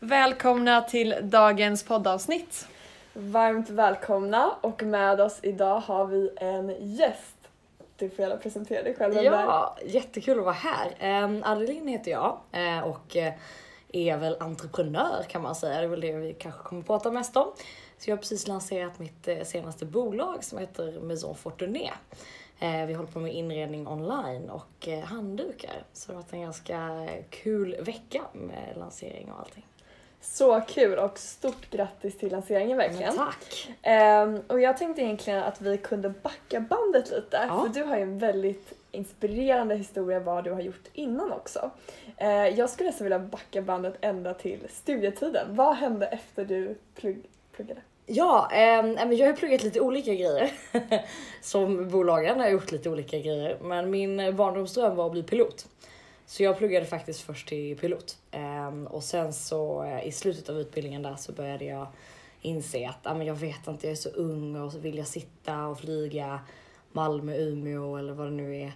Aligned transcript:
Välkomna 0.00 0.82
till 0.82 1.14
dagens 1.22 1.84
poddavsnitt. 1.84 2.68
Varmt 3.12 3.70
välkomna 3.70 4.50
och 4.60 4.82
med 4.82 5.20
oss 5.20 5.38
idag 5.42 5.80
har 5.80 6.06
vi 6.06 6.30
en 6.36 6.74
gäst. 6.80 7.36
Du 7.96 8.10
får 8.10 8.20
gärna 8.20 8.36
presentera 8.36 8.82
dig 8.82 8.94
själv. 8.94 9.14
Ja, 9.14 9.76
jättekul 9.84 10.38
att 10.38 10.44
vara 10.44 10.54
här. 10.54 11.24
Um, 11.24 11.42
Adeline 11.44 11.88
heter 11.88 12.10
jag 12.10 12.38
eh, 12.52 12.80
och 12.80 13.16
eh, 13.16 13.32
är 13.92 14.16
väl 14.16 14.36
entreprenör 14.40 15.22
kan 15.28 15.42
man 15.42 15.54
säga. 15.54 15.78
Det 15.78 15.84
är 15.84 15.88
väl 15.88 16.00
det 16.00 16.12
vi 16.12 16.34
kanske 16.34 16.62
kommer 16.62 16.82
prata 16.82 17.10
mest 17.10 17.36
om. 17.36 17.52
Så 17.98 18.10
jag 18.10 18.16
har 18.16 18.20
precis 18.20 18.46
lanserat 18.46 18.98
mitt 18.98 19.28
eh, 19.28 19.42
senaste 19.42 19.84
bolag 19.84 20.44
som 20.44 20.58
heter 20.58 21.00
Maison 21.00 21.34
Fortuné. 21.34 21.90
Vi 22.60 22.94
håller 22.94 23.12
på 23.12 23.18
med 23.18 23.34
inredning 23.34 23.88
online 23.88 24.50
och 24.50 24.88
handdukar. 25.04 25.82
Så 25.92 26.12
det 26.12 26.16
har 26.16 26.22
varit 26.22 26.32
en 26.32 26.40
ganska 26.40 27.08
kul 27.30 27.76
vecka 27.80 28.22
med 28.32 28.74
lansering 28.76 29.32
och 29.32 29.40
allting. 29.40 29.64
Så 30.20 30.60
kul 30.60 30.98
och 30.98 31.18
stort 31.18 31.70
grattis 31.70 32.18
till 32.18 32.32
lanseringen 32.32 32.78
verkligen. 32.78 33.16
Men 33.16 33.26
tack! 33.26 33.70
Ehm, 33.82 34.40
och 34.46 34.60
jag 34.60 34.76
tänkte 34.76 35.02
egentligen 35.02 35.42
att 35.42 35.60
vi 35.60 35.78
kunde 35.78 36.08
backa 36.08 36.60
bandet 36.60 37.10
lite. 37.10 37.46
Ja. 37.48 37.62
För 37.62 37.80
du 37.80 37.82
har 37.82 37.96
ju 37.96 38.02
en 38.02 38.18
väldigt 38.18 38.72
inspirerande 38.90 39.74
historia 39.74 40.20
vad 40.20 40.44
du 40.44 40.52
har 40.52 40.60
gjort 40.60 40.88
innan 40.92 41.32
också. 41.32 41.70
Eh, 42.16 42.48
jag 42.48 42.70
skulle 42.70 42.88
nästan 42.88 43.04
vilja 43.04 43.18
backa 43.18 43.62
bandet 43.62 43.94
ända 44.00 44.34
till 44.34 44.66
studietiden. 44.70 45.46
Vad 45.56 45.76
hände 45.76 46.06
efter 46.06 46.44
du 46.44 46.74
plugg, 46.94 47.22
pluggade? 47.52 47.80
Ja, 48.06 48.48
eh, 48.52 49.12
jag 49.12 49.26
har 49.26 49.32
pluggat 49.32 49.62
lite 49.62 49.80
olika 49.80 50.14
grejer. 50.14 50.50
Som 51.42 51.88
bolagen 51.88 52.40
har 52.40 52.48
gjort 52.48 52.72
lite 52.72 52.90
olika 52.90 53.18
grejer. 53.18 53.58
Men 53.62 53.90
min 53.90 54.36
barndomsdröm 54.36 54.96
var 54.96 55.06
att 55.06 55.12
bli 55.12 55.22
pilot. 55.22 55.66
Så 56.28 56.42
jag 56.42 56.58
pluggade 56.58 56.86
faktiskt 56.86 57.20
först 57.20 57.48
till 57.48 57.76
pilot. 57.78 58.18
Ehm, 58.30 58.86
och 58.86 59.04
sen 59.04 59.32
så 59.32 59.82
eh, 59.82 60.06
i 60.06 60.12
slutet 60.12 60.48
av 60.48 60.60
utbildningen 60.60 61.02
där 61.02 61.16
så 61.16 61.32
började 61.32 61.64
jag 61.64 61.86
inse 62.42 62.88
att 62.88 63.06
ah, 63.06 63.14
men 63.14 63.26
jag 63.26 63.34
vet 63.34 63.66
inte, 63.68 63.86
jag 63.86 63.92
är 63.92 63.96
så 63.96 64.08
ung 64.08 64.56
och 64.56 64.72
så 64.72 64.78
vill 64.78 64.98
jag 64.98 65.06
sitta 65.06 65.66
och 65.66 65.80
flyga 65.80 66.40
Malmö, 66.92 67.36
Umeå 67.36 67.96
eller 67.96 68.12
vad 68.12 68.26
det 68.26 68.30
nu 68.30 68.56
är. 68.56 68.72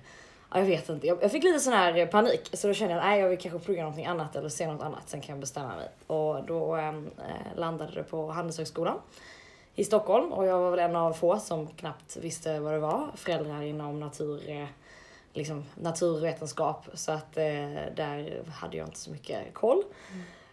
Ah, 0.48 0.58
jag 0.58 0.67
vet 0.67 0.89
inte. 0.89 1.06
Jag, 1.06 1.33
fick 1.33 1.45
lite 1.45 1.61
sån 1.61 1.73
här 1.73 2.06
panik 2.06 2.50
så 2.53 2.69
då 2.69 2.75
kände 2.75 2.95
jag 2.95 3.00
att 3.00 3.06
nej, 3.06 3.20
jag 3.20 3.28
vill 3.28 3.39
kanske 3.39 3.58
plugga 3.58 3.83
någonting 3.83 4.06
annat 4.06 4.36
eller 4.36 4.48
se 4.48 4.67
något 4.67 4.83
annat. 4.83 5.08
Sen 5.08 5.20
kan 5.20 5.33
jag 5.33 5.41
bestämma 5.41 5.77
mig. 5.77 5.89
Och 6.06 6.45
då 6.45 6.75
ehm, 6.75 7.11
eh, 7.19 7.58
landade 7.58 7.92
det 7.95 8.03
på 8.03 8.30
Handelshögskolan 8.30 8.98
i 9.75 9.84
Stockholm 9.84 10.33
och 10.33 10.47
jag 10.47 10.58
var 10.58 10.70
väl 10.70 10.80
en 10.80 10.97
av 10.97 11.12
få 11.12 11.39
som 11.39 11.67
knappt 11.67 12.17
visste 12.17 12.61
vad 12.61 12.73
det 12.73 12.78
var. 12.78 13.08
Föräldrar 13.14 13.62
inom 13.62 14.00
natur, 14.00 14.50
eh, 14.50 14.67
liksom 15.33 15.64
naturvetenskap 15.75 16.86
så 16.94 17.12
att 17.12 17.36
eh, 17.36 17.44
där 17.97 18.42
hade 18.52 18.77
jag 18.77 18.88
inte 18.88 18.98
så 18.98 19.11
mycket 19.11 19.55
koll. 19.55 19.83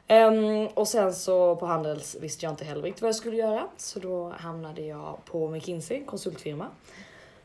Ehm, 0.07 0.67
och 0.67 0.87
sen 0.87 1.13
så 1.13 1.55
på 1.55 1.65
Handels 1.65 2.15
visste 2.15 2.45
jag 2.45 2.53
inte 2.53 2.65
heller 2.65 2.81
riktigt 2.81 3.01
vad 3.01 3.09
jag 3.09 3.15
skulle 3.15 3.37
göra 3.37 3.67
så 3.77 3.99
då 3.99 4.29
hamnade 4.29 4.81
jag 4.81 5.17
på 5.25 5.47
McKinsey, 5.47 6.05
konsultfirma. 6.05 6.67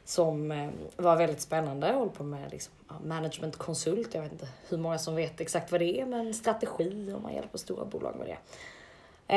Som 0.05 0.51
eh, 0.51 0.71
var 0.97 1.17
väldigt 1.17 1.41
spännande, 1.41 1.87
jag 1.87 1.95
håller 1.95 2.13
på 2.13 2.25
med 2.25 2.51
liksom, 2.51 2.73
managementkonsult. 3.05 4.15
Jag 4.15 4.23
vet 4.23 4.33
inte 4.33 4.49
hur 4.69 4.79
många 4.79 4.99
som 4.99 5.17
vet 5.17 5.41
exakt 5.41 5.73
vad 5.73 5.81
det 5.81 6.01
är 6.01 6.07
men 6.07 6.35
strategi 6.35 7.13
och 7.15 7.23
man 7.23 7.35
hjälper 7.35 7.59
stora 7.59 7.85
bolag 7.85 8.17
med 8.17 8.27
det. 8.27 8.39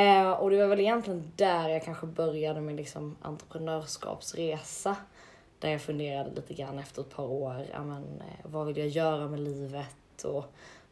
Eh, 0.00 0.30
och 0.30 0.50
det 0.50 0.56
var 0.56 0.66
väl 0.66 0.80
egentligen 0.80 1.32
där 1.36 1.68
jag 1.68 1.84
kanske 1.84 2.06
började 2.06 2.60
min 2.60 2.76
liksom, 2.76 3.16
entreprenörskapsresa. 3.22 4.96
Där 5.58 5.70
jag 5.70 5.80
funderade 5.80 6.30
lite 6.30 6.54
grann 6.54 6.78
efter 6.78 7.02
ett 7.02 7.10
par 7.10 7.24
år, 7.24 7.66
ja, 7.72 7.84
men, 7.84 8.02
eh, 8.02 8.50
vad 8.50 8.66
vill 8.66 8.76
jag 8.76 8.88
göra 8.88 9.28
med 9.28 9.40
livet 9.40 10.24
och 10.24 10.44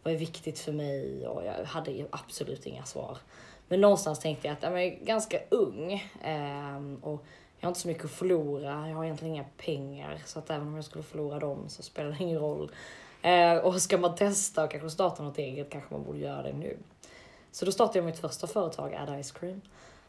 vad 0.03 0.15
är 0.15 0.19
viktigt 0.19 0.59
för 0.59 0.73
mig? 0.73 1.27
Och 1.27 1.45
jag 1.45 1.65
hade 1.65 1.91
ju 1.91 2.07
absolut 2.11 2.67
inga 2.67 2.85
svar. 2.85 3.19
Men 3.69 3.81
någonstans 3.81 4.19
tänkte 4.19 4.47
jag 4.47 4.53
att 4.53 4.63
ja, 4.63 4.71
men 4.71 4.83
jag 4.83 4.93
är 4.93 5.05
ganska 5.05 5.41
ung 5.49 5.93
eh, 6.23 6.77
och 7.03 7.25
jag 7.59 7.67
har 7.67 7.69
inte 7.69 7.81
så 7.81 7.89
mycket 7.89 8.05
att 8.05 8.11
förlora. 8.11 8.89
Jag 8.89 8.97
har 8.97 9.05
egentligen 9.05 9.35
inga 9.35 9.45
pengar 9.57 10.23
så 10.25 10.39
att 10.39 10.51
även 10.51 10.67
om 10.67 10.75
jag 10.75 10.85
skulle 10.85 11.05
förlora 11.05 11.39
dem 11.39 11.69
så 11.69 11.83
spelar 11.83 12.11
det 12.11 12.25
ingen 12.25 12.39
roll. 12.39 12.71
Eh, 13.23 13.57
och 13.57 13.83
ska 13.83 13.99
man 13.99 14.15
testa 14.15 14.65
och 14.65 14.71
kanske 14.71 14.91
starta 14.91 15.23
något 15.23 15.39
eget 15.39 15.71
kanske 15.71 15.95
man 15.95 16.05
borde 16.05 16.19
göra 16.19 16.43
det 16.43 16.53
nu. 16.53 16.79
Så 17.53 17.65
då 17.65 17.73
startade 17.73 17.99
jag 17.99 18.07
mitt 18.07 18.19
första 18.19 18.47
företag, 18.47 18.95
Add 18.95 19.25
Ice 19.25 19.33
Cream. 19.33 19.61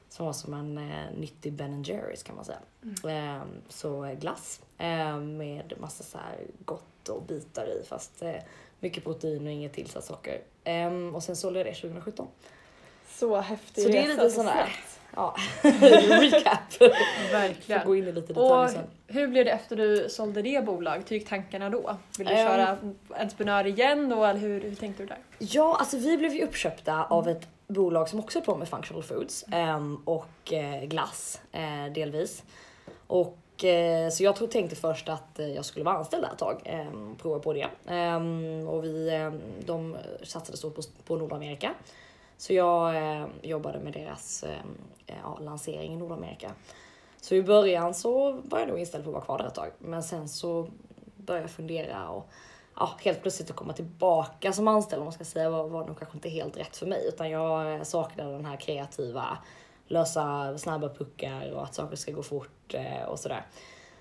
Som 0.10 0.26
var 0.26 0.34
som 0.34 0.54
en 0.54 0.78
eh, 0.78 1.18
nyttig 1.20 1.54
Ben 1.54 1.84
Jerrys 1.84 2.24
kan 2.24 2.36
man 2.36 2.46
säga. 2.46 2.60
Eh, 3.08 3.42
så 3.70 4.06
eh, 4.06 4.14
glass 4.14 4.62
eh, 4.78 5.18
med 5.18 5.74
massa 5.80 6.04
så 6.04 6.18
här 6.18 6.38
gott 6.66 7.10
och 7.10 7.22
bitar 7.24 7.68
i 7.68 7.84
fast 7.90 8.22
eh, 8.22 8.36
mycket 8.80 9.04
protein 9.04 9.46
och 9.46 9.52
inget 9.52 9.74
tillsatt 9.74 10.04
socker. 10.06 10.42
Eh, 10.64 10.94
och 11.16 11.24
sen 11.24 11.36
sålde 11.36 11.60
jag 11.60 11.66
det 11.68 11.74
2017. 11.74 12.28
Så 13.10 13.36
häftig 13.40 13.84
Så 13.84 13.90
det 13.90 13.98
är 13.98 14.08
lite 14.08 14.30
så 14.30 14.36
sån 14.36 14.46
där, 14.46 14.76
ja, 15.16 15.36
recap. 16.22 16.74
Får 16.74 17.32
Verkligen. 17.32 17.86
gå 17.88 17.96
in 17.96 18.04
i 18.08 18.12
lite 18.12 18.28
detaljer 18.34 18.64
Och 18.64 18.70
sen. 18.70 18.84
hur 19.08 19.28
blev 19.28 19.46
det 19.46 19.52
efter 19.52 19.76
du 19.76 20.10
sålde 20.10 20.42
det 20.42 20.66
bolaget? 20.66 21.12
Hur 21.12 21.16
gick 21.18 21.30
tankarna 21.30 21.70
då? 21.70 21.98
Vill 22.18 22.28
du 22.28 22.34
Ehm. 22.34 22.48
köra 22.48 22.78
entreprenör 23.10 23.68
igen 23.68 24.10
då 24.10 24.26
eller 24.26 24.40
hur, 24.40 24.62
hur 24.62 24.76
tänkte 24.76 25.04
du 25.04 25.08
där? 25.08 25.18
Ja, 25.40 25.78
alltså 25.80 25.98
vi 25.98 26.18
blev 26.18 26.34
ju 26.34 26.44
uppköpta 26.44 27.04
av 27.06 27.28
ett 27.28 27.48
bolag 27.68 28.10
som 28.10 28.20
också 28.20 28.40
är 28.40 28.44
på 28.44 28.56
med 28.56 28.70
functional 28.70 29.04
foods 29.04 29.46
ehm, 29.52 29.96
och 30.06 30.54
eh, 30.54 30.84
glass 30.84 31.42
eh, 31.52 31.94
delvis. 31.96 32.44
Och 33.08 33.64
eh, 33.64 34.10
så 34.10 34.24
jag 34.24 34.52
tänkte 34.52 34.76
först 34.76 35.10
att 35.10 35.40
jag 35.56 35.66
skulle 35.66 35.86
vara 35.86 35.96
anställd 35.96 36.24
där 36.24 36.32
ett 36.32 36.38
tag, 36.38 36.62
ehm, 36.66 37.12
och 37.12 37.18
prova 37.18 37.40
på 37.40 37.54
det. 37.54 37.68
Ehm, 37.88 38.68
och 38.68 38.84
vi, 38.84 39.32
de 39.66 39.98
satsade 40.24 40.58
stort 40.58 40.76
på, 40.76 40.82
på 41.06 41.16
Nordamerika. 41.16 41.74
Så 42.38 42.54
jag 42.54 42.96
jobbade 43.42 43.80
med 43.80 43.94
deras 43.94 44.46
ja, 45.06 45.40
lansering 45.42 45.94
i 45.94 45.96
Nordamerika. 45.96 46.52
Så 47.22 47.36
i 47.36 47.44
början 47.44 47.94
så 47.94 48.32
var 48.32 48.60
jag 48.60 48.68
nog 48.68 48.80
inställd 48.80 49.04
på 49.04 49.10
att 49.10 49.14
vara 49.14 49.26
kvar 49.26 49.38
där 49.38 49.48
ett 49.48 49.56
tag. 49.56 49.72
Men 49.80 50.04
sen 50.04 50.30
så 50.30 50.68
började 51.16 51.44
jag 51.44 51.52
fundera 51.52 52.10
och 52.10 52.30
ja, 52.80 52.96
helt 53.04 53.22
plötsligt 53.22 53.50
att 53.50 53.56
komma 53.56 53.74
tillbaka 53.74 54.54
som 54.54 54.68
anställd 54.68 55.00
om 55.00 55.06
man 55.06 55.14
ska 55.14 55.26
säga 55.26 55.50
var, 55.50 55.68
var 55.68 55.86
nog 55.86 56.00
kanske 56.00 56.18
inte 56.18 56.30
helt 56.30 56.58
rätt 56.58 56.78
för 56.78 56.86
mig. 56.86 57.08
Utan 57.08 57.30
jag 57.30 57.76
eh, 57.76 57.84
saknade 57.84 58.32
den 58.32 58.46
här 58.46 58.58
kreativa, 58.58 59.38
lösa 59.88 60.58
snabba 60.58 60.90
puckar 60.90 61.52
och 61.52 61.64
att 61.64 61.76
saker 61.76 61.96
ska 61.96 62.12
gå 62.12 62.24
fort 62.24 62.74
eh, 62.74 63.04
och 63.08 63.20
sådär. 63.20 63.46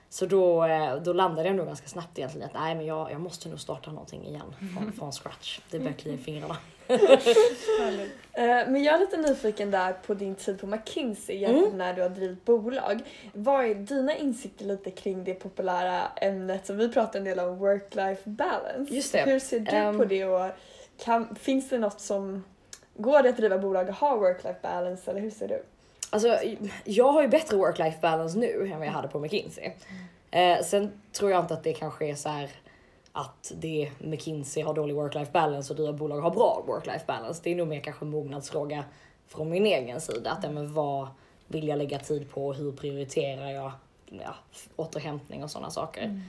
Så 0.09 0.27
då, 0.27 0.65
eh, 0.65 0.97
då 0.97 1.13
landade 1.13 1.49
jag 1.49 1.57
nog 1.57 1.67
ganska 1.67 1.89
snabbt 1.89 2.19
egentligen 2.19 2.49
att 2.49 2.55
nej 2.55 2.75
men 2.75 2.87
jag, 2.87 3.13
jag 3.13 3.21
måste 3.21 3.49
nog 3.49 3.61
starta 3.61 3.91
någonting 3.91 4.27
igen 4.27 4.55
från, 4.75 4.93
från 4.99 5.13
scratch. 5.13 5.61
Det 5.71 5.79
börjar 5.79 5.93
klia 5.93 6.15
i 6.15 6.19
fingrarna. 6.19 6.57
Eh, 8.39 8.69
Men 8.69 8.85
jag 8.85 8.95
är 8.95 8.99
lite 8.99 9.17
nyfiken 9.17 9.71
där 9.71 9.93
på 10.07 10.15
din 10.15 10.35
tid 10.35 10.61
på 10.61 10.67
McKinsey 10.67 11.37
jämfört 11.37 11.59
Mm. 11.67 11.77
med 11.77 11.87
när 11.87 11.95
du 11.95 12.03
har 12.03 12.09
drivit 12.09 12.45
bolag. 12.45 13.01
Vad 13.33 13.65
är 13.65 13.75
dina 13.75 14.17
insikter 14.17 14.65
lite 14.65 14.91
kring 14.91 15.25
det 15.25 15.35
populära 15.35 16.03
ämnet 16.21 16.67
som 16.67 16.77
vi 16.79 16.89
pratar 16.89 17.19
en 17.19 17.25
del 17.25 17.39
om, 17.41 17.59
work-life 17.59 18.21
balance? 18.25 18.95
Just 18.95 19.13
det. 19.13 19.23
Hur 19.23 19.39
ser 19.39 19.61
du 19.61 19.71
Ehm. 19.77 19.99
på 19.99 20.05
det 20.05 20.25
och 20.25 20.51
kan, 20.99 21.35
finns 21.41 21.69
det 21.69 21.79
något 21.79 22.01
som 22.01 22.45
Går 22.99 23.23
det 23.23 23.29
att 23.29 23.37
driva 23.37 23.59
bolag 23.59 23.89
och 23.89 23.95
ha 23.95 24.17
work-life 24.17 24.61
balance 24.63 25.11
eller 25.11 25.21
hur 25.21 25.31
ser 25.31 25.49
du? 25.49 25.63
Alltså, 26.11 26.39
jag 26.85 27.13
har 27.13 27.23
ju 27.23 27.29
bättre 27.29 27.57
work-life 27.57 28.01
balance 28.01 28.39
nu 28.39 28.69
än 28.73 28.79
vad 28.79 28.87
jag 28.89 28.93
hade 28.93 29.09
på 29.09 29.19
McKinsey. 29.21 29.71
Eh, 30.31 30.63
sen 30.65 30.93
tror 31.13 31.31
jag 31.31 31.41
inte 31.45 31.55
att 31.55 31.65
det 31.65 31.73
kanske 31.73 32.07
är 32.07 32.15
så 32.15 32.29
här 32.29 32.49
att 33.17 33.53
det 33.55 33.91
McKinsey 33.99 34.63
har 34.63 34.75
dålig 34.75 34.97
work-life 34.97 35.33
balance 35.33 35.73
och 35.73 35.77
driva 35.77 35.93
bolag 35.93 36.21
har 36.21 36.31
bra 36.31 36.65
work-life 36.67 37.07
balance. 37.07 37.41
Det 37.45 37.51
är 37.53 37.57
nog 37.57 37.69
mer 37.69 37.81
kanske 37.81 38.05
en 38.05 38.11
mognadsfråga 38.11 38.85
från 39.27 39.51
min 39.51 39.67
egen 39.67 40.01
sida. 40.01 40.31
Att 40.31 40.45
ja, 40.45 40.51
men 40.51 40.75
vad 40.75 41.09
vill 41.47 41.69
jag 41.69 41.79
lägga 41.79 41.99
tid 41.99 42.31
på? 42.31 42.53
Hur 42.53 42.73
prioriterar 42.73 43.51
jag 43.51 43.73
ja, 44.09 44.35
återhämtning 44.77 45.45
och 45.45 45.51
sådana 45.51 45.71
saker? 45.71 46.21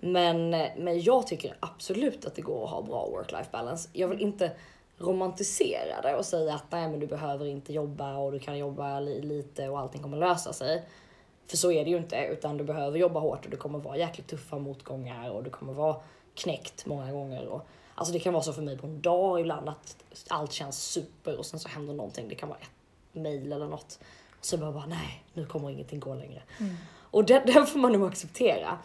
Men, 0.00 0.50
men 0.76 1.00
jag 1.00 1.26
tycker 1.26 1.56
absolut 1.60 2.26
att 2.26 2.34
det 2.34 2.42
går 2.42 2.64
att 2.64 2.70
ha 2.70 2.82
bra 2.82 3.08
work-life 3.08 3.50
balance. 3.52 3.88
Jag 3.92 4.08
vill 4.08 4.20
inte 4.20 4.52
romantisera 4.98 6.00
det 6.02 6.16
och 6.16 6.24
säga 6.24 6.54
att 6.54 6.64
nej 6.70 6.88
men 6.88 7.00
du 7.00 7.06
behöver 7.06 7.46
inte 7.46 7.72
jobba 7.72 8.16
och 8.16 8.32
du 8.32 8.38
kan 8.38 8.58
jobba 8.58 9.00
li- 9.00 9.22
lite 9.22 9.68
och 9.68 9.78
allting 9.78 10.02
kommer 10.02 10.16
lösa 10.16 10.52
sig. 10.52 10.82
För 11.46 11.56
så 11.56 11.72
är 11.72 11.84
det 11.84 11.90
ju 11.90 11.96
inte 11.96 12.16
utan 12.16 12.56
du 12.56 12.64
behöver 12.64 12.98
jobba 12.98 13.20
hårt 13.20 13.44
och 13.44 13.50
det 13.50 13.56
kommer 13.56 13.78
vara 13.78 13.96
jäkligt 13.96 14.26
tuffa 14.26 14.58
motgångar 14.58 15.30
och 15.30 15.42
du 15.42 15.50
kommer 15.50 15.72
vara 15.72 15.96
knäckt 16.34 16.86
många 16.86 17.12
gånger. 17.12 17.46
Och, 17.46 17.66
alltså 17.94 18.12
det 18.12 18.18
kan 18.18 18.32
vara 18.32 18.42
så 18.42 18.52
för 18.52 18.62
mig 18.62 18.78
på 18.78 18.86
en 18.86 19.00
dag 19.00 19.40
ibland 19.40 19.68
att 19.68 20.06
allt 20.28 20.52
känns 20.52 20.82
super 20.82 21.38
och 21.38 21.46
sen 21.46 21.60
så 21.60 21.68
händer 21.68 21.94
någonting. 21.94 22.28
Det 22.28 22.34
kan 22.34 22.48
vara 22.48 22.58
ett 22.58 22.70
mail 23.12 23.52
eller 23.52 23.68
något. 23.68 23.98
Och 24.38 24.44
så 24.44 24.58
bara, 24.58 24.72
bara 24.72 24.86
nej 24.86 25.24
nu 25.32 25.46
kommer 25.46 25.70
ingenting 25.70 26.00
gå 26.00 26.14
längre. 26.14 26.42
Och 26.94 27.24
den, 27.24 27.46
den 27.46 27.66
får 27.66 27.78
man 27.78 27.92
nog 27.92 28.08
acceptera. 28.08 28.78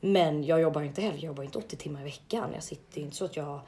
Men 0.00 0.44
jag 0.44 0.60
jobbar 0.60 0.82
inte 0.82 1.02
heller, 1.02 1.16
jag 1.16 1.24
jobbar 1.24 1.44
inte 1.44 1.58
80 1.58 1.76
timmar 1.76 2.00
i 2.00 2.04
veckan. 2.04 2.50
Jag 2.54 2.62
sitter 2.62 3.00
inte 3.00 3.16
så 3.16 3.24
att 3.24 3.36
jag 3.36 3.60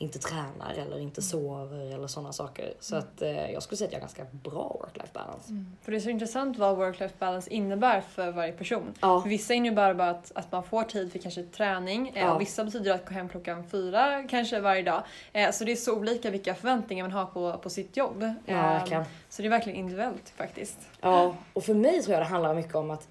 inte 0.00 0.18
tränar 0.18 0.72
eller 0.78 0.98
inte 0.98 1.22
sover 1.22 1.94
eller 1.94 2.06
sådana 2.06 2.32
saker. 2.32 2.74
Så 2.80 2.96
att 2.96 3.22
eh, 3.22 3.50
jag 3.50 3.62
skulle 3.62 3.76
säga 3.76 3.86
att 3.86 3.92
jag 3.92 3.98
har 3.98 4.02
ganska 4.02 4.26
bra 4.32 4.76
work-life 4.80 5.12
balance. 5.12 5.52
För 5.82 5.92
det 5.92 5.98
är 5.98 6.00
så 6.00 6.10
intressant 6.10 6.58
vad 6.58 6.76
work-life 6.78 7.14
balance 7.18 7.50
innebär 7.50 8.00
för 8.00 8.30
varje 8.30 8.52
person. 8.52 8.94
Ja, 9.00 9.20
För 9.22 9.28
vissa 9.28 9.54
innebär 9.54 9.94
bara 9.94 10.10
att, 10.10 10.32
att 10.34 10.52
man 10.52 10.62
får 10.62 10.82
tid 10.82 11.12
för 11.12 11.18
kanske 11.18 11.42
träning. 11.42 12.08
Eh, 12.14 12.22
Ja. 12.22 12.34
och 12.34 12.40
vissa 12.40 12.64
betyder 12.64 12.94
att 12.94 13.06
gå 13.08 13.14
hem 13.14 13.28
klockan 13.28 13.64
fyra 13.70 14.22
kanske 14.28 14.60
varje 14.60 14.82
dag. 14.82 15.02
Eh, 15.32 15.50
så 15.50 15.64
det 15.64 15.72
är 15.72 15.76
så 15.76 15.96
olika 15.96 16.30
vilka 16.30 16.54
förväntningar 16.54 17.04
man 17.04 17.12
har 17.12 17.26
på, 17.26 17.58
på 17.58 17.70
sitt 17.70 17.96
jobb. 17.96 18.34
ja 18.46 18.54
verkligen. 18.54 19.04
så 19.28 19.42
det 19.42 19.48
är 19.48 19.50
verkligen 19.50 19.78
individuellt 19.78 20.32
faktiskt. 20.36 20.78
Ja, 21.00 21.34
och 21.52 21.64
för 21.64 21.74
mig 21.74 22.02
tror 22.02 22.12
jag 22.14 22.22
det 22.22 22.28
handlar 22.28 22.54
mycket 22.54 22.74
om 22.74 22.90
att 22.90 23.08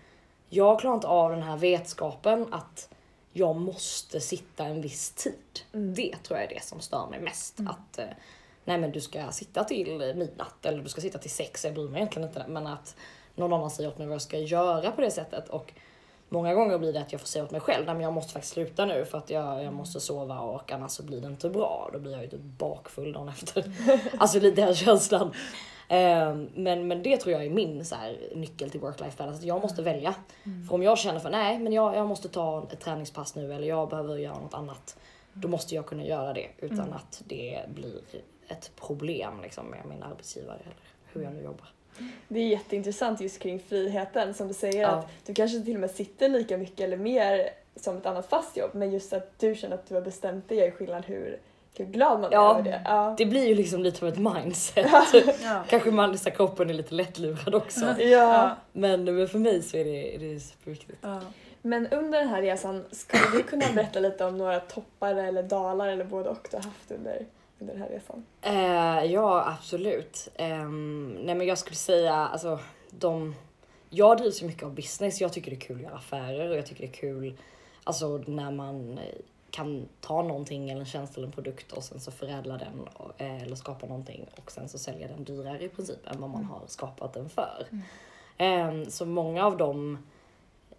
jag 0.50 0.80
klarar 0.80 0.96
inte 0.96 1.08
av 1.08 1.32
den 1.32 1.44
här 1.44 1.58
vetskapen 1.58 2.48
att 2.52 2.90
jag 3.34 3.56
måste 3.56 4.20
sitta 4.20 4.66
en 4.66 4.82
viss 4.82 5.12
tid. 5.12 5.34
Mm. 5.74 5.94
Det 5.94 6.16
tror 6.24 6.40
jag 6.40 6.52
är 6.52 6.56
det 6.56 6.64
som 6.64 6.80
stör 6.80 7.08
mig 7.08 7.20
mest. 7.20 7.60
Mm. 7.60 7.72
Att 7.72 8.00
eh, 8.00 8.06
nej 8.66 8.78
men 8.78 8.92
du 8.92 9.02
ska 9.02 9.32
sitta 9.32 9.64
till 9.64 10.16
midnatt 10.16 10.66
eller 10.66 10.84
du 10.84 10.90
ska 10.90 11.02
sitta 11.02 11.18
till 11.18 11.32
sex, 11.32 11.66
jag 11.66 11.74
bryr 11.74 11.90
mig 11.90 12.00
egentligen 12.00 12.28
inte. 12.28 12.46
Men 12.48 12.68
att 12.68 12.96
någon 13.36 13.54
annan 13.54 13.72
säger 13.72 13.90
åt 13.90 13.98
mig 13.98 14.08
vad 14.08 14.14
jag 14.14 14.22
ska 14.22 14.38
göra 14.38 14.92
på 14.92 15.02
det 15.02 15.12
sättet. 15.12 15.50
Och 15.50 15.74
många 16.30 16.54
gånger 16.54 16.78
blir 16.78 16.94
det 16.94 17.02
att 17.02 17.12
jag 17.12 17.22
får 17.22 17.28
säga 17.28 17.44
åt 17.44 17.52
mig 17.52 17.62
själv, 17.62 17.86
nej 17.86 17.96
men 17.96 18.04
jag 18.04 18.14
måste 18.14 18.34
faktiskt 18.34 18.54
sluta 18.54 18.86
nu 18.86 19.06
för 19.06 19.18
att 19.18 19.30
jag, 19.30 19.64
jag 19.64 19.74
måste 19.74 20.00
sova 20.00 20.40
och 20.40 20.72
annars 20.72 20.92
så 20.92 21.04
blir 21.04 21.22
det 21.22 21.28
inte 21.28 21.50
bra. 21.50 21.90
Då 21.94 22.00
blir 22.00 22.12
jag 22.12 22.22
ju 22.22 22.30
typ 22.30 22.42
bakfull 22.42 23.14
dagen 23.14 23.30
efter. 23.30 23.72
alltså 24.18 24.40
lite 24.40 24.66
den 24.66 24.76
känslan. 24.76 25.34
Ehm, 25.92 26.50
men, 26.56 26.88
men 26.88 27.04
det 27.04 27.18
tror 27.18 27.34
jag 27.34 27.46
är 27.46 27.50
min 27.50 27.86
så 27.86 27.96
här, 27.96 28.18
nyckel 28.36 28.70
till 28.70 28.80
work-life 28.82 29.18
balance. 29.18 29.40
Att 29.40 29.46
jag 29.46 29.62
måste 29.62 29.82
välja. 29.82 30.16
För 30.68 30.76
om 30.76 30.84
jag 30.84 30.98
känner 30.98 31.20
för 31.20 31.30
nej, 31.30 31.60
men 31.60 31.74
jag, 31.74 31.96
jag 31.96 32.08
måste 32.08 32.30
ta 32.30 32.68
ett 32.72 32.80
träningspass 32.80 33.36
nu 33.36 33.54
eller 33.54 33.68
jag 33.68 33.90
behöver 33.90 34.18
göra 34.18 34.40
något 34.40 34.54
annat. 34.54 34.98
Då 35.34 35.48
måste 35.48 35.76
jag 35.76 35.86
kunna 35.86 36.06
göra 36.06 36.34
det 36.34 36.48
utan 36.58 36.80
Mm. 36.80 36.94
att 36.94 37.22
det 37.28 37.60
blir 37.76 38.02
ett 38.48 38.72
problem 38.76 39.34
liksom, 39.44 39.66
med 39.66 39.80
min 39.90 40.04
arbetsgivare 40.04 40.58
eller 40.64 40.76
hur 41.14 41.22
jag 41.24 41.34
nu 41.34 41.42
jobbar. 41.42 41.68
Det 42.28 42.40
är 42.40 42.48
jätteintressant 42.48 43.22
just 43.22 43.40
kring 43.40 43.60
friheten 43.60 44.34
som 44.34 44.48
du 44.48 44.54
säger 44.54 44.82
Ja. 44.82 44.88
att 44.88 45.08
du 45.26 45.34
kanske 45.34 45.60
till 45.62 45.74
och 45.74 45.80
med 45.82 45.92
sitter 45.92 46.30
lika 46.30 46.58
mycket 46.58 46.80
eller 46.80 46.98
mer 46.98 47.50
som 47.76 47.98
ett 47.98 48.06
annat 48.06 48.30
fast 48.30 48.58
jobb 48.58 48.70
men 48.74 48.92
just 48.92 49.14
att 49.14 49.40
du 49.40 49.56
känner 49.56 49.76
att 49.76 49.88
du 49.88 49.94
har 49.96 50.02
bestämt 50.02 50.52
gör 50.52 50.66
ju 50.66 50.72
skillnad 50.72 51.06
hur, 51.06 51.40
hur 51.80 51.86
glad 51.86 52.20
man 52.20 52.30
Ja. 52.32 52.50
är 52.50 52.60
över 52.60 52.64
det. 52.72 52.82
Ja. 52.86 53.16
Det 53.18 53.26
blir 53.26 53.48
ju 53.48 53.56
liksom 53.56 53.84
lite 53.84 54.06
av 54.06 54.12
ett 54.14 54.18
mindset. 54.18 54.88
Ja. 55.44 55.64
Kanske 55.70 55.92
man, 55.92 56.18
så 56.18 56.30
här, 56.30 56.36
kroppen 56.36 56.70
är 56.70 56.74
lite 56.74 56.94
lättlurad 56.94 57.56
också. 57.56 57.86
Ja. 57.86 58.02
Ja. 58.04 58.56
Men, 58.72 59.04
men 59.04 59.28
för 59.28 59.40
mig 59.40 59.62
så 59.64 59.78
är 59.78 59.86
det, 59.86 60.18
det 60.20 60.36
är 60.36 60.40
superviktigt. 60.40 60.98
Ja. 61.02 61.20
Men 61.62 61.88
under 61.88 62.20
den 62.20 62.28
här 62.30 62.42
resan, 62.42 62.86
skulle 62.92 63.24
du 63.34 63.44
kunna 63.44 63.66
berätta 63.76 64.00
lite 64.00 64.26
om 64.26 64.38
några 64.38 64.60
toppar 64.60 65.16
eller 65.16 65.44
dalar 65.44 65.88
eller 65.88 66.06
både 66.06 66.30
och 66.30 66.48
du 66.52 66.58
har 66.58 66.64
haft 66.64 66.92
under, 66.92 67.26
under 67.60 67.74
den 67.74 67.84
här 67.84 67.90
resan? 67.90 68.26
Eh, 68.42 69.12
ja, 69.12 69.56
absolut. 69.60 70.30
Ehm, 70.36 71.18
nej 71.22 71.36
men 71.36 71.48
jag 71.48 71.58
skulle 71.58 71.76
säga, 71.76 72.14
alltså 72.14 72.60
de... 72.90 73.36
Jag 73.90 74.18
drivs 74.18 74.42
ju 74.44 74.48
mycket 74.48 74.64
av 74.64 74.74
business. 74.76 75.22
Jag 75.22 75.34
tycker 75.34 75.52
det 75.52 75.58
är 75.58 75.62
kul 75.62 75.76
att 75.76 75.82
göra 75.84 75.96
affärer 75.96 76.50
och 76.50 76.58
jag 76.58 76.66
tycker 76.66 76.82
det 76.82 76.88
är 76.88 76.94
kul 77.02 77.38
alltså 77.84 78.18
när 78.28 78.52
man 78.52 78.98
eh, 78.98 79.04
kan 79.52 79.90
ta 80.02 80.22
någonting 80.22 80.70
eller 80.70 80.80
en 80.80 80.86
tjänst 80.86 81.18
eller 81.18 81.28
en 81.28 81.34
produkt 81.34 81.72
och 81.72 81.84
sen 81.84 82.00
så 82.00 82.12
förädla 82.12 82.58
den 82.58 82.88
eh, 83.18 83.44
eller 83.44 83.56
skapa 83.56 83.86
någonting 83.86 84.26
och 84.38 84.52
sen 84.52 84.70
så 84.70 84.78
sälja 84.78 85.08
den 85.08 85.24
dyrare 85.24 85.64
i 85.64 85.70
princip 85.70 86.08
än 86.08 86.22
vad 86.22 86.30
man 86.30 86.44
har 86.44 86.62
skapat 86.68 87.14
den 87.14 87.30
för. 87.30 87.68
Ehm, 88.38 88.86
så 88.86 89.06
många 89.06 89.46
av 89.46 89.58
de 89.58 89.98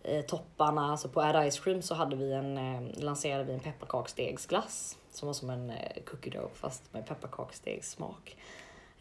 eh, 0.02 0.24
topparna, 0.24 0.90
alltså 0.90 1.08
på 1.08 1.20
Add 1.20 1.52
Ice 1.52 1.60
Cream 1.60 1.82
så 1.82 1.94
hade 1.94 2.16
vi 2.16 2.32
en, 2.32 2.58
eh, 2.58 3.02
lanserade 3.02 3.44
vi 3.44 3.52
en 3.52 3.60
pepparkaksdegsglass 3.60 4.98
som 5.10 5.26
var 5.26 5.32
som 5.32 5.50
en 5.50 5.72
cookie 6.06 6.32
dough 6.32 6.52
fast 6.54 6.94
med 6.94 7.06
pepparkaksdegssmak. 7.06 8.36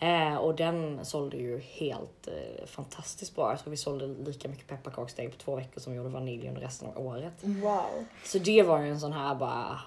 Eh, 0.01 0.36
och 0.36 0.56
den 0.56 1.06
sålde 1.06 1.38
ju 1.38 1.60
helt 1.60 2.28
eh, 2.28 2.66
fantastiskt 2.66 3.36
bra. 3.36 3.51
Jag 3.51 3.60
tror 3.60 3.72
vi 3.72 3.78
sålde 3.78 4.07
lika 4.07 4.48
mycket 4.48 4.68
pepparkaksdeg 4.68 5.31
på 5.31 5.38
två 5.38 5.56
veckor 5.56 5.81
som 5.81 5.94
vi 5.94 5.98
gjorde 5.98 6.10
vanilj 6.10 6.48
under 6.48 6.62
resten 6.62 6.88
av 6.88 7.06
året. 7.06 7.34
Wow. 7.42 8.06
Så 8.24 8.38
det 8.38 8.63
var 8.63 8.81
ju 8.81 8.90
en 8.90 9.00
sån 9.00 9.13
här 9.13 9.36
bara, 9.36 9.80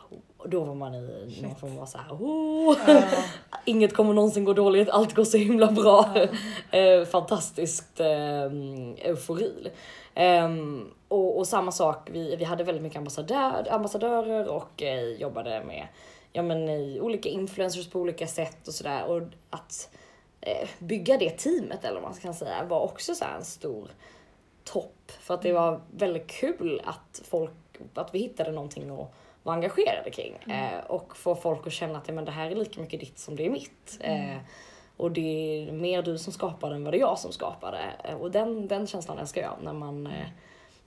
då 0.45 0.65
var 0.65 0.75
man 0.75 0.95
i 0.95 1.39
någon 1.43 1.57
form 1.57 1.79
av 1.79 1.87
så 1.87 1.99
här, 1.99 2.15
oh, 2.15 2.77
Ja. 2.87 3.03
inget 3.65 3.95
kommer 3.95 4.15
någonsin 4.15 4.45
gå 4.45 4.53
dåligt, 4.53 4.91
allt 4.91 5.15
går 5.15 5.25
så 5.25 5.37
himla 5.37 5.73
bra. 5.73 6.15
eh, 6.71 7.05
fantastiskt 7.05 8.01
eh, 8.01 8.53
eufori. 8.97 9.71
Ehm, 10.15 10.91
och, 11.09 11.39
och 11.39 11.47
samma 11.47 11.73
sak, 11.73 12.09
vi, 12.13 12.37
vi 12.37 12.45
hade 12.45 12.65
väldigt 12.65 12.83
mycket 12.83 12.99
ambassadör, 12.99 13.69
ambassadörer 13.71 14.49
och 14.49 14.83
eh, 14.83 15.09
jobbade 15.09 15.65
med 15.65 15.87
ja, 16.33 16.43
men, 16.43 16.69
olika 17.01 17.29
influencers 17.29 17.91
på 17.91 18.01
olika 18.01 18.27
sätt 18.27 18.69
och 18.69 18.75
sådär. 18.75 19.05
Och 19.05 19.23
att 19.51 19.89
bygga 20.79 21.17
det 21.17 21.31
teamet 21.31 21.85
eller 21.85 22.01
vad 22.01 22.11
man 22.11 22.21
kan 22.21 22.35
säga 22.35 22.65
var 22.65 22.81
också 22.81 23.15
så 23.15 23.25
en 23.25 23.45
stor 23.45 23.91
topp. 24.65 25.13
För 25.21 25.35
att 25.35 25.43
det 25.43 25.53
var 25.53 25.81
väldigt 25.91 26.27
kul 26.27 26.83
att 26.85 27.23
folk, 27.25 27.53
att 27.95 28.15
vi 28.15 28.19
hittade 28.19 28.53
någonting 28.53 28.91
att 28.91 29.15
vara 29.43 29.57
engagerade 29.57 30.11
kring. 30.11 30.35
Eh, 30.35 30.85
och 30.87 31.17
få 31.17 31.35
folk 31.35 31.67
att 31.67 31.73
känna 31.73 31.99
att 31.99 32.09
ja, 32.09 32.15
men 32.15 32.25
det 32.25 32.31
här 32.31 32.51
är 32.51 32.55
lika 32.55 32.81
mycket 32.81 33.01
ditt 33.01 33.19
som 33.19 33.37
det 33.37 33.47
är 33.47 33.51
mitt. 33.51 33.99
Eh, 34.01 34.37
och 34.97 35.13
det 35.13 35.21
är 35.69 35.73
mer 35.73 36.03
du 36.03 36.19
som 36.19 36.33
skapar 36.33 36.71
det 36.71 36.77
än 36.77 36.85
vad 36.85 36.93
det 36.93 36.99
är 36.99 37.01
jag 37.01 37.19
som 37.19 37.33
skapar 37.33 37.73
det. 37.73 38.11
Eh, 38.11 38.17
och 38.17 38.31
den, 38.31 38.69
den 38.69 38.87
känslan 38.87 39.19
älskar 39.19 39.43
jag 39.43 39.57
när 39.63 39.73
man 39.73 40.07
eh, 40.07 40.29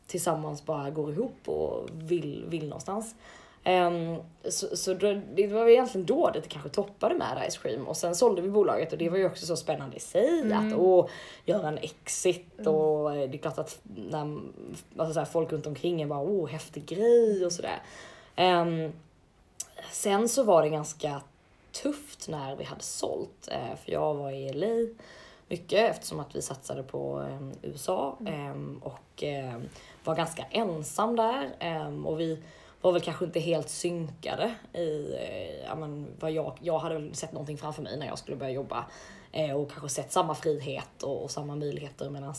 tillsammans 0.08 0.66
bara 0.66 0.90
går 0.90 1.12
ihop 1.12 1.50
och 1.50 1.90
vill, 1.94 2.46
vill 2.48 2.68
någonstans. 2.68 3.16
Ehm, 3.68 4.18
så 4.50 4.78
så 4.78 4.94
då, 4.94 5.22
det 5.36 5.48
var 5.48 5.68
egentligen 5.68 6.06
då 6.06 6.30
det 6.34 6.50
kanske 6.50 6.70
toppade 6.70 7.16
med 7.16 7.52
Ice 7.52 7.58
Cream 7.58 7.88
och 7.88 7.98
sen 7.98 8.16
sålde 8.16 8.42
vi 8.42 8.50
bolaget 8.50 8.92
och 8.92 8.98
det 8.98 9.10
var 9.10 9.18
ju 9.18 9.26
också 9.26 9.46
så 9.46 9.56
spännande 9.56 9.96
i 9.98 10.00
sig 10.00 10.40
Mm. 10.42 10.68
att 10.68 10.80
åh, 10.80 11.08
göra 11.46 11.68
en 11.68 11.78
exit 11.78 12.68
och 12.68 13.16
eh, 13.16 13.30
det 13.30 13.38
är 13.38 13.42
klart 13.42 13.58
att 13.58 13.80
när, 13.84 14.40
alltså 14.98 15.14
så 15.14 15.20
här, 15.20 15.26
folk 15.26 15.52
runt 15.52 15.68
omkring 15.68 16.02
är 16.02 16.06
bara 16.06 16.20
åh, 16.20 16.50
häftig 16.50 16.86
grej 16.86 17.46
och 17.46 17.52
sådär. 17.52 17.82
Ehm, 18.36 18.92
sen 19.92 20.30
så 20.30 20.44
var 20.44 20.62
det 20.64 20.70
ganska 20.70 21.22
tufft 21.72 22.28
när 22.30 22.56
vi 22.56 22.64
hade 22.64 22.84
sålt 22.84 23.48
eh, 23.52 23.76
för 23.86 23.92
jag 23.92 24.14
var 24.14 24.32
i 24.32 24.54
LA 24.54 24.94
mycket 25.48 25.90
eftersom 25.92 26.20
att 26.20 26.36
vi 26.36 26.42
satsade 26.42 26.84
på 26.84 27.22
eh, 27.30 27.70
USA 27.70 28.18
ehm, 28.28 28.82
och 28.84 29.24
var 30.04 30.16
ganska 30.16 30.46
ensam 30.52 31.16
där 31.16 31.52
och 32.06 32.20
vi 32.20 32.40
var 32.86 32.92
väl 32.92 33.02
kanske 33.02 33.26
inte 33.26 33.40
helt 33.40 33.70
synkade 33.70 34.56
i 34.74 35.14
eh, 35.14 35.66
ja, 35.66 35.76
men 35.76 36.08
vad 36.20 36.32
jag, 36.32 36.58
jag 36.62 36.80
hade 36.80 36.96
väl 36.96 37.16
sett 37.16 37.32
någonting 37.32 37.58
framför 37.58 37.82
mig 37.82 37.98
när 37.98 38.08
jag 38.08 38.20
skulle 38.20 38.38
börja 38.38 38.52
jobba 38.52 38.86
eh, 39.32 39.52
och 39.52 39.72
kanske 39.72 39.90
sett 39.90 40.12
samma 40.12 40.36
frihet 40.36 41.04
och, 41.04 41.24
och 41.24 41.32
samma 41.32 41.56
möjligheter 41.56 42.10
medan 42.10 42.34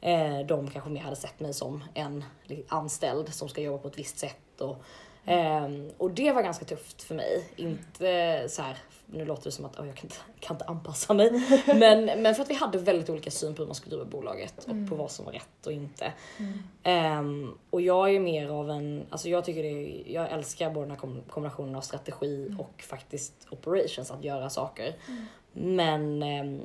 eh, 0.00 0.46
de 0.46 0.70
kanske 0.70 0.90
mer 0.90 1.00
hade 1.00 1.16
sett 1.16 1.40
mig 1.40 1.54
som 1.54 1.84
en 1.94 2.24
anställd 2.68 3.34
som 3.34 3.48
ska 3.48 3.60
jobba 3.60 3.78
på 3.78 3.88
ett 3.88 3.98
visst 3.98 4.18
sätt 4.18 4.60
och 4.60 4.82
Ehm, 5.28 5.90
och 5.98 6.10
det 6.10 6.32
var 6.32 6.42
ganska 6.42 6.64
tufft 6.64 7.02
för 7.02 7.14
mig. 7.14 7.44
Inte 7.56 8.44
så 8.48 8.62
här, 8.62 8.76
nu 9.10 9.24
låter 9.24 9.44
det 9.44 9.50
som 9.50 9.64
att 9.64 9.80
oh, 9.80 9.86
jag 9.86 9.96
kan 9.96 10.04
inte, 10.04 10.16
kan 10.40 10.54
inte 10.54 10.64
anpassa 10.64 11.14
mig. 11.14 11.30
Men, 11.66 12.04
men 12.04 12.34
för 12.34 12.42
att 12.42 12.50
vi 12.50 12.54
hade 12.54 12.78
väldigt 12.78 13.10
olika 13.10 13.30
syn 13.30 13.54
på 13.54 13.62
hur 13.62 13.66
man 13.66 13.74
skulle 13.74 13.96
driva 13.96 14.10
bolaget 14.10 14.58
och 14.58 14.88
på 14.88 14.94
vad 14.94 15.10
som 15.10 15.24
var 15.24 15.32
rätt 15.32 15.66
och 15.66 15.72
inte. 15.72 16.12
Ehm, 16.82 17.54
och 17.70 17.80
jag 17.80 18.14
är 18.14 18.20
mer 18.20 18.48
av 18.48 18.70
en, 18.70 19.06
alltså 19.10 19.28
jag 19.28 19.44
tycker 19.44 19.62
det 19.62 19.68
är, 19.68 20.12
jag 20.12 20.32
älskar 20.32 20.70
både 20.70 20.84
den 20.84 20.90
här 20.90 20.98
kom- 20.98 21.22
kombinationen 21.30 21.74
av 21.74 21.80
strategi 21.80 22.54
och 22.58 22.82
faktiskt 22.82 23.46
operations, 23.50 24.10
att 24.10 24.24
göra 24.24 24.50
saker. 24.50 24.94
Men 25.60 26.22
ehm, 26.22 26.60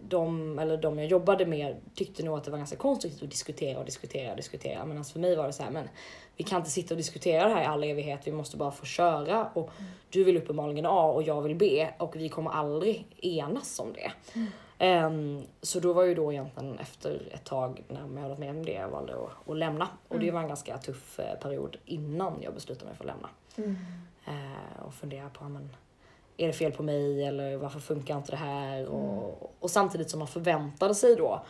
de, 0.00 0.58
eller 0.58 0.76
de 0.76 0.98
jag 0.98 1.06
jobbade 1.06 1.46
med 1.46 1.76
tyckte 1.94 2.22
nog 2.22 2.38
att 2.38 2.44
det 2.44 2.50
var 2.50 2.58
ganska 2.58 2.76
konstruktivt 2.76 3.22
att 3.22 3.30
diskutera 3.30 3.78
och 3.78 3.84
diskutera 3.84 4.30
och 4.30 4.36
diskutera. 4.36 4.84
Men 4.84 4.98
alltså 4.98 5.12
för 5.12 5.20
mig 5.20 5.36
var 5.36 5.46
det 5.46 5.52
så 5.52 5.62
här, 5.62 5.70
men 5.70 5.88
vi 6.36 6.44
kan 6.44 6.58
inte 6.58 6.70
sitta 6.70 6.94
och 6.94 6.98
diskutera 6.98 7.48
det 7.48 7.54
här 7.54 7.62
i 7.62 7.66
all 7.66 7.84
evighet, 7.84 8.20
vi 8.24 8.32
måste 8.32 8.56
bara 8.56 8.70
få 8.70 8.84
köra. 8.84 9.50
Och 9.54 9.70
du 10.10 10.24
vill 10.24 10.36
uppenbarligen 10.36 10.86
A 10.86 11.12
och 11.12 11.22
jag 11.22 11.42
vill 11.42 11.56
B 11.56 11.88
och 11.98 12.16
vi 12.16 12.28
kommer 12.28 12.50
aldrig 12.50 13.06
enas 13.22 13.80
om 13.80 13.92
det. 13.92 14.12
Ehm, 14.78 15.42
så 15.62 15.80
då 15.80 15.92
var 15.92 16.02
ju 16.02 16.14
då 16.14 16.32
egentligen 16.32 16.78
efter 16.78 17.28
ett 17.34 17.44
tag 17.44 17.82
när 17.88 18.00
jag 18.00 18.06
hade 18.06 18.28
varit 18.28 18.38
med 18.38 18.50
om 18.50 18.64
det 18.64 18.72
jag 18.72 18.88
valde 18.88 19.14
att, 19.14 19.50
att 19.50 19.56
lämna. 19.56 19.88
Och 20.08 20.18
det 20.18 20.30
var 20.30 20.40
en 20.40 20.48
ganska 20.48 20.78
tuff 20.78 21.18
eh, 21.18 21.38
period 21.38 21.76
innan 21.84 22.42
jag 22.42 22.54
beslutade 22.54 22.86
mig 22.86 22.96
för 22.96 23.04
att 23.04 23.10
lämna. 23.10 23.28
Mm. 23.56 23.76
Eh, 24.26 24.86
och 24.86 24.94
fundera 24.94 25.28
på, 25.28 25.44
men, 25.44 25.70
är 26.36 26.46
det 26.46 26.52
fel 26.52 26.72
på 26.72 26.82
mig 26.82 27.24
eller 27.24 27.56
varför 27.56 27.80
funkar 27.80 28.16
inte 28.16 28.30
det 28.30 28.36
här? 28.36 28.86
Och, 28.86 29.56
och 29.60 29.70
samtidigt 29.70 30.10
som 30.10 30.18
man 30.18 30.28
förväntade 30.28 30.94
sig 30.94 31.16
då 31.16 31.44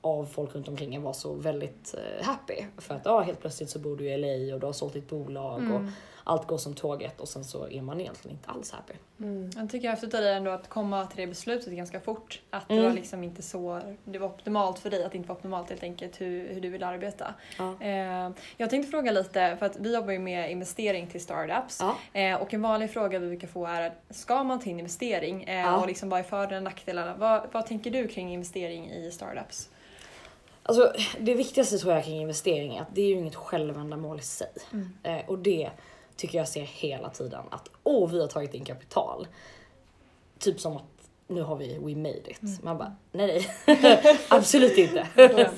av 0.00 0.24
folk 0.24 0.54
runt 0.54 0.68
omkring 0.68 0.94
en 0.94 1.02
var 1.02 1.12
så 1.12 1.34
väldigt 1.34 1.94
eh, 1.94 2.26
happy. 2.26 2.64
För 2.78 2.94
att 2.94 3.02
ja, 3.04 3.20
helt 3.20 3.40
plötsligt 3.40 3.70
så 3.70 3.78
bor 3.78 3.96
du 3.96 4.04
i 4.04 4.16
LA 4.16 4.54
och 4.54 4.60
du 4.60 4.66
har 4.66 4.72
sålt 4.72 4.92
ditt 4.92 5.08
bolag 5.08 5.62
och 5.72 5.80
allt 6.24 6.46
går 6.46 6.58
som 6.58 6.74
tåget 6.74 7.20
och 7.20 7.28
sen 7.28 7.44
så 7.44 7.68
är 7.68 7.82
man 7.82 8.00
egentligen 8.00 8.36
inte 8.36 8.50
alls 8.50 8.70
happy. 8.70 8.92
Mm. 9.20 9.50
Jag 9.56 9.70
tycker 9.70 9.86
jag 9.86 9.92
häftigt 9.92 10.14
av 10.14 10.20
dig 10.20 10.34
ändå 10.34 10.50
att 10.50 10.68
komma 10.68 11.06
till 11.06 11.16
det 11.16 11.26
beslutet 11.26 11.72
ganska 11.72 12.00
fort. 12.00 12.40
Att 12.50 12.68
det 12.68 12.74
Mm. 12.74 12.86
var 12.86 12.92
liksom 12.92 13.24
inte 13.24 13.42
så, 13.42 13.80
det 14.04 14.18
var 14.18 14.26
optimalt 14.28 14.78
för 14.78 14.90
dig 14.90 15.04
att 15.04 15.12
det 15.12 15.16
inte 15.18 15.28
var 15.28 15.36
optimalt 15.36 15.70
helt 15.70 15.82
enkelt 15.82 16.20
hur, 16.20 16.48
hur 16.54 16.60
du 16.60 16.68
vill 16.68 16.82
arbeta. 16.82 17.34
Ja. 17.58 17.74
Eh, 17.80 18.30
jag 18.56 18.70
tänkte 18.70 18.90
fråga 18.90 19.12
lite, 19.12 19.56
för 19.58 19.66
att 19.66 19.76
vi 19.76 19.94
jobbar 19.94 20.12
ju 20.12 20.18
med 20.18 20.50
investering 20.50 21.06
till 21.06 21.20
startups. 21.20 21.78
Ja. 21.80 22.20
Eh, 22.20 22.36
och 22.42 22.54
en 22.54 22.62
vanlig 22.62 22.90
fråga 22.90 23.18
vi 23.18 23.26
brukar 23.26 23.48
få 23.48 23.66
är, 23.66 23.94
ska 24.10 24.44
man 24.44 24.60
ta 24.60 24.70
in 24.70 24.78
investering? 24.78 25.42
Eh, 25.44 25.60
Ja. 25.62 25.80
Och 25.80 25.86
liksom 25.86 26.08
vad 26.08 26.20
är 26.20 26.24
fördelarna 26.24 26.56
och 26.56 26.62
nackdelarna? 26.62 27.14
Vad, 27.16 27.42
vad 27.52 27.66
tänker 27.66 27.90
du 27.90 28.08
kring 28.08 28.32
investering 28.32 28.90
i 28.90 29.10
startups? 29.10 29.68
Alltså 30.62 30.92
det 31.18 31.34
viktigaste 31.34 31.78
tror 31.78 31.94
jag 31.94 32.04
kring 32.04 32.20
investering 32.20 32.76
är 32.76 32.82
att 32.82 32.94
det 32.94 33.00
är 33.00 33.06
ju 33.08 33.14
inget 33.14 33.34
självändamål 33.34 34.18
i 34.18 34.22
sig. 34.22 34.48
Mm. 34.72 34.90
Eh, 35.02 35.28
och 35.28 35.38
det 35.38 35.70
tycker 36.16 36.38
jag 36.38 36.48
ser 36.48 36.62
hela 36.62 37.10
tiden 37.10 37.40
att 37.50 37.68
åh 37.84 38.10
vi 38.10 38.20
har 38.20 38.28
tagit 38.28 38.54
in 38.54 38.64
kapital. 38.64 39.26
Typ 40.38 40.60
som 40.60 40.76
att 40.76 40.82
nu 41.28 41.42
har 41.42 41.56
vi 41.56 41.78
we 41.78 41.96
made 41.96 42.30
it. 42.30 42.42
Mm. 42.42 42.58
Man 42.62 42.78
bara 42.78 42.96
nej 43.12 43.46
nej 43.66 44.18
absolut 44.28 44.78
inte. 44.78 45.06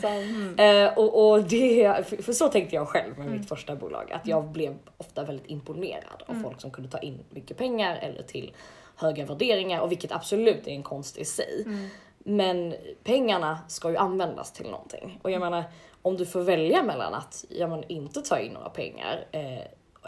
Sant. 0.01 0.61
Eh, 0.61 0.99
och, 0.99 1.31
och 1.31 1.43
det, 1.45 2.07
för, 2.09 2.23
för 2.23 2.33
så 2.33 2.49
tänkte 2.49 2.77
jag 2.77 2.89
själv 2.89 3.19
med 3.19 3.27
Mm. 3.27 3.39
mitt 3.39 3.49
första 3.49 3.77
bolag. 3.77 4.13
Att 4.13 4.27
jag 4.27 4.45
blev 4.45 4.79
ofta 4.97 5.25
väldigt 5.25 5.47
imponerad 5.51 6.23
av 6.27 6.31
Mm. 6.31 6.43
folk 6.43 6.61
som 6.61 6.71
kunde 6.71 6.91
ta 6.91 6.99
in 6.99 7.19
mycket 7.31 7.57
pengar 7.57 7.97
eller 7.97 8.23
till 8.23 8.53
höga 8.97 9.25
värderingar 9.27 9.81
och 9.81 9.91
vilket 9.91 10.13
absolut 10.13 10.67
är 10.67 10.71
en 10.73 10.83
konst 10.83 11.19
i 11.19 11.25
sig. 11.25 11.63
Mm. 11.67 11.89
Men 12.19 12.75
pengarna 13.05 13.59
ska 13.69 13.91
ju 13.91 13.97
användas 13.97 14.53
till 14.53 14.71
någonting. 14.71 15.19
Och 15.23 15.31
jag 15.31 15.41
menar, 15.41 15.65
om 16.03 16.17
du 16.17 16.27
får 16.27 16.41
välja 16.41 16.83
mellan 16.83 17.15
att 17.15 17.45
ja, 17.49 17.67
men 17.67 17.85
inte 17.91 18.23
ta 18.23 18.39
in 18.39 18.53
några 18.53 18.69
pengar 18.69 19.25
eh, 19.33 19.59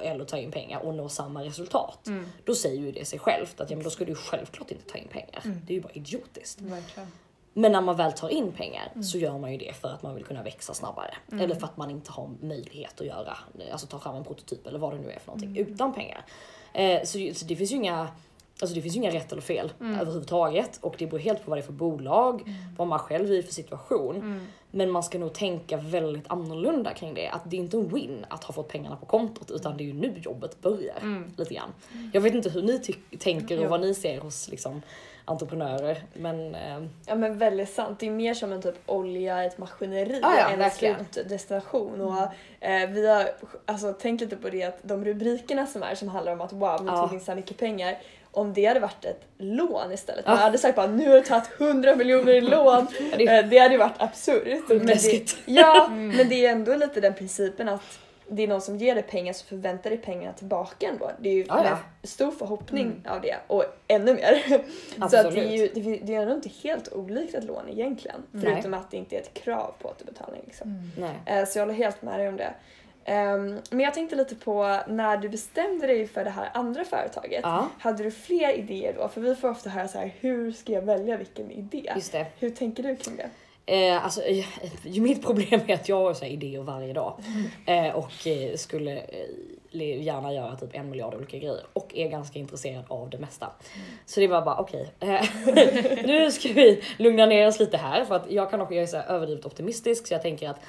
eller 0.03 0.25
ta 0.25 0.39
in 0.39 0.51
pengar 0.51 0.81
och 0.81 0.95
nå 0.95 1.09
samma 1.09 1.45
resultat. 1.45 2.07
Mm. 2.07 2.27
Då 2.45 2.55
säger 2.55 2.81
ju 2.83 2.93
det 2.93 3.05
sig 3.05 3.19
självt 3.19 3.61
att 3.61 3.71
ja, 3.71 3.77
men 3.77 3.85
då 3.85 3.91
ska 3.91 4.05
du 4.05 4.15
självklart 4.15 4.71
inte 4.71 4.85
ta 4.93 4.99
in 4.99 5.09
pengar. 5.09 5.41
Mm. 5.45 5.61
Det 5.67 5.73
är 5.73 5.75
ju 5.75 5.81
bara 5.81 5.93
idiotiskt. 5.93 6.61
Verkligen. 6.61 7.09
Men 7.53 7.73
när 7.73 7.81
man 7.81 7.97
väl 7.97 8.13
tar 8.13 8.29
in 8.29 8.53
pengar 8.53 8.89
Mm. 8.93 9.03
så 9.05 9.19
gör 9.19 9.39
man 9.39 9.53
ju 9.53 9.59
det 9.59 9.73
för 9.77 9.89
att 9.89 10.03
man 10.03 10.15
vill 10.15 10.25
kunna 10.25 10.43
växa 10.43 10.75
snabbare. 10.75 11.15
Mm. 11.33 11.45
Eller 11.45 11.55
för 11.55 11.67
att 11.67 11.77
man 11.77 11.91
inte 11.91 12.13
har 12.13 12.31
möjlighet 12.41 13.01
att 13.01 13.07
göra, 13.07 13.37
alltså 13.73 13.87
ta 13.87 13.99
fram 13.99 14.15
en 14.17 14.25
prototyp 14.25 14.67
eller 14.67 14.79
vad 14.79 14.93
det 14.93 14.99
nu 14.99 15.11
är 15.11 15.19
för 15.19 15.27
någonting 15.27 15.51
Mm. 15.57 15.73
utan 15.73 15.95
pengar. 15.95 16.25
Eh, 16.73 17.03
så, 17.05 17.31
så 17.35 17.45
det 17.45 17.57
finns 17.57 17.73
ju 17.73 17.77
inga 17.77 18.09
Alltså 18.61 18.75
det 18.75 18.83
finns 18.83 18.95
ju 18.97 18.99
inga 19.01 19.11
rätt 19.11 19.33
eller 19.33 19.43
fel 19.43 19.73
Mm. 19.81 20.01
överhuvudtaget 20.01 20.79
och 20.83 20.95
det 20.99 21.07
beror 21.07 21.19
helt 21.21 21.45
på 21.45 21.51
vad 21.51 21.59
det 21.59 21.63
är 21.63 21.67
för 21.67 21.73
bolag, 21.73 22.41
Mm. 22.43 22.55
vad 22.77 22.89
man 22.89 22.99
själv 22.99 23.31
är 23.31 23.35
i 23.35 23.43
för 23.43 23.53
situation. 23.53 24.17
Mm. 24.17 24.47
Men 24.71 24.91
man 24.91 25.03
ska 25.03 25.19
nog 25.19 25.33
tänka 25.33 25.77
väldigt 25.77 26.25
annorlunda 26.27 26.95
kring 26.95 27.15
det. 27.15 27.29
Att 27.29 27.51
det 27.51 27.57
är 27.57 27.61
inte 27.61 27.77
en 27.77 27.89
win 27.89 28.27
att 28.29 28.45
ha 28.45 28.55
fått 28.55 28.69
pengarna 28.69 28.97
på 28.97 29.07
kontot 29.07 29.51
utan 29.51 29.77
det 29.77 29.83
är 29.83 29.87
ju 29.87 29.93
nu 29.93 30.15
jobbet 30.19 30.61
börjar. 30.63 30.97
Mm. 31.03 31.33
Lite 31.37 31.55
grann. 31.55 31.73
Jag 32.13 32.21
vet 32.21 32.35
inte 32.35 32.51
hur 32.51 32.63
ni 32.63 32.79
tänker 33.19 33.65
och 33.65 33.71
vad 33.71 33.81
ni 33.81 33.95
ser 33.95 34.21
hos 34.21 34.49
liksom, 34.49 34.83
entreprenörer. 35.25 36.03
Men 36.15 36.55
eh, 36.55 36.83
Ja 37.07 37.15
men 37.15 37.39
väldigt 37.39 37.71
sant. 37.71 38.01
Det 38.01 38.07
är 38.07 38.11
mer 38.11 38.35
som 38.35 38.53
en 38.53 38.63
typ 38.63 38.75
olja 38.87 39.45
i 39.45 39.47
ett 39.47 39.59
maskineri 39.59 40.19
Ja, 40.23 40.35
ja, 40.39 40.49
än 40.51 40.61
en 40.61 40.71
slutdestination. 40.71 42.01
Och, 42.01 42.23
eh, 42.61 42.91
vi 42.91 43.07
har 43.09 43.29
alltså, 43.67 43.93
tänkt 43.93 44.21
lite 44.21 44.37
på 44.37 44.49
det 44.51 44.63
att 44.63 44.79
de 44.83 45.05
rubrikerna 45.05 45.67
som 45.67 45.83
är 45.83 45.95
som 45.95 46.09
handlar 46.09 46.33
om 46.33 46.41
att 46.41 46.53
wow, 46.53 46.81
Ja. 46.87 47.03
tog 47.07 47.15
in 47.15 47.21
så 47.21 47.31
här 47.31 47.37
mycket 47.37 47.57
pengar. 47.59 47.99
Om 48.37 48.53
det 48.53 48.65
hade 48.67 48.81
varit 48.81 49.05
ett 49.05 49.21
lån 49.39 49.93
istället. 49.93 50.25
Ja. 50.27 50.31
Man 50.33 50.43
hade 50.43 50.59
sagt 50.59 50.77
bara 50.77 50.87
nu 50.87 51.09
har 51.09 51.17
du 51.17 51.23
tagit 51.23 51.61
100 51.61 51.97
miljoner 51.97 52.33
i 52.33 52.41
lån. 52.55 52.87
det 53.17 53.27
Eh, 53.27 53.47
det 53.49 53.59
hade 53.59 53.73
ju 53.75 53.79
varit 53.79 54.03
absurt. 54.03 54.65
Men 54.69 54.87
det, 54.87 55.37
ja, 55.47 55.87
Mm. 55.91 56.09
men 56.17 56.29
det 56.29 56.47
är 56.47 56.53
ändå 56.53 56.75
lite 56.77 57.01
den 57.01 57.15
principen 57.15 57.69
att 57.69 57.99
det 58.29 58.43
är 58.43 58.49
någon 58.49 58.61
som 58.61 58.77
ger 58.77 58.95
dig 58.95 59.03
pengar 59.05 59.33
så 59.33 59.47
förväntar 59.47 59.91
dig 59.91 59.99
pengarna 59.99 60.33
tillbaka 60.33 60.87
ändå. 60.89 61.11
Det 61.21 61.29
är 61.29 61.33
ju 61.35 61.45
Ja, 61.49 61.65
ja. 61.65 61.79
stor 62.03 62.31
förhoppning 62.31 62.87
Mm. 62.87 63.03
av 63.13 63.21
det 63.21 63.37
och 63.47 63.65
ännu 63.89 64.15
mer. 64.15 64.43
Så 64.99 65.05
att 65.05 65.11
det 65.11 65.17
är 65.19 65.27
Absolut. 65.27 65.53
ju 65.53 65.69
det, 65.83 66.01
det 66.03 66.15
är 66.15 66.21
ändå 66.23 66.35
inte 66.35 66.51
helt 66.63 66.93
olikt 66.93 67.35
ett 67.35 67.45
lån 67.45 67.69
egentligen. 67.69 68.23
Nej. 68.31 68.45
Förutom 68.53 68.75
att 68.75 68.91
det 68.91 68.97
inte 68.97 69.17
är 69.17 69.21
ett 69.21 69.35
krav 69.35 69.75
på 69.83 69.89
återbetalning. 69.89 70.43
Liksom. 70.47 70.91
Mm. 70.97 71.11
Eh, 71.27 71.45
Så 71.49 71.59
jag 71.59 71.65
håller 71.67 71.79
helt 71.79 72.03
med 72.03 72.19
dig 72.21 72.29
om 72.29 72.37
det. 72.37 72.55
Ehm, 73.09 73.61
Men 73.71 73.81
jag 73.81 73.95
tänkte 73.95 74.17
lite 74.17 74.35
på 74.35 74.81
när 74.89 75.17
du 75.17 75.29
bestämde 75.29 75.87
dig 75.87 76.07
för 76.07 76.25
det 76.25 76.31
här 76.31 76.51
andra 76.55 76.85
företaget. 76.85 77.41
Ja, 77.43 77.69
Hade 77.79 78.03
du 78.03 78.11
fler 78.11 78.53
idéer 78.53 78.95
då? 78.99 79.09
För 79.09 79.21
vi 79.21 79.35
får 79.35 79.51
ofta 79.51 79.71
höra 79.71 79.89
så 79.89 79.99
här, 79.99 80.15
hur 80.21 80.53
ska 80.53 80.73
jag 80.73 80.83
välja 80.83 81.17
vilken 81.17 81.51
idé? 81.51 81.93
just 81.95 82.13
det. 82.13 82.27
Hur 82.39 82.51
tänker 82.51 82.83
du 82.83 82.97
kring 82.97 83.17
det? 83.17 83.31
Eh, 83.69 84.05
alltså, 84.05 84.23
eh, 84.23 84.45
ju 84.83 85.01
mitt 85.01 85.23
problem 85.27 85.61
är 85.67 85.75
att 85.75 85.89
jag 85.89 85.97
har 85.97 86.15
så 86.15 86.25
här 86.25 86.33
idéer 86.33 86.61
varje 86.63 86.93
dag. 86.93 87.15
Eh, 87.67 87.95
och 87.95 88.27
eh, 88.27 88.57
skulle 88.57 88.97
eh, 89.73 90.03
gärna 90.03 90.33
göra 90.33 90.57
typ 90.57 90.75
en 90.75 90.91
miljard 90.91 91.15
olika 91.15 91.39
grejer. 91.39 91.61
Och 91.73 91.97
är 91.97 92.09
ganska 92.09 92.39
intresserad 92.39 92.85
av 92.89 93.11
det 93.11 93.19
mesta. 93.19 93.51
Så 94.07 94.21
det 94.21 94.27
var 94.27 94.43
bara 94.43 94.57
okej. 94.57 94.93
eh, 95.01 95.25
nu 96.07 96.31
ska 96.31 96.49
vi 96.49 96.83
lugna 96.97 97.27
ner 97.27 97.47
oss 97.49 97.59
lite 97.61 97.77
här. 97.77 98.05
För 98.05 98.15
att 98.15 98.31
jag 98.31 98.51
kan 98.51 98.61
också, 98.61 98.75
jag 98.75 98.83
är 98.83 98.87
så 98.87 98.97
överdrivet 98.97 99.47
optimistisk 99.47 100.07
så 100.07 100.15
jag 100.15 100.23
tänker 100.23 100.49
att 100.51 100.61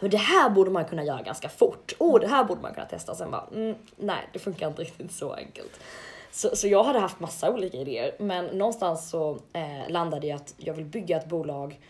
men 0.00 0.10
det 0.10 0.16
här 0.16 0.50
borde 0.50 0.70
man 0.70 0.84
kunna 0.84 1.04
göra 1.04 1.22
ganska 1.22 1.48
fort. 1.48 1.94
Åh, 1.98 2.20
det 2.20 2.28
här 2.28 2.44
borde 2.44 2.60
man 2.60 2.74
kunna 2.74 2.86
testa. 2.86 3.14
Sen 3.14 3.30
bara, 3.30 3.46
mm, 3.54 3.76
nej, 3.96 4.28
det 4.32 4.38
funkar 4.38 4.68
inte 4.68 4.82
riktigt 4.82 5.12
så 5.12 5.32
enkelt. 5.32 5.80
Så, 6.30 6.56
så 6.56 6.68
jag 6.68 6.84
hade 6.84 6.98
haft 6.98 7.20
massa 7.20 7.50
olika 7.50 7.78
idéer, 7.78 8.16
men 8.18 8.46
någonstans 8.46 9.10
så 9.10 9.38
eh, 9.52 9.88
landade 9.88 10.26
jag 10.26 10.36
att 10.36 10.54
jag 10.56 10.74
vill 10.74 10.84
bygga 10.84 11.16
ett 11.16 11.28
bolag 11.28 11.80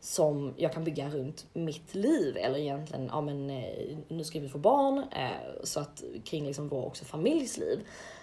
som 0.00 0.54
jag 0.56 0.72
kan 0.72 0.84
bygga 0.84 1.08
runt 1.08 1.46
mitt 1.52 1.94
liv 1.94 2.36
eller 2.36 2.58
egentligen, 2.58 3.10
ja 3.12 3.20
men 3.20 3.50
eh, 3.50 3.96
nu 4.08 4.24
ska 4.24 4.40
vi 4.40 4.48
få 4.48 4.58
barn 4.58 4.98
eh, 4.98 5.64
så 5.64 5.80
att 5.80 6.02
kring 6.24 6.46
liksom 6.46 6.68
vår 6.68 6.86
också 6.86 7.04
familjs 7.04 7.58
liv. 7.58 7.80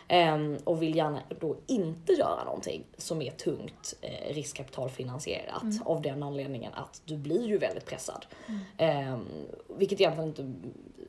Ehm, 0.08 0.58
och 0.64 0.82
vill 0.82 0.96
gärna 0.96 1.22
då 1.40 1.56
inte 1.68 2.14
göra 2.14 2.44
någonting 2.44 2.84
som 2.98 3.22
är 3.22 3.32
tungt 3.32 3.94
eh, 4.02 4.34
riskkapitalfinansierat 4.34 5.64
av 5.86 6.02
den 6.02 6.24
anledningen 6.24 6.74
att 6.74 7.02
du 7.06 7.18
blir 7.18 7.48
ju 7.48 7.58
väldigt 7.58 7.86
pressad. 7.86 8.26
Ehm, 8.78 9.26
vilket 9.78 10.02
egentligen 10.02 10.30
inte 10.30 10.54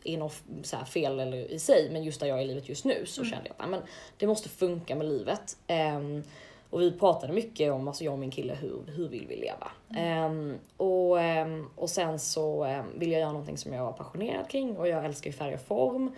är 0.04 0.18
något 0.18 0.42
så 0.62 0.76
fel 0.76 1.20
eller 1.20 1.52
i 1.52 1.58
sig, 1.58 1.88
men 1.92 2.04
just 2.04 2.20
där 2.20 2.26
jag 2.26 2.38
är 2.38 2.42
i 2.42 2.46
livet 2.46 2.68
just 2.68 2.84
nu 2.84 3.06
så 3.06 3.24
kände 3.24 3.50
jag 3.58 3.74
att 3.74 3.84
det 4.18 4.26
måste 4.26 4.48
funka 4.48 4.94
med 4.94 5.06
livet. 5.06 5.56
Ehm, 5.66 6.22
och 6.70 6.80
vi 6.80 6.92
pratade 6.92 7.32
mycket 7.32 7.72
om, 7.72 7.88
alltså 7.88 8.04
jag 8.04 8.12
och 8.12 8.18
min 8.18 8.30
kille, 8.30 8.54
hur, 8.54 8.82
hur 8.86 9.08
vill 9.08 9.26
vi 9.28 9.36
leva? 9.36 9.70
Ehm, 9.96 10.54
och, 10.76 11.20
ehm, 11.20 11.66
och 11.76 11.90
sen 11.90 12.18
så 12.18 12.64
um, 12.64 12.98
vill 12.98 13.12
jag 13.12 13.20
göra 13.20 13.32
någonting 13.32 13.58
som 13.58 13.72
jag 13.72 13.88
är 13.88 13.92
passionerad 13.92 14.48
kring 14.48 14.76
och 14.76 14.88
jag 14.88 15.04
älskar 15.04 15.30
ju 15.30 15.36
färg 15.36 15.54
och 15.54 15.60
form, 15.60 16.14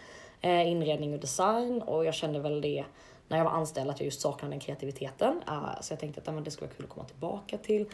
eh, 0.47 0.71
inredning 0.71 1.15
och 1.15 1.21
design 1.21 1.83
och 1.83 2.05
jag 2.05 2.15
kände 2.15 2.39
väl 2.39 2.61
det 2.61 2.85
när 3.29 3.37
jag 3.37 3.45
var 3.45 3.53
anställd 3.53 3.91
att 3.91 4.01
jag 4.01 4.05
just 4.05 4.21
saknade 4.21 4.53
den 4.53 4.61
kreativiteten. 4.61 5.43
Ah, 5.47 5.83
så 5.83 5.93
jag 5.93 6.01
tänkte 6.01 6.21
att 6.21 6.35
men 6.35 6.45
det 6.45 6.51
skulle 6.51 6.67
vara 6.67 6.77
kul 6.77 6.87
att 6.87 6.93
komma 6.93 7.07
tillbaka 7.07 7.59
till. 7.59 7.87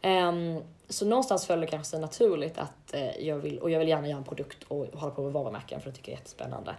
Ehm, 0.00 0.62
så 0.88 1.06
någonstans 1.06 1.46
föll 1.46 1.60
det 1.60 1.66
kanske 1.66 1.98
naturligt 1.98 2.58
att 2.58 2.94
eh, 2.94 3.26
jag 3.26 3.36
vill, 3.36 3.58
och 3.58 3.70
jag 3.70 3.78
vill 3.78 3.88
gärna 3.88 4.08
göra 4.08 4.18
en 4.18 4.24
produkt 4.24 4.64
och 4.68 4.86
hålla 4.94 5.14
på 5.14 5.22
med 5.22 5.32
varumärken 5.32 5.80
för 5.80 5.90
det 5.90 5.96
tycker 5.96 6.12
jag 6.12 6.16
är 6.16 6.20
jättespännande. 6.20 6.76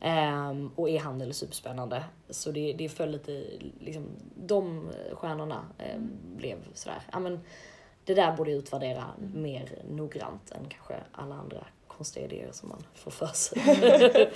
Ehm, 0.00 0.70
och 0.76 0.90
e-handel 0.90 1.28
är 1.28 1.32
superspännande. 1.32 2.04
Så 2.30 2.50
det, 2.50 2.72
det 2.72 2.88
föll 2.88 3.10
lite, 3.10 3.44
liksom, 3.80 4.06
de 4.34 4.88
stjärnorna 5.12 5.64
eh, 5.78 5.98
blev 6.36 6.56
sådär, 6.74 7.02
ja 7.12 7.18
men 7.18 7.40
det 8.04 8.14
där 8.14 8.36
borde 8.36 8.50
jag 8.50 8.58
utvärdera 8.58 9.04
mer 9.34 9.82
noggrant 9.90 10.50
än 10.50 10.64
kanske 10.68 10.94
alla 11.12 11.34
andra 11.34 11.66
konstiga 12.02 12.26
idéer 12.26 12.48
som 12.52 12.68
man 12.68 12.82
får 12.94 13.10
för 13.10 13.26
sig. 13.26 13.62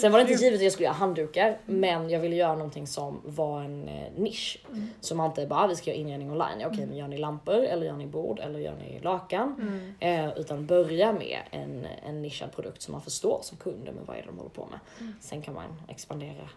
Sen 0.00 0.12
var 0.12 0.18
det 0.18 0.30
inte 0.32 0.44
givet 0.44 0.58
att 0.58 0.62
jag 0.62 0.72
skulle 0.72 0.84
göra 0.84 0.94
handdukar, 0.96 1.58
men 1.66 2.10
jag 2.10 2.20
ville 2.20 2.36
göra 2.36 2.54
någonting 2.54 2.86
som 2.86 3.20
var 3.24 3.62
en 3.62 3.88
eh, 3.88 4.12
nisch. 4.16 4.58
Så 5.00 5.14
man 5.14 5.26
inte 5.30 5.46
bara, 5.46 5.60
"Ah, 5.64 5.66
vi 5.66 5.76
ska 5.76 5.90
göra 5.90 6.00
inredning 6.00 6.30
online. 6.30 6.66
Okej, 6.66 6.86
men 6.86 6.96
gör 6.96 7.08
ni 7.08 7.18
lampor 7.18 7.54
eller 7.64 7.86
gör 7.86 7.96
ni 7.96 8.06
bord 8.06 8.38
eller 8.38 8.58
gör 8.58 8.74
ni 8.76 9.00
lakan? 9.00 9.54
Mm. 10.00 10.26
Eh, 10.30 10.38
utan 10.38 10.66
börja 10.66 11.12
med 11.12 11.38
en, 11.50 11.86
en 12.06 12.22
nischad 12.22 12.52
produkt 12.52 12.82
som 12.82 12.92
man 12.92 13.02
förstår 13.02 13.40
som 13.42 13.58
kund, 13.58 13.84
men 13.94 14.04
vad 14.06 14.16
är 14.16 14.20
det 14.20 14.26
de 14.26 14.36
håller 14.38 14.50
på 14.50 14.66
med? 14.70 14.78
Sen 15.20 15.42
kan 15.42 15.54
man 15.54 15.82
expandera 15.88 16.48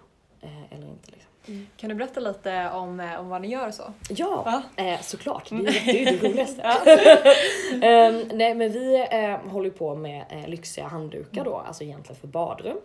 eh, 0.44 0.78
eller 0.78 0.88
inte. 0.88 1.12
Liksom. 1.12 1.34
Kan 1.78 1.90
du 1.90 1.96
berätta 1.96 2.20
lite 2.20 2.70
om, 2.70 3.00
eh, 3.00 3.20
om 3.20 3.30
vad 3.30 3.42
ni 3.42 3.48
gör 3.48 3.68
och 3.68 3.74
så? 3.74 3.94
Ja, 4.10 4.64
eh, 4.76 5.02
såklart. 5.02 5.50
Det 5.50 5.56
är 5.56 5.60
ju 5.60 5.66
det, 5.66 6.10
är 6.10 6.12
ju 6.12 6.18
det 6.18 6.30
roligaste. 6.30 6.62
Ehm, 7.82 8.28
nej 8.34 8.56
men 8.56 8.72
vi 8.72 9.08
eh, 9.12 9.52
håller 9.52 9.70
på 9.70 9.96
med 9.96 10.26
eh, 10.30 10.48
lyxiga 10.48 10.88
handdukar 10.88 11.44
då, 11.44 11.58
alltså 11.58 11.84
egentligen 11.84 12.22
för 12.22 12.28
badrum. 12.28 12.78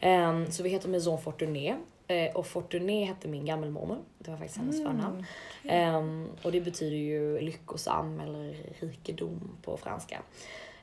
Ehm, 0.00 0.50
så 0.50 0.62
vi 0.62 0.68
heter 0.68 0.88
Maison 0.88 1.22
Fortuné. 1.22 1.74
Eh, 2.08 2.36
och 2.36 2.46
Fortuné 2.46 3.04
hette 3.04 3.28
min 3.28 3.44
gammelmormor. 3.44 3.98
Det 4.18 4.30
var 4.30 4.38
faktiskt 4.38 4.58
hennes 4.58 4.82
förnamn. 4.82 5.26
Ehm, 5.64 6.28
och 6.42 6.52
det 6.52 6.60
betyder 6.60 6.96
ju 6.96 7.40
lyckosam 7.40 8.20
eller 8.20 8.56
rikedom 8.80 9.56
på 9.62 9.76
franska. 9.76 10.22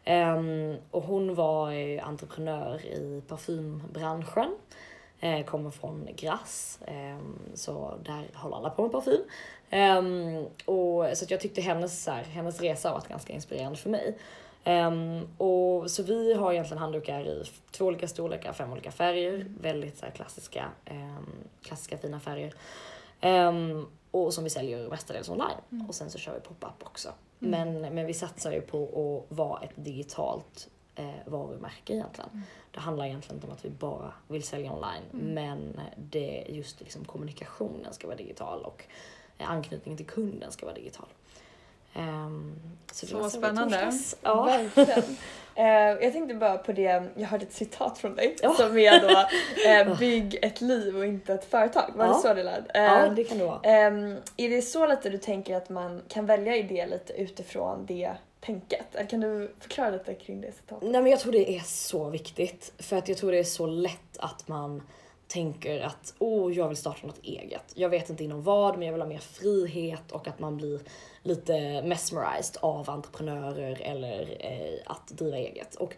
Ehm, 0.03 0.75
och 0.91 1.03
hon 1.03 1.35
var 1.35 1.99
entreprenör 1.99 2.85
i 2.85 3.21
parfymbranschen. 3.27 4.55
Eh, 5.23 5.45
kommer 5.45 5.69
från 5.69 6.09
Grasse, 6.15 6.85
ehm, 6.87 7.39
så 7.53 7.97
där 8.05 8.29
håller 8.33 8.57
alla 8.57 8.69
på 8.69 8.81
med 8.81 8.91
parfym. 8.91 9.21
Ehm, 9.69 10.45
och, 10.65 11.17
så 11.17 11.25
jag 11.29 11.39
tyckte 11.39 11.61
hennes, 11.61 12.03
så 12.03 12.11
här, 12.11 12.23
hennes 12.23 12.61
resa 12.61 12.89
har 12.89 12.95
varit 12.95 13.07
ganska 13.07 13.33
inspirerande 13.33 13.77
för 13.77 13.89
mig. 13.89 14.17
Ehm, 14.63 15.27
och, 15.37 15.91
så 15.91 16.03
vi 16.03 16.33
har 16.33 16.53
egentligen 16.53 16.77
handdukar 16.77 17.27
i 17.27 17.43
två 17.71 17.85
olika 17.85 18.07
storlekar, 18.07 18.53
fem 18.53 18.71
olika 18.71 18.91
färger. 18.91 19.45
Väldigt 19.61 19.97
så 19.97 20.05
här, 20.05 20.13
klassiska, 20.13 20.65
ehm, 20.85 21.25
klassiska 21.61 21.97
fina 21.97 22.19
färger. 22.19 22.53
Och 24.11 24.33
som 24.33 24.43
vi 24.43 24.49
säljer 24.49 24.89
mestadels 24.89 25.29
online. 25.29 25.85
Och 25.87 25.95
sen 25.95 26.09
så 26.09 26.17
kör 26.17 26.33
vi 26.33 26.39
pop-up 26.39 26.83
också. 26.83 27.09
Men, 27.39 27.81
men 27.81 28.05
vi 28.05 28.13
satsar 28.13 28.51
ju 28.51 28.61
på 28.61 28.83
att 28.83 29.37
vara 29.37 29.61
ett 29.61 29.73
digitalt 29.75 30.69
eh, 30.95 31.05
varumärke 31.25 31.93
egentligen. 31.93 32.43
Det 32.71 32.79
handlar 32.79 33.05
egentligen 33.05 33.35
inte 33.37 33.47
om 33.47 33.53
att 33.53 33.65
vi 33.65 33.69
bara 33.69 34.13
vill 34.27 34.43
sälja 34.43 34.71
online. 34.73 35.03
Men 35.11 35.79
det 35.97 36.45
just 36.49 36.79
liksom 36.81 37.05
kommunikationen 37.05 37.93
ska 37.93 38.07
vara 38.07 38.17
digital 38.17 38.63
och 38.63 38.83
eh, 39.37 39.49
anknytningen 39.51 39.97
till 39.97 40.05
kunden 40.07 40.51
ska 40.51 40.65
vara 40.65 40.75
digital. 40.75 41.07
Ehm, 41.93 42.55
så 42.91 43.05
det 43.05 43.11
Så 43.11 43.29
spännande. 43.29 43.91
Ja. 44.21 44.43
Verkligen. 44.43 45.03
Eh, 45.55 45.65
jag 45.65 46.13
tänkte 46.13 46.35
bara 46.35 46.57
på 46.57 46.71
det, 46.71 47.03
jag 47.15 47.27
hörde 47.27 47.45
ett 47.45 47.53
citat 47.53 47.97
från 47.97 48.15
dig 48.15 48.35
Ja. 48.41 48.53
som 48.53 48.77
är 48.77 49.01
då 49.01 49.25
eh, 49.91 49.99
bygg 49.99 50.39
ett 50.41 50.61
liv 50.61 50.97
och 50.97 51.05
inte 51.05 51.33
ett 51.33 51.45
företag. 51.45 51.91
Var 51.95 52.05
det 52.05 52.11
Ja. 52.11 52.19
så 52.19 52.33
det 52.33 52.43
lät? 52.43 52.75
Eh, 52.75 52.83
ja, 52.83 53.09
det 53.09 53.23
kan 53.23 53.37
det 53.37 53.45
vara. 53.45 53.59
ehm, 53.63 54.17
är 54.37 54.49
det 54.49 54.61
så 54.61 54.87
lite 54.87 55.09
du 55.09 55.17
tänker 55.17 55.55
att 55.57 55.69
man 55.69 56.01
kan 56.07 56.25
välja 56.25 56.55
idé 56.55 56.85
lite 56.87 57.13
utifrån 57.13 57.85
det 57.85 58.11
tänket? 58.45 58.95
Eller 58.95 59.09
kan 59.09 59.19
du 59.19 59.51
förklara 59.59 59.89
lite 59.89 60.13
kring 60.13 60.41
det 60.41 60.51
citatet? 60.51 60.89
Nej 60.89 61.01
men 61.01 61.11
jag 61.11 61.19
tror 61.19 61.31
det 61.31 61.55
är 61.55 61.63
så 61.65 62.09
viktigt. 62.09 62.73
För 62.77 62.97
att 62.97 63.07
jag 63.07 63.17
tror 63.17 63.31
det 63.31 63.39
är 63.39 63.43
så 63.43 63.65
lätt 63.65 64.17
att 64.17 64.47
man 64.47 64.81
tänker 65.27 65.79
att 65.81 66.13
åh, 66.19 66.53
jag 66.53 66.67
vill 66.67 66.77
starta 66.77 67.07
något 67.07 67.23
eget. 67.23 67.63
Jag 67.75 67.89
vet 67.89 68.09
inte 68.09 68.23
inom 68.23 68.43
vad, 68.43 68.77
men 68.77 68.85
jag 68.85 68.93
vill 68.93 69.01
ha 69.01 69.09
mer 69.09 69.17
frihet 69.17 70.11
och 70.11 70.27
att 70.27 70.39
man 70.39 70.57
blir 70.57 70.79
lite 71.23 71.81
mesmerized 71.81 72.57
av 72.61 72.89
entreprenörer 72.89 73.81
eller 73.81 74.37
eh, 74.39 74.79
att 74.85 75.07
driva 75.07 75.37
eget. 75.37 75.75
Och 75.75 75.95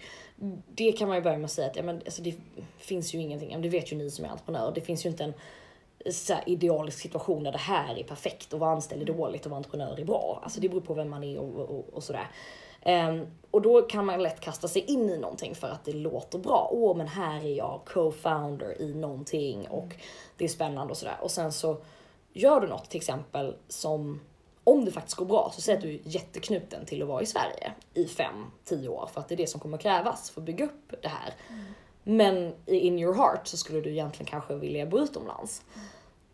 det 0.75 0.92
kan 0.92 1.08
man 1.08 1.18
ju 1.18 1.24
börja 1.24 1.38
med 1.38 1.46
att 1.46 1.52
säga 1.52 1.68
att 1.68 1.75
ja, 1.75 1.84
men, 1.84 1.96
alltså, 1.96 2.22
det 2.22 2.36
finns 2.78 3.14
ju 3.14 3.20
ingenting, 3.20 3.62
det 3.62 3.70
vet 3.70 3.92
ju 3.92 3.96
ni 3.96 4.12
som 4.12 4.25
är 4.25 4.30
entreprenörer, 4.30 4.72
det 4.75 4.82
finns 4.82 5.06
ju 5.06 5.10
inte 5.10 5.24
en 5.24 5.34
så 6.12 6.34
idealisk 6.46 7.00
situation 7.00 7.44
där 7.44 7.52
det 7.52 7.58
här 7.58 8.00
är 8.00 8.04
perfekt 8.04 8.54
och 8.54 8.60
vara 8.60 8.72
anställd 8.72 9.02
är 9.02 9.14
dåligt 9.14 9.46
och 9.46 9.52
vara 9.52 9.58
entreprenör 9.58 10.00
är 10.00 10.06
bra. 10.06 10.40
Alltså 10.44 10.60
det 10.60 10.70
beror 10.70 10.82
på 10.82 10.94
vem 10.94 11.10
man 11.10 11.24
är 11.24 11.40
och, 11.40 11.70
och, 11.70 11.94
och 11.94 12.04
sådär. 12.04 12.28
Ehm, 12.82 13.28
och 13.52 13.62
då 13.62 13.82
kan 13.82 14.06
man 14.06 14.24
lätt 14.24 14.40
kasta 14.40 14.68
sig 14.68 14.82
in 14.82 15.10
i 15.10 15.18
någonting 15.18 15.56
för 15.56 15.68
att 15.68 15.86
det 15.86 15.94
låter 15.94 16.40
bra. 16.40 16.70
Åh, 16.72 16.98
men 16.98 17.08
här 17.08 17.46
är 17.46 17.54
jag 17.54 17.82
co-founder 17.86 18.82
i 18.82 18.94
någonting 18.94 19.68
och 19.68 19.96
det 20.38 20.44
är 20.44 20.50
spännande 20.50 20.92
och 20.92 20.98
sådär. 20.98 21.18
Och 21.22 21.32
sen 21.32 21.52
så 21.52 21.78
gör 22.34 22.60
du 22.62 22.68
något 22.68 22.90
till 22.90 22.98
exempel 22.98 23.56
som 23.68 24.22
om 24.64 24.86
det 24.86 24.92
faktiskt 24.92 25.18
går 25.18 25.26
bra 25.26 25.52
så 25.54 25.62
säger 25.62 25.78
att 25.78 25.84
du 25.84 25.94
är 25.94 26.00
jätteknuten 26.04 26.86
till 26.86 27.02
att 27.02 27.08
vara 27.08 27.22
i 27.22 27.26
Sverige 27.26 27.74
i 27.94 28.06
5-10 28.06 28.88
år 28.88 29.10
för 29.14 29.22
att 29.22 29.28
det 29.30 29.36
är 29.36 29.38
det 29.38 29.48
som 29.48 29.60
kommer 29.60 29.78
krävas 29.78 30.30
för 30.30 30.42
att 30.42 30.46
bygga 30.46 30.66
upp 30.66 30.94
det 31.02 31.08
här. 31.08 31.34
Men 32.08 32.54
i- 32.66 32.76
in 32.80 33.00
your 33.00 33.14
heart 33.14 33.48
så 33.48 33.58
skulle 33.58 33.82
du 33.82 33.90
egentligen 33.90 34.30
kanske 34.30 34.56
vilja 34.56 34.86
bo 34.86 35.00
utomlands. 35.00 35.62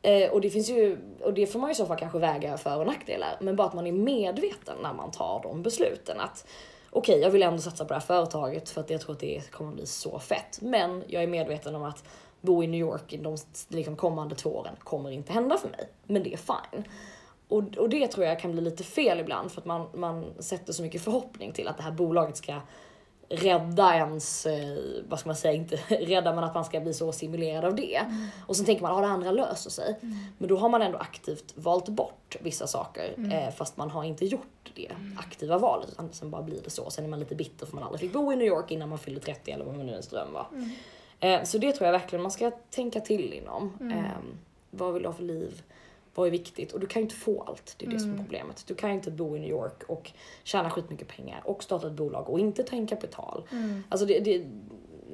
Eh, 0.02 0.32
och 0.32 0.42
det 0.42 0.50
finns 0.50 0.70
ju, 0.70 0.98
och 1.24 1.34
det 1.34 1.48
får 1.48 1.60
man 1.60 1.70
ju 1.70 1.72
i 1.72 1.76
så 1.76 1.86
fall 1.86 1.98
kanske 1.98 2.20
väga 2.20 2.58
för 2.58 2.78
och 2.80 2.86
nackdelar. 2.88 3.38
Men 3.42 3.56
bara 3.56 3.68
att 3.68 3.74
man 3.74 3.88
är 3.88 3.92
medveten 3.92 4.78
när 4.84 4.94
man 4.94 5.12
tar 5.12 5.40
de 5.44 5.64
besluten. 5.64 6.20
Att 6.20 6.46
okej, 6.90 7.20
jag 7.20 7.30
vill 7.30 7.44
ändå 7.44 7.62
satsa 7.62 7.86
på 7.86 7.88
det 7.88 7.94
här 8.00 8.02
företaget 8.02 8.70
för 8.70 8.82
att 8.82 8.90
jag 8.90 9.02
tror 9.02 9.12
att 9.14 9.20
det 9.20 9.52
kommer 9.52 9.72
bli 9.74 9.86
så 9.86 10.20
fett. 10.20 10.62
Men 10.62 11.04
jag 11.08 11.24
är 11.24 11.28
medveten 11.28 11.76
om 11.76 11.84
att 11.84 12.04
bo 12.42 12.64
i 12.64 12.68
New 12.68 12.80
York 12.80 13.16
de 13.22 13.38
liksom, 13.68 13.96
kommande 13.96 14.36
två 14.36 14.50
åren 14.50 14.76
kommer 14.80 15.12
inte 15.12 15.34
hända 15.34 15.58
för 15.58 15.70
mig. 15.70 15.90
Men 16.04 16.24
det 16.24 16.34
är 16.34 16.38
fine. 16.38 16.84
Och, 17.48 17.78
och 17.78 17.90
det 17.90 18.08
tror 18.08 18.26
jag 18.26 18.40
kan 18.40 18.52
bli 18.52 18.62
lite 18.62 18.84
fel 18.84 19.20
ibland 19.20 19.52
för 19.52 19.62
att 19.62 19.66
man, 19.66 19.88
man 19.94 20.26
sätter 20.40 20.74
så 20.74 20.82
mycket 20.84 21.02
förhoppning 21.02 21.52
till 21.52 21.68
att 21.68 21.78
det 21.78 21.84
här 21.84 21.92
bolaget 21.92 22.38
ska 22.38 22.56
rädda 23.32 23.96
ens, 23.96 24.46
eh, 24.46 24.78
vad 25.10 25.20
ska 25.20 25.30
man 25.30 25.36
säga, 25.36 25.54
inte 25.54 25.76
rädda 25.90 26.36
men 26.36 26.44
att 26.44 26.54
man 26.56 26.66
ska 26.66 26.80
bli 26.80 26.94
så 26.94 27.12
simulerad 27.12 27.66
av 27.66 27.76
det. 27.76 28.02
Och 28.46 28.56
sen 28.56 28.66
tänker 28.66 28.82
man, 28.82 28.96
ja 28.96 29.02
det 29.02 29.08
andra 29.08 29.32
löser 29.32 29.70
sig. 29.70 30.00
Men 30.38 30.50
då 30.50 30.58
har 30.58 30.70
man 30.70 30.82
ändå 30.82 30.98
aktivt 30.98 31.54
valt 31.56 31.90
bort 31.90 32.38
vissa 32.40 32.68
saker 32.68 33.14
eh, 33.34 33.54
fast 33.54 33.78
man 33.78 33.90
har 33.90 34.04
inte 34.04 34.26
gjort 34.26 34.72
det 34.76 34.88
aktiva 35.18 35.58
valet 35.58 35.90
utan 35.90 36.10
sen 36.12 36.30
bara 36.30 36.42
blir 36.42 36.62
det 36.64 36.70
så. 36.70 36.90
Sen 36.90 37.06
är 37.06 37.10
man 37.10 37.20
lite 37.20 37.36
bitter 37.36 37.66
för 37.66 37.76
man 37.76 37.84
aldrig 37.84 38.00
fick 38.00 38.14
bo 38.14 38.34
i 38.34 38.36
New 38.36 38.48
York 38.48 38.72
innan 38.72 38.90
man 38.90 39.00
fyllde 39.00 39.22
30 39.22 39.52
eller 39.52 39.66
vad 39.66 39.76
nu 39.76 39.92
ens 39.92 40.08
dröm 40.08 40.34
var. 40.34 40.48
Eh, 41.20 41.44
så 41.44 41.58
det 41.58 41.72
tror 41.72 41.86
jag 41.86 41.92
verkligen 41.92 42.22
man 42.22 42.32
ska 42.32 42.52
tänka 42.52 43.00
till 43.00 43.34
inom. 43.34 43.78
Eh, 43.92 44.22
vad 44.72 44.94
vill 44.94 45.04
du 45.04 45.10
ha 45.10 45.14
för 45.14 45.24
liv? 45.24 45.62
Vad 46.16 46.28
är 46.28 46.32
viktigt? 46.32 46.72
Och 46.72 46.80
du 46.80 46.88
kan 46.88 47.00
ju 47.00 47.04
inte 47.04 47.16
få 47.16 47.42
allt. 47.42 47.76
Det 47.78 47.86
är 47.86 47.90
det 47.90 48.00
som 48.00 48.14
är 48.14 48.18
problemet. 48.18 48.64
Du 48.68 48.76
kan 48.76 48.90
ju 48.90 48.96
inte 48.96 49.12
bo 49.12 49.38
i 49.38 49.40
New 49.40 49.50
York 49.50 49.84
och 49.88 50.12
tjäna 50.44 50.70
skitmycket 50.70 51.08
pengar 51.08 51.42
och 51.46 51.64
starta 51.64 51.88
ett 51.88 51.94
bolag 51.94 52.30
och 52.30 52.40
inte 52.40 52.64
ta 52.64 52.76
in 52.76 52.88
kapital. 52.88 53.44
Alltså 53.90 54.06
det, 54.06 54.20
det, 54.20 54.46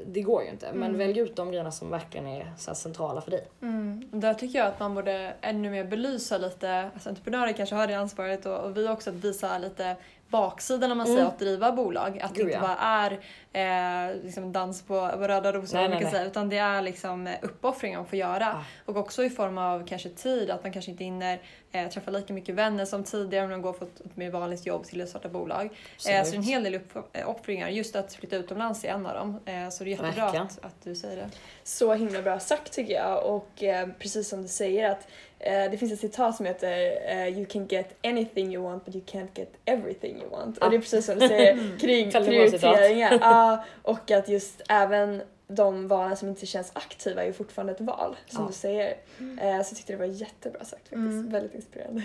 det 0.06 0.22
går 0.22 0.44
ju 0.44 0.50
inte. 0.50 0.74
Men 0.74 0.98
välj 0.98 1.20
ut 1.20 1.36
de 1.36 1.48
grejerna 1.48 1.72
som 1.72 1.90
verkligen 1.90 2.28
är 2.28 2.54
så 2.58 2.76
centrala 2.76 3.22
för 3.22 3.32
dig. 3.32 3.48
Mm. 3.62 4.10
Där 4.12 4.34
tycker 4.34 4.60
jag 4.60 4.68
att 4.68 4.80
man 4.80 4.96
borde 4.96 5.34
ännu 5.42 5.70
mer 5.70 5.84
belysa 5.84 6.38
lite, 6.38 6.90
alltså 6.94 7.10
entreprenörer 7.10 7.54
kanske 7.54 7.76
har 7.76 7.88
det 7.88 7.94
ansvaret 7.94 8.46
och, 8.46 8.58
och 8.58 8.78
vi 8.78 8.88
också 8.88 9.10
att 9.10 9.16
visa 9.16 9.58
lite 9.58 9.96
baksidan 10.30 10.92
om 10.92 10.98
man 10.98 11.08
säger 11.08 11.26
att 11.26 11.40
driva 11.40 11.72
bolag. 11.72 12.20
Att 12.20 12.36
det 12.36 12.42
Gud, 12.42 12.46
inte 12.46 12.58
ja. 12.58 12.62
bara 12.62 12.78
är 12.78 13.20
eh, 13.54 14.16
liksom 14.24 14.52
dans 14.52 14.82
på, 14.82 15.10
på 15.10 15.28
röda 15.28 15.54
rosor 15.54 15.78
Nej, 15.78 15.90
nej, 15.90 16.00
nej. 16.02 16.12
säga, 16.12 16.26
utan 16.26 16.50
det 16.50 16.58
är 16.58 16.82
liksom 16.82 17.28
eh, 17.28 17.34
uppoffringar 17.42 17.98
man 17.98 18.08
får 18.08 18.20
göra. 18.20 18.40
Ja. 18.40 18.64
Och 18.86 18.98
också 18.98 19.24
i 19.24 19.30
form 19.30 19.58
av 19.58 19.88
kanske 19.88 20.10
tid, 20.10 20.50
att 20.50 20.64
man 20.64 20.74
kanske 20.74 20.92
inte 20.92 21.04
hinner 21.04 21.42
eh, 21.72 21.90
träffa 21.90 22.12
lika 22.12 22.34
mycket 22.34 22.56
vänner 22.56 22.86
som 22.86 23.04
tidigare 23.04 23.46
om 23.46 23.52
man 23.52 23.62
går 23.62 23.74
från 23.74 23.88
ett 24.06 24.18
mer 24.18 24.32
vanligt 24.32 24.66
jobb 24.66 24.84
till 24.84 25.02
att 25.02 25.10
starta 25.10 25.30
bolag. 25.30 25.66
Eh, 25.66 25.72
så 25.98 26.10
det 26.10 26.16
är 26.16 26.36
en 26.36 26.44
hel 26.44 26.64
del 26.64 26.76
uppoffringar, 26.76 27.70
just 27.70 27.96
att 27.96 28.14
flytta 28.14 28.36
utomlands 28.36 28.86
är 28.86 28.90
en 28.90 29.06
av 29.06 29.14
dem. 29.14 29.40
Eh, 29.46 29.70
så 29.70 29.84
det 29.84 29.90
är 29.90 29.92
jättebra 29.92 30.26
att, 30.26 30.66
att 30.66 30.84
du 30.84 30.96
säger 30.96 31.16
det. 31.16 31.30
Så 31.64 31.94
himla 31.94 32.22
bra 32.22 32.40
sagt 32.40 32.74
tycker 32.74 32.94
jag 32.94 33.26
och 33.26 33.64
eh, 33.64 33.88
precis 34.00 34.30
som 34.30 34.42
du 34.42 34.48
säger 34.48 34.92
att 34.92 35.08
eh, 35.40 35.72
det 35.72 35.78
finns 35.78 35.92
ett 35.92 36.00
citat 36.00 36.36
som 36.36 36.46
heter 36.46 36.72
eh, 37.12 37.28
You 37.28 37.46
can 37.46 37.68
get 37.68 37.98
anything 38.04 38.54
you 38.54 38.64
want 38.64 38.86
but 38.86 38.96
you 38.96 39.04
can't 39.06 39.28
get 39.36 39.54
everything 39.66 40.16
you 40.22 40.30
want. 40.30 40.58
Ja. 40.60 40.66
Och 40.66 40.72
det 40.72 40.78
är 40.78 40.82
precis 40.82 41.06
som 41.06 41.20
du 41.20 41.28
säger 41.28 41.80
kring 41.80 42.10
bra 42.10 42.20
citat. 42.22 42.28
prioriteringar. 42.28 43.18
Ja, 43.22 43.64
och 43.82 44.12
att 44.12 44.30
just 44.30 44.62
även 44.70 45.22
de 45.48 45.88
valen 45.88 46.18
som 46.18 46.30
inte 46.30 46.46
känns 46.46 46.72
aktiva 46.74 47.22
är 47.22 47.26
ju 47.28 47.34
fortfarande 47.34 47.74
ett 47.74 47.82
val 47.82 48.16
som 48.28 48.42
Ja. 48.44 48.48
du 48.48 48.54
säger. 48.54 48.90
Eh, 48.90 48.96
så 49.38 49.46
jag 49.48 49.68
tyckte 49.68 49.94
det 49.94 49.98
var 50.00 50.06
jättebra 50.06 50.60
sagt 50.60 50.72
faktiskt. 50.72 50.94
Mm. 50.96 51.30
Väldigt 51.30 51.56
inspirerande. 51.56 52.02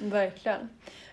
Verkligen. 0.00 0.68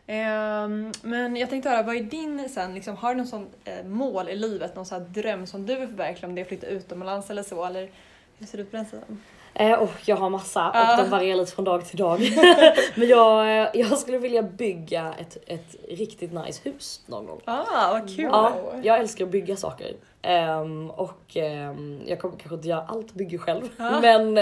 Ehm, 0.07 0.91
men 1.01 1.35
jag 1.35 1.49
tänkte 1.49 1.69
höra, 1.69 1.83
vad 1.83 1.95
är 1.95 2.03
din 2.03 2.49
sen, 2.49 2.73
liksom, 2.73 2.95
har 2.95 3.09
du 3.09 3.17
någon 3.17 3.27
sån 3.27 3.47
eh, 3.65 3.83
mål 3.85 4.29
i 4.29 4.35
livet, 4.35 4.75
någon 4.75 4.85
sån 4.85 5.01
här 5.01 5.09
dröm 5.09 5.47
som 5.47 5.65
du 5.65 5.75
vill 5.75 5.87
förverkliga 5.87 6.29
om 6.29 6.35
det 6.35 6.41
är 6.41 6.43
att 6.43 6.47
flytta 6.47 6.67
utomlands 6.67 7.29
eller 7.29 7.43
så, 7.43 7.65
eller 7.65 7.89
hur 8.37 8.45
ser 8.47 8.57
det 8.57 8.61
ut 8.63 8.71
på 8.71 8.77
den 8.77 8.85
sidan? 8.85 9.21
Eh, 9.55 9.73
och 9.73 9.93
jag 10.05 10.15
har 10.15 10.29
massa 10.29 10.67
och 10.69 11.03
de 11.03 11.09
varierar 11.09 11.37
lite 11.37 11.51
från 11.51 11.65
dag 11.65 11.85
till 11.85 11.97
dag. 11.97 12.19
Men 12.95 13.07
jag, 13.07 13.61
eh, 13.61 13.69
jag 13.73 13.97
skulle 13.97 14.17
vilja 14.17 14.41
bygga 14.43 15.13
ett, 15.19 15.37
ett 15.47 15.75
riktigt 15.89 16.33
nice 16.33 16.59
hus 16.63 17.01
någon 17.05 17.25
gång. 17.25 17.41
Ah, 17.45 17.91
vad 17.91 18.15
kul! 18.15 18.29
Ja, 18.31 18.53
jag 18.83 18.99
älskar 18.99 19.25
att 19.25 19.31
bygga 19.31 19.55
saker. 19.55 19.93
Ehm, 20.21 20.89
och 20.89 21.37
ehm, 21.37 22.01
jag 22.05 22.19
kommer 22.19 22.37
kanske 22.37 22.55
inte 22.55 22.67
göra 22.67 22.85
allt 22.87 23.13
bygge 23.13 23.37
själv. 23.37 23.69
Ja. 23.77 23.99
Men, 24.01 24.33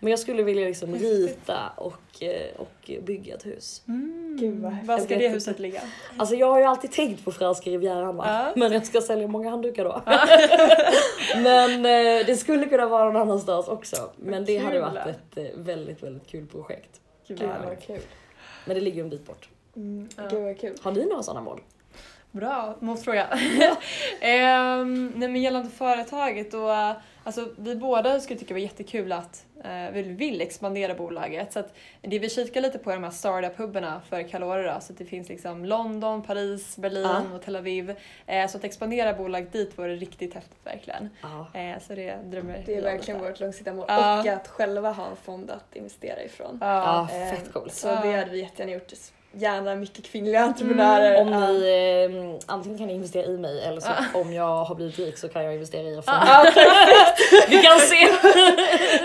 men 0.00 0.10
jag 0.10 0.18
skulle 0.18 0.42
vilja 0.42 0.66
liksom 0.66 0.94
rita 0.94 1.58
och, 1.76 2.13
och 2.56 2.90
bygga 3.02 3.34
ett 3.34 3.46
hus. 3.46 3.82
Mm. 3.88 4.36
Gud, 4.40 4.60
vad 4.62 4.72
häftigt. 4.72 4.88
Var 4.88 4.98
ska 4.98 5.16
det 5.18 5.28
huset 5.28 5.58
ligga? 5.58 5.80
Alltså 6.16 6.34
jag 6.34 6.46
har 6.46 6.58
ju 6.58 6.64
alltid 6.64 6.92
tänkt 6.92 7.24
på 7.24 7.32
franska 7.32 7.70
rivieran? 7.70 8.16
Ja. 8.16 8.52
Men 8.56 8.72
jag 8.72 8.86
ska 8.86 9.00
sälja 9.00 9.26
många 9.28 9.50
handdukar 9.50 9.84
då. 9.84 10.02
men 11.42 11.70
eh, 11.86 12.26
det 12.26 12.36
skulle 12.36 12.66
kunna 12.66 12.86
vara 12.86 13.04
någon 13.04 13.16
annanstans 13.16 13.68
också. 13.68 14.10
Men 14.16 14.44
det 14.44 14.58
hade 14.58 14.72
Kul. 14.72 14.82
varit 14.82 15.06
ett 15.06 15.36
eh, 15.36 15.44
väldigt, 15.56 16.02
väldigt 16.02 16.26
kul 16.26 16.46
projekt. 16.46 17.00
Gud, 17.28 17.38
Gud 17.38 17.48
vad 17.64 17.80
kul. 17.82 18.00
Men 18.66 18.74
det 18.74 18.80
ligger 18.80 18.96
ju 18.96 19.02
en 19.02 19.10
bit 19.10 19.26
bort. 19.26 19.48
Mm, 19.76 20.08
Ja. 20.16 20.22
Gud 20.30 20.42
vad 20.42 20.60
kul. 20.60 20.76
Har 20.82 20.92
ni 20.92 21.04
några 21.06 21.22
sådana 21.22 21.40
mål? 21.40 21.60
Bra 22.30 22.76
motfråga. 22.80 23.26
Ehm, 24.20 25.12
nej 25.16 25.28
men 25.28 25.42
gällande 25.42 25.70
företaget 25.70 26.50
då, 26.52 26.70
eh, 26.70 26.92
alltså 27.24 27.48
vi 27.56 27.76
båda 27.76 28.20
skulle 28.20 28.38
tycka 28.38 28.48
det 28.48 28.60
var 28.60 28.64
jättekul 28.66 29.12
att 29.12 29.46
eh, 29.64 29.90
vi 29.92 30.02
vill 30.02 30.40
expandera 30.40 30.94
bolaget. 30.94 31.52
Så 31.52 31.58
att 31.58 31.74
det 32.00 32.18
vi 32.18 32.30
kikar 32.30 32.60
lite 32.60 32.78
på 32.78 32.90
är 32.90 32.94
de 32.94 33.04
här 33.04 33.10
startup-hubbarna 33.10 34.00
för 34.08 34.22
Calora. 34.28 34.80
Så 34.80 34.92
att 34.92 34.98
det 34.98 35.04
finns 35.04 35.28
liksom 35.28 35.64
London, 35.64 36.22
Paris, 36.22 36.76
Berlin 36.76 37.02
Ja. 37.02 37.22
och 37.36 37.42
Tel 37.42 37.56
Aviv. 37.56 37.94
Eh, 38.26 38.48
så 38.48 38.58
att 38.58 38.64
expandera 38.64 39.12
bolag 39.12 39.46
dit 39.52 39.78
vore 39.78 39.96
riktigt 39.96 40.34
häftigt 40.34 40.66
verkligen. 40.66 41.08
Ja. 41.22 41.60
Eh, 41.60 41.78
så 41.86 41.94
det 41.94 42.16
drömmer 42.24 42.62
Det 42.66 42.74
är 42.76 42.82
verkligen 42.82 43.20
vårt 43.20 43.40
långsiktiga 43.40 43.74
mål. 43.74 43.84
Ja. 43.88 44.20
Och 44.20 44.26
att 44.26 44.48
själva 44.48 44.90
ha 44.92 45.06
en 45.10 45.16
fond 45.16 45.50
att 45.50 45.76
investera 45.76 46.22
ifrån. 46.22 46.58
Ja. 46.60 47.08
Eh, 47.12 47.30
fett 47.34 47.52
coolt. 47.52 47.72
Så 47.74 47.88
Ja. 47.88 48.00
det 48.02 48.12
hade 48.12 48.30
vi 48.30 48.40
jättegärna 48.40 48.72
gjort. 48.72 48.92
Gärna 49.36 49.74
mycket 49.74 50.04
kvinnliga 50.04 50.40
entreprenörer. 50.40 51.20
Om 51.20 51.28
Ja. 51.28 51.40
ni, 51.48 52.38
eh, 52.40 52.54
antingen 52.54 52.78
kan 52.78 52.86
ni 52.86 52.92
investera 52.94 53.24
i 53.26 53.36
mig 53.38 53.64
eller 53.64 53.80
så 53.80 53.90
om 54.14 54.32
jag 54.32 54.64
har 54.64 54.74
blivit 54.74 54.98
rik 54.98 55.18
så 55.18 55.28
kan 55.28 55.44
jag 55.44 55.54
investera 55.54 55.82
i 55.82 55.92
er 55.96 56.02
fond. 56.02 56.22
Ja, 56.26 56.46
Vi 57.48 57.62
kan 57.62 57.78
se! 57.78 58.08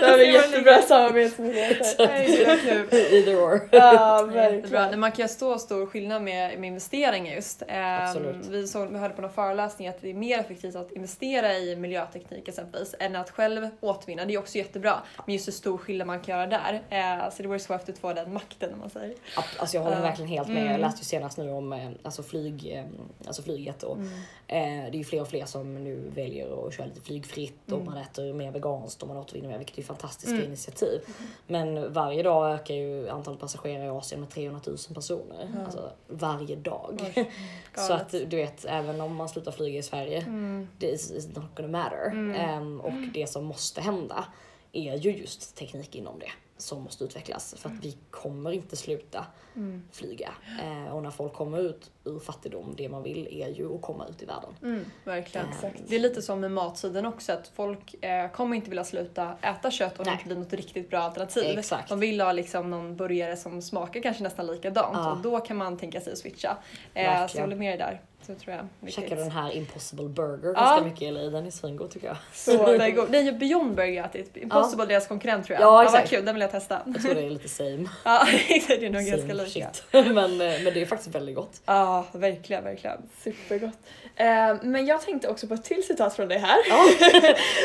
det 0.00 0.16
vi 0.16 0.32
jättebra 0.32 0.82
samarbetsmöjligheter. 0.82 2.08
Är 2.08 2.86
så. 2.88 2.96
Either 3.16 3.36
or. 3.36 3.68
Ja, 3.72 4.28
verkligen. 4.32 5.00
Man 5.00 5.12
kan 5.12 5.24
ju 5.24 5.28
stå 5.28 5.58
stor 5.58 5.86
skillnad 5.86 6.22
med, 6.22 6.58
med 6.58 6.68
investeringar 6.68 7.34
just. 7.34 7.62
Ehm, 7.68 8.02
Absolut. 8.06 8.46
Vi, 8.46 8.66
såg, 8.68 8.88
vi 8.92 8.98
hörde 8.98 9.14
på 9.14 9.22
någon 9.22 9.32
föreläsning 9.32 9.88
att 9.88 10.00
det 10.00 10.10
är 10.10 10.14
mer 10.14 10.38
effektivt 10.38 10.76
att 10.76 10.92
investera 10.92 11.54
i 11.58 11.76
miljöteknik 11.76 12.48
exempelvis 12.48 12.94
än 12.98 13.16
att 13.16 13.30
själv 13.30 13.68
återvinna. 13.80 14.24
Det 14.24 14.34
är 14.34 14.38
också 14.38 14.58
jättebra. 14.58 14.94
Men 15.26 15.34
just 15.34 15.46
hur 15.48 15.52
stor 15.52 15.78
skillnad 15.78 16.06
man 16.06 16.20
kan 16.20 16.38
göra 16.38 16.46
där. 16.46 16.82
Eh, 16.90 17.30
så 17.30 17.42
det 17.42 17.48
vore 17.48 17.58
så 17.58 17.72
häftigt 17.72 17.94
att 17.94 18.00
få 18.00 18.12
den 18.12 18.32
makten 18.32 18.72
om 18.72 18.78
man 18.80 18.90
säger. 18.90 19.14
Alltså 19.58 19.76
jag 19.76 19.82
håller 19.82 19.96
Ja. 19.96 20.02
Verkligen 20.20 20.38
helt 20.38 20.48
med. 20.48 20.62
Jag 20.62 20.68
Mm. 20.68 20.80
läste 20.80 21.00
ju 21.00 21.04
senast 21.04 21.38
nu 21.38 21.50
om 21.50 21.72
eh, 21.72 21.90
alltså 22.02 22.22
flyg, 22.22 22.72
eh, 22.72 22.84
alltså 23.26 23.42
flyget 23.42 23.82
och 23.82 23.96
Mm. 23.96 24.08
eh, 24.46 24.90
det 24.90 24.96
är 24.96 24.98
ju 24.98 25.04
fler 25.04 25.20
och 25.20 25.28
fler 25.28 25.44
som 25.44 25.84
nu 25.84 26.10
väljer 26.14 26.66
att 26.68 26.74
köra 26.74 26.86
lite 26.86 27.00
flygfritt 27.00 27.58
och 27.66 27.72
Mm. 27.72 27.84
man 27.84 27.96
äter 27.96 28.32
mer 28.32 28.50
veganskt 28.50 29.02
och 29.02 29.08
man 29.08 29.16
återvinner 29.16 29.48
mer 29.48 29.58
vilket 29.58 29.78
är 29.78 29.82
fantastiska 29.82 30.34
Mm. 30.34 30.46
initiativ. 30.46 31.00
Men 31.46 31.92
varje 31.92 32.22
dag 32.22 32.54
ökar 32.54 32.74
ju 32.74 33.08
antalet 33.08 33.40
passagerare 33.40 33.86
i 33.86 33.88
Asien 33.90 34.20
med 34.20 34.30
300 34.30 34.60
000 34.66 34.76
personer. 34.94 35.64
Alltså 35.64 35.90
varje 36.08 36.56
dag. 36.56 37.12
Oj, 37.16 37.30
Så 37.74 37.92
att 37.92 38.10
du 38.10 38.36
vet, 38.36 38.64
även 38.64 39.00
om 39.00 39.16
man 39.16 39.28
slutar 39.28 39.52
flyga 39.52 39.78
i 39.78 39.82
Sverige, 39.82 40.18
Mm. 40.22 40.68
det 40.78 40.86
is, 40.86 41.10
is 41.10 41.26
not 41.36 41.44
gonna 41.56 41.68
matter. 41.68 42.34
Ehm, 42.38 42.80
och 42.80 42.92
det 43.14 43.26
som 43.26 43.44
måste 43.44 43.80
hända 43.80 44.24
är 44.72 44.96
ju 44.96 45.16
just 45.16 45.56
teknik 45.56 45.94
inom 45.96 46.18
det 46.18 46.30
som 46.60 46.82
måste 46.82 47.04
utvecklas. 47.04 47.54
För 47.58 47.68
att 47.68 47.84
vi 47.84 47.98
kommer 48.10 48.50
inte 48.52 48.76
sluta 48.76 49.26
Mm. 49.56 49.82
flyga. 49.92 50.32
Eh, 50.62 50.94
och 50.94 51.02
när 51.02 51.10
folk 51.10 51.32
kommer 51.32 51.58
ut 51.58 51.90
ur 52.04 52.18
fattigdom, 52.18 52.74
det 52.76 52.88
man 52.88 53.02
vill 53.02 53.42
är 53.42 53.48
ju 53.48 53.74
att 53.74 53.82
komma 53.82 54.06
ut 54.06 54.22
i 54.22 54.26
världen. 54.26 54.50
Mm, 54.62 54.84
verkligen. 55.04 55.48
Exakt. 55.48 55.80
Det 55.88 55.96
är 55.96 56.00
lite 56.00 56.22
som 56.22 56.40
med 56.40 56.50
matsidan 56.52 57.06
också, 57.06 57.32
att 57.32 57.48
folk 57.54 58.04
eh, 58.04 58.30
kommer 58.30 58.56
inte 58.56 58.70
vilja 58.70 58.84
sluta 58.84 59.36
äta 59.42 59.70
kött 59.70 59.98
om 59.98 60.04
det 60.04 60.10
Nej. 60.10 60.12
inte 60.14 60.24
blir 60.34 60.36
något 60.36 60.52
riktigt 60.52 60.90
bra 60.90 60.98
alternativ. 60.98 61.58
Exakt. 61.58 61.88
De 61.88 62.00
vill 62.00 62.20
ha 62.20 62.32
liksom 62.32 62.70
någon 62.70 62.96
burgare 62.96 63.36
som 63.36 63.62
smakar 63.62 64.00
kanske 64.02 64.22
nästan 64.22 64.46
likadant 64.46 64.96
Ja. 64.96 65.12
och 65.12 65.18
då 65.18 65.40
kan 65.40 65.56
man 65.56 65.78
tänka 65.78 66.00
sig 66.00 66.12
att 66.12 66.18
switcha. 66.18 66.56
Eh, 66.94 67.26
så 67.26 67.36
jag 67.38 67.42
håller 67.42 67.56
med 67.56 67.70
dig 67.70 67.78
där. 67.78 68.00
Så 68.26 68.34
tror 68.34 68.56
jag. 68.80 68.92
Käkade 68.92 69.20
den 69.22 69.30
här 69.30 69.50
Impossible 69.56 70.08
Burger 70.08 70.48
Ja. 70.48 70.52
ganska 70.52 70.84
mycket 70.84 71.02
i 71.02 71.10
LA, 71.10 71.20
den 71.20 71.46
är 71.46 71.50
svingod 71.50 71.90
tycker 71.90 72.06
jag. 72.06 72.16
Så 72.32 72.66
den 72.66 72.80
är 72.80 72.90
god. 72.90 73.10
Nej, 73.10 73.32
Beyond 73.32 73.74
Burger 73.74 73.92
jag 73.92 74.06
ätit. 74.06 74.36
Impossible 74.36 74.86
deras 74.86 75.06
konkurrent 75.06 75.46
tror 75.46 75.54
jag. 75.58 75.66
Ja, 75.66 75.70
vad 75.72 75.84
exakt. 75.84 76.10
kul, 76.10 76.24
den 76.24 76.34
vill 76.34 76.40
jag 76.42 76.50
testa. 76.50 76.80
Jag 76.86 77.02
tror 77.02 77.14
det 77.14 77.22
är 77.26 77.30
lite 77.30 77.48
same. 77.48 77.88
ja, 78.04 78.26
det 78.68 78.86
är 78.86 78.90
nog 78.90 79.02
ganska 79.02 79.28
same 79.28 79.34
lika. 79.44 79.70
shit. 79.72 79.84
men, 79.92 80.16
eh, 80.16 80.36
men 80.38 80.64
det 80.74 80.82
är 80.82 80.86
faktiskt 80.86 81.14
väldigt 81.14 81.36
gott. 81.36 81.60
Ja, 81.66 81.99
verkligen, 82.12 82.64
verkligen. 82.64 83.02
Supergott. 83.24 83.78
Eh, 84.16 84.56
men 84.62 84.86
jag 84.86 85.00
tänkte 85.00 85.28
också 85.28 85.46
på 85.46 85.54
ett 85.54 85.64
till 85.64 85.86
citat 85.86 86.14
från 86.16 86.28
dig 86.28 86.38
här. 86.38 86.58
Ja. 86.68 86.84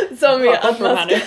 som 0.20 0.42
är 0.42 0.70
att 0.70 0.80
man 0.80 0.98
ska... 0.98 1.20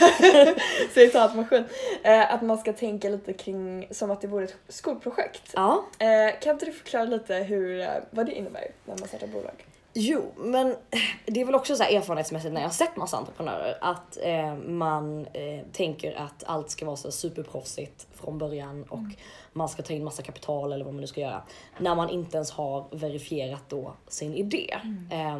citatmaskin. 0.94 1.64
Eh, 2.02 2.34
att 2.34 2.42
man 2.42 2.58
ska 2.58 2.72
tänka 2.72 3.08
lite 3.08 3.32
kring 3.32 3.88
som 3.90 4.10
att 4.10 4.20
det 4.20 4.26
vore 4.26 4.44
ett 4.44 4.56
skolprojekt. 4.68 5.52
Ja. 5.54 5.84
Eh, 5.98 6.40
kan 6.40 6.52
inte 6.52 6.66
du 6.66 6.72
förklara 6.72 7.04
lite 7.04 7.34
hur, 7.34 7.80
eh, 7.80 7.88
vad 8.10 8.26
det 8.26 8.32
innebär 8.32 8.66
när 8.84 8.98
man 8.98 9.08
startar 9.08 9.26
bolag? 9.26 9.64
Jo, 10.00 10.32
men 10.36 10.76
det 11.26 11.40
är 11.40 11.44
väl 11.44 11.54
också 11.54 11.76
så 11.76 11.82
här 11.82 11.96
erfarenhetsmässigt 11.96 12.54
när 12.54 12.60
jag 12.60 12.68
har 12.68 12.74
sett 12.74 12.96
massa 12.96 13.16
entreprenörer 13.16 13.78
att 13.80 14.18
eh, 14.22 14.54
man 14.56 15.26
eh, 15.26 15.66
tänker 15.72 16.14
att 16.14 16.44
allt 16.46 16.70
ska 16.70 16.86
vara 16.86 16.96
så 16.96 17.10
superproffsigt 17.10 18.06
från 18.14 18.38
början 18.38 18.82
och 18.82 19.04
man 19.52 19.68
ska 19.68 19.82
ta 19.82 19.92
in 19.92 20.04
massa 20.04 20.22
kapital 20.22 20.72
eller 20.72 20.84
vad 20.84 20.94
man 20.94 21.00
nu 21.00 21.06
ska 21.06 21.20
göra. 21.20 21.42
När 21.78 21.94
man 21.94 22.10
inte 22.10 22.36
ens 22.36 22.50
har 22.50 22.86
verifierat 22.90 23.62
då 23.68 23.94
sin 24.08 24.34
idé. 24.34 24.76
Eh, 25.10 25.38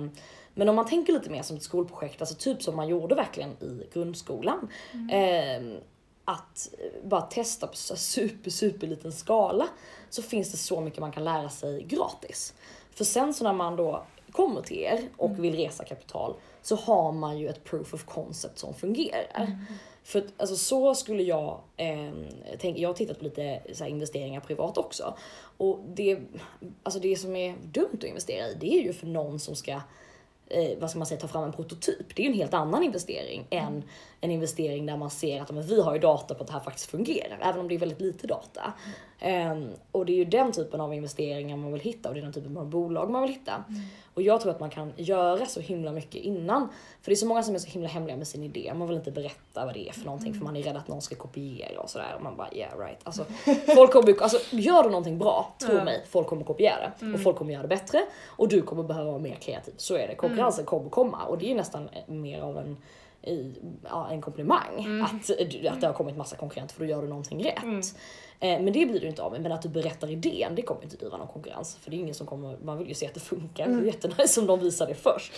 men 0.55 0.69
om 0.69 0.77
man 0.77 0.87
tänker 0.87 1.13
lite 1.13 1.31
mer 1.31 1.43
som 1.43 1.57
ett 1.57 1.63
skolprojekt, 1.63 2.21
alltså 2.21 2.35
typ 2.35 2.63
som 2.63 2.77
man 2.77 2.89
gjorde 2.89 3.15
verkligen 3.15 3.51
i 3.51 3.83
grundskolan. 3.93 4.69
Eh, 5.13 5.81
att 6.25 6.69
bara 7.05 7.23
testa 7.23 7.67
på 7.67 7.77
så 7.77 7.97
super, 7.97 8.51
super 8.51 8.87
liten 8.87 9.13
skala 9.13 9.69
så 10.11 10.23
finns 10.23 10.51
det 10.51 10.57
så 10.57 10.81
mycket 10.81 11.01
man 11.01 11.13
kan 11.13 11.25
lära 11.25 11.49
sig 11.49 11.83
gratis. 11.83 12.55
För 12.91 13.05
sen 13.05 13.35
så 13.35 13.45
när 13.45 13.53
man 13.53 13.77
då 13.77 14.05
kommer 14.33 14.63
till 14.63 14.79
er 14.79 15.01
och 15.17 15.45
vill 15.45 15.57
resa 15.57 15.85
kapital 15.85 16.35
så 16.63 16.77
har 16.77 17.13
man 17.13 17.39
ju 17.39 17.49
ett 17.49 17.65
proof 17.65 17.95
of 17.95 18.05
concept 18.05 18.59
som 18.59 18.75
fungerar. 18.75 19.59
För 20.03 20.19
att, 20.19 20.27
alltså, 20.37 20.57
så 20.57 20.95
skulle 20.95 21.23
jag 21.23 21.61
eh, 21.77 22.13
tänka, 22.59 22.81
jag 22.81 22.89
har 22.89 22.95
tittat 22.95 23.19
på 23.19 23.25
lite 23.25 23.63
så 23.73 23.85
här, 23.85 23.91
investeringar 23.91 24.41
privat 24.41 24.79
också. 24.79 25.15
Och 25.57 25.81
det, 25.95 26.19
alltså, 26.83 27.01
det 27.01 27.17
som 27.17 27.37
är 27.37 27.55
dumt 27.63 27.99
att 27.99 28.05
investera 28.05 28.49
i 28.49 28.55
det 28.61 28.79
är 28.79 28.83
ju 28.83 28.93
för 28.93 29.07
någon 29.07 29.41
som 29.41 29.55
ska 29.55 29.81
eh, 30.47 30.79
vad 30.79 30.91
ska 30.91 30.99
man 30.99 31.07
säga, 31.07 31.21
ta 31.21 31.29
fram 31.29 31.45
en 31.45 31.53
prototyp. 31.53 32.17
Det 32.17 32.23
är 32.23 32.25
ju 32.25 32.33
en 32.33 32.39
helt 32.39 32.55
annan 32.55 32.83
investering 32.83 33.47
än 33.51 33.83
en 34.21 34.31
investering 34.31 34.87
där 34.87 34.97
man 34.97 35.11
ser 35.11 35.41
att 35.43 35.51
men, 35.51 35.63
vi 35.63 35.83
har 35.83 35.95
ju 35.95 36.01
data 36.01 36.35
på 36.35 36.41
att 36.41 36.47
det 36.47 36.53
här 36.53 36.61
faktiskt 36.61 36.91
fungerar, 36.91 37.39
även 37.43 37.61
om 37.61 37.69
det 37.69 37.75
är 37.75 37.79
väldigt 37.79 38.01
lite 38.01 38.27
data. 38.27 38.73
Ehm, 39.21 39.71
och 39.93 40.07
det 40.07 40.13
är 40.13 40.17
ju 40.17 40.25
den 40.25 40.53
typen 40.53 40.81
av 40.81 40.95
investeringar 40.95 41.57
man 41.57 41.73
vill 41.73 41.81
hitta 41.81 42.09
och 42.09 42.15
det 42.15 42.21
är 42.21 42.25
den 42.25 42.33
typen 42.33 42.57
av 42.57 42.67
bolag 42.67 43.11
man 43.11 43.23
vill 43.23 43.31
hitta. 43.31 43.65
Och 44.15 44.23
jag 44.23 44.41
tror 44.41 44.53
att 44.53 44.61
man 44.61 44.71
kan 44.71 44.93
göra 44.97 45.47
så 45.47 45.61
himla 45.61 45.93
mycket 45.93 46.23
innan. 46.23 46.69
För 47.03 47.11
det 47.11 47.15
är 47.15 47.17
så 47.17 47.27
många 47.27 47.43
som 47.43 47.55
är 47.55 47.59
så 47.59 47.69
himla 47.69 47.89
hemliga 47.89 48.17
med 48.17 48.29
sin 48.29 48.43
idé. 48.43 48.73
Man 48.75 48.89
vill 48.89 48.97
inte 48.97 49.11
berätta 49.11 49.65
vad 49.65 49.75
det 49.75 49.89
är 49.89 49.93
för 49.93 50.05
någonting 50.05 50.35
för 50.35 50.45
man 50.45 50.57
är 50.57 50.63
rädd 50.63 50.77
att 50.77 50.89
någon 50.89 51.03
ska 51.03 51.15
kopiera 51.15 51.81
och 51.81 51.91
sådär. 51.91 52.15
Och 52.17 52.23
man 52.23 52.37
bara 52.37 52.49
yeah 52.53 52.79
right. 52.79 52.99
Alltså, 53.03 53.25
folk 53.75 53.93
kommer, 53.93 54.23
alltså, 54.23 54.57
gör 54.57 54.83
du 54.83 54.89
någonting 54.89 55.19
bra, 55.19 55.55
tro 55.59 55.77
Ja. 55.77 55.85
mig, 55.85 56.05
folk 56.09 56.27
kommer 56.27 56.45
kopiera 56.45 56.93
det. 57.01 57.13
Och 57.15 57.21
folk 57.21 57.37
kommer 57.37 57.53
göra 57.53 57.63
det 57.63 57.69
bättre. 57.69 58.03
Och 58.27 58.49
du 58.49 58.63
kommer 58.63 58.83
behöva 58.83 59.11
vara 59.11 59.19
mer 59.23 59.35
kreativ. 59.35 59.75
Så 59.77 59.97
är 59.97 60.09
det. 60.09 60.15
Konkurrensen 60.15 60.65
kommer 60.65 60.91
komma. 60.91 61.25
Och 61.25 61.39
det 61.39 61.51
är 61.51 61.55
nästan 61.55 61.89
mer 62.07 62.41
av 62.41 62.59
en 62.59 62.77
i, 63.23 63.55
ja, 63.85 64.09
en 64.11 64.21
komplimang 64.21 65.03
att, 65.03 65.31
att 65.71 65.81
det 65.81 65.87
har 65.87 65.95
kommit 65.95 66.17
massa 66.17 66.37
konkurrenter 66.37 66.75
för 66.75 66.85
då 66.85 66.91
gör 66.91 67.03
du 67.03 67.09
någonting 67.09 67.45
rätt. 67.45 67.65
Eh, 68.41 68.61
men 68.63 68.73
det 68.73 68.87
blir 68.87 69.01
du 69.01 69.07
inte 69.07 69.23
av 69.23 69.33
med. 69.33 69.41
Men 69.41 69.53
att 69.53 69.63
du 69.63 69.69
berättar 69.69 70.11
idén, 70.11 70.55
det 70.55 70.63
kommer 70.63 70.83
inte 70.83 70.97
driva 70.97 71.17
någon 71.17 71.29
konkurrens. 71.29 71.77
För 71.77 71.91
det 71.91 71.97
är 71.97 71.99
ingen 71.99 72.15
som 72.15 72.27
kommer, 72.27 72.59
man 72.65 72.79
vill 72.79 72.89
ju 72.89 72.95
se 72.95 73.07
att 73.07 73.15
det 73.15 73.21
funkar. 73.21 73.67
Det 73.69 73.73
är 73.73 73.83
jättenice 73.83 74.41
om 74.41 74.47
de 74.47 74.61
visar 74.61 74.87
det 74.87 74.95
först. 74.95 75.33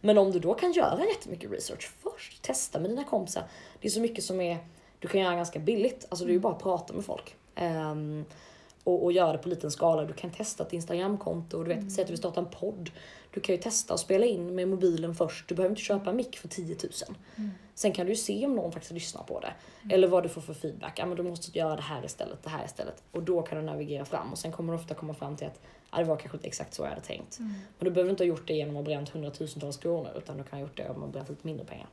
Men 0.00 0.18
om 0.18 0.32
du 0.32 0.38
då 0.38 0.54
kan 0.54 0.72
göra 0.72 1.04
jättemycket 1.08 1.50
research 1.50 1.90
först, 2.02 2.42
testa 2.42 2.78
med 2.80 2.90
dina 2.90 3.04
kompisar. 3.04 3.42
Det 3.80 3.88
är 3.88 3.90
så 3.90 4.00
mycket 4.00 4.24
som 4.24 4.40
är, 4.40 4.58
du 4.98 5.08
kan 5.08 5.20
göra 5.20 5.34
ganska 5.34 5.58
billigt. 5.58 6.06
Alltså 6.08 6.24
det 6.24 6.30
är 6.30 6.34
ju 6.34 6.40
bara 6.40 6.52
att 6.52 6.62
prata 6.62 6.94
med 6.94 7.04
folk. 7.04 7.34
Ehm, 7.54 8.24
och, 8.84 9.04
och 9.04 9.12
göra 9.12 9.32
det 9.32 9.38
på 9.38 9.48
liten 9.48 9.70
skala. 9.70 10.04
Du 10.04 10.12
kan 10.12 10.30
testa 10.30 10.66
ett 10.66 10.72
Instagramkonto. 10.72 11.62
Du 11.62 11.74
vet, 11.74 11.92
säg 11.92 12.02
att 12.02 12.08
du 12.08 12.12
vill 12.12 12.18
starta 12.18 12.40
en 12.40 12.46
podd. 12.46 12.90
Du 13.34 13.40
kan 13.40 13.54
ju 13.54 13.60
testa 13.62 13.94
och 13.94 14.00
spela 14.00 14.26
in 14.26 14.54
med 14.54 14.68
mobilen 14.68 15.14
först. 15.14 15.48
Du 15.48 15.54
behöver 15.54 15.72
inte 15.72 15.82
köpa 15.82 16.10
en 16.10 16.16
mick 16.16 16.38
för 16.38 16.48
10 16.48 16.76
000. 16.82 16.92
Sen 17.74 17.92
kan 17.92 18.06
du 18.06 18.12
ju 18.12 18.16
se 18.16 18.46
om 18.46 18.54
någon 18.54 18.72
faktiskt 18.72 18.92
lyssnar 18.92 19.22
på 19.22 19.40
det. 19.40 19.52
Eller 19.94 20.08
vad 20.08 20.22
du 20.22 20.28
får 20.28 20.40
för 20.40 20.54
feedback. 20.54 20.98
Ja, 20.98 21.06
men 21.06 21.16
du 21.16 21.22
måste 21.22 21.58
göra 21.58 21.76
det 21.76 21.82
här 21.82 22.04
istället, 22.04 22.42
det 22.42 22.50
här 22.50 22.64
istället. 22.64 23.02
Och 23.12 23.22
då 23.22 23.42
kan 23.42 23.58
du 23.58 23.64
navigera 23.64 24.04
fram. 24.04 24.32
Och 24.32 24.38
sen 24.38 24.52
kommer 24.52 24.72
du 24.72 24.78
ofta 24.78 24.94
komma 24.94 25.14
fram 25.14 25.36
till 25.36 25.46
att 25.46 25.60
ja, 25.92 25.98
det 25.98 26.04
var 26.04 26.16
kanske 26.16 26.36
inte 26.36 26.48
exakt 26.48 26.74
så 26.74 26.82
jag 26.82 26.88
hade 26.88 27.00
tänkt. 27.00 27.38
Men 27.78 27.84
du 27.84 27.90
behöver 27.90 28.10
inte 28.10 28.22
ha 28.22 28.28
gjort 28.28 28.46
det 28.46 28.54
genom 28.54 28.76
att 28.76 28.80
ha 28.80 28.84
bränt 28.84 29.08
hundratusentals 29.08 29.76
kronor. 29.76 30.10
Utan 30.18 30.36
du 30.36 30.44
kan 30.44 30.58
ha 30.58 30.66
gjort 30.66 30.76
det 30.76 30.88
om 30.88 30.96
att 30.96 31.00
ha 31.02 31.08
bränt 31.08 31.28
lite 31.28 31.46
mindre 31.46 31.66
pengar. 31.66 31.88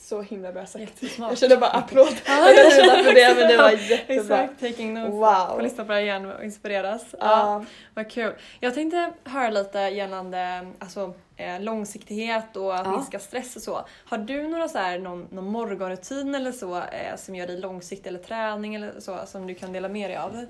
Så 0.00 0.22
himla 0.22 0.52
bra 0.52 0.66
sagt. 0.66 0.80
Jättesmart. 0.80 1.30
Jag 1.30 1.38
kände 1.38 1.56
bara 1.56 1.70
applåd. 1.70 2.08
Jag 2.26 2.44
vet 2.44 2.78
inte 2.78 2.88
varför 2.96 3.14
det 3.14 3.34
men 3.38 3.48
det 3.48 3.56
var 3.56 3.70
jättebra. 3.70 4.14
Exakt, 4.42 4.60
taking 4.60 4.94
notes. 4.94 5.12
Wow. 5.14 5.54
Får 5.54 5.62
lyssna 5.62 5.84
på 5.84 5.92
det 5.92 6.00
igen 6.02 6.32
och 6.32 6.44
inspireras. 6.44 7.02
Ja. 7.12 7.18
Ja. 7.20 7.64
Vad 7.94 8.10
kul. 8.10 8.32
Jag 8.60 8.74
tänkte 8.74 9.12
höra 9.24 9.50
lite 9.50 9.78
gällande 9.78 10.66
alltså, 10.78 11.14
eh, 11.36 11.60
långsiktighet 11.60 12.56
och 12.56 12.74
att 12.76 12.86
Ja. 12.86 12.92
minska 12.92 13.18
stress 13.18 13.56
och 13.56 13.62
så. 13.62 13.80
Har 14.04 14.18
du 14.18 14.48
några 14.48 14.68
så 14.68 14.78
här, 14.78 14.98
någon, 14.98 15.26
någon 15.30 15.44
morgonrutin 15.50 16.34
eller 16.34 16.52
så 16.52 16.76
eh, 16.76 17.16
som 17.16 17.34
gör 17.34 17.46
dig 17.46 17.58
långsiktig 17.60 18.08
eller 18.10 18.18
träning 18.20 18.74
eller 18.74 19.00
så 19.00 19.18
som 19.26 19.46
du 19.46 19.54
kan 19.54 19.72
dela 19.72 19.88
med 19.88 20.10
dig 20.10 20.16
av? 20.16 20.46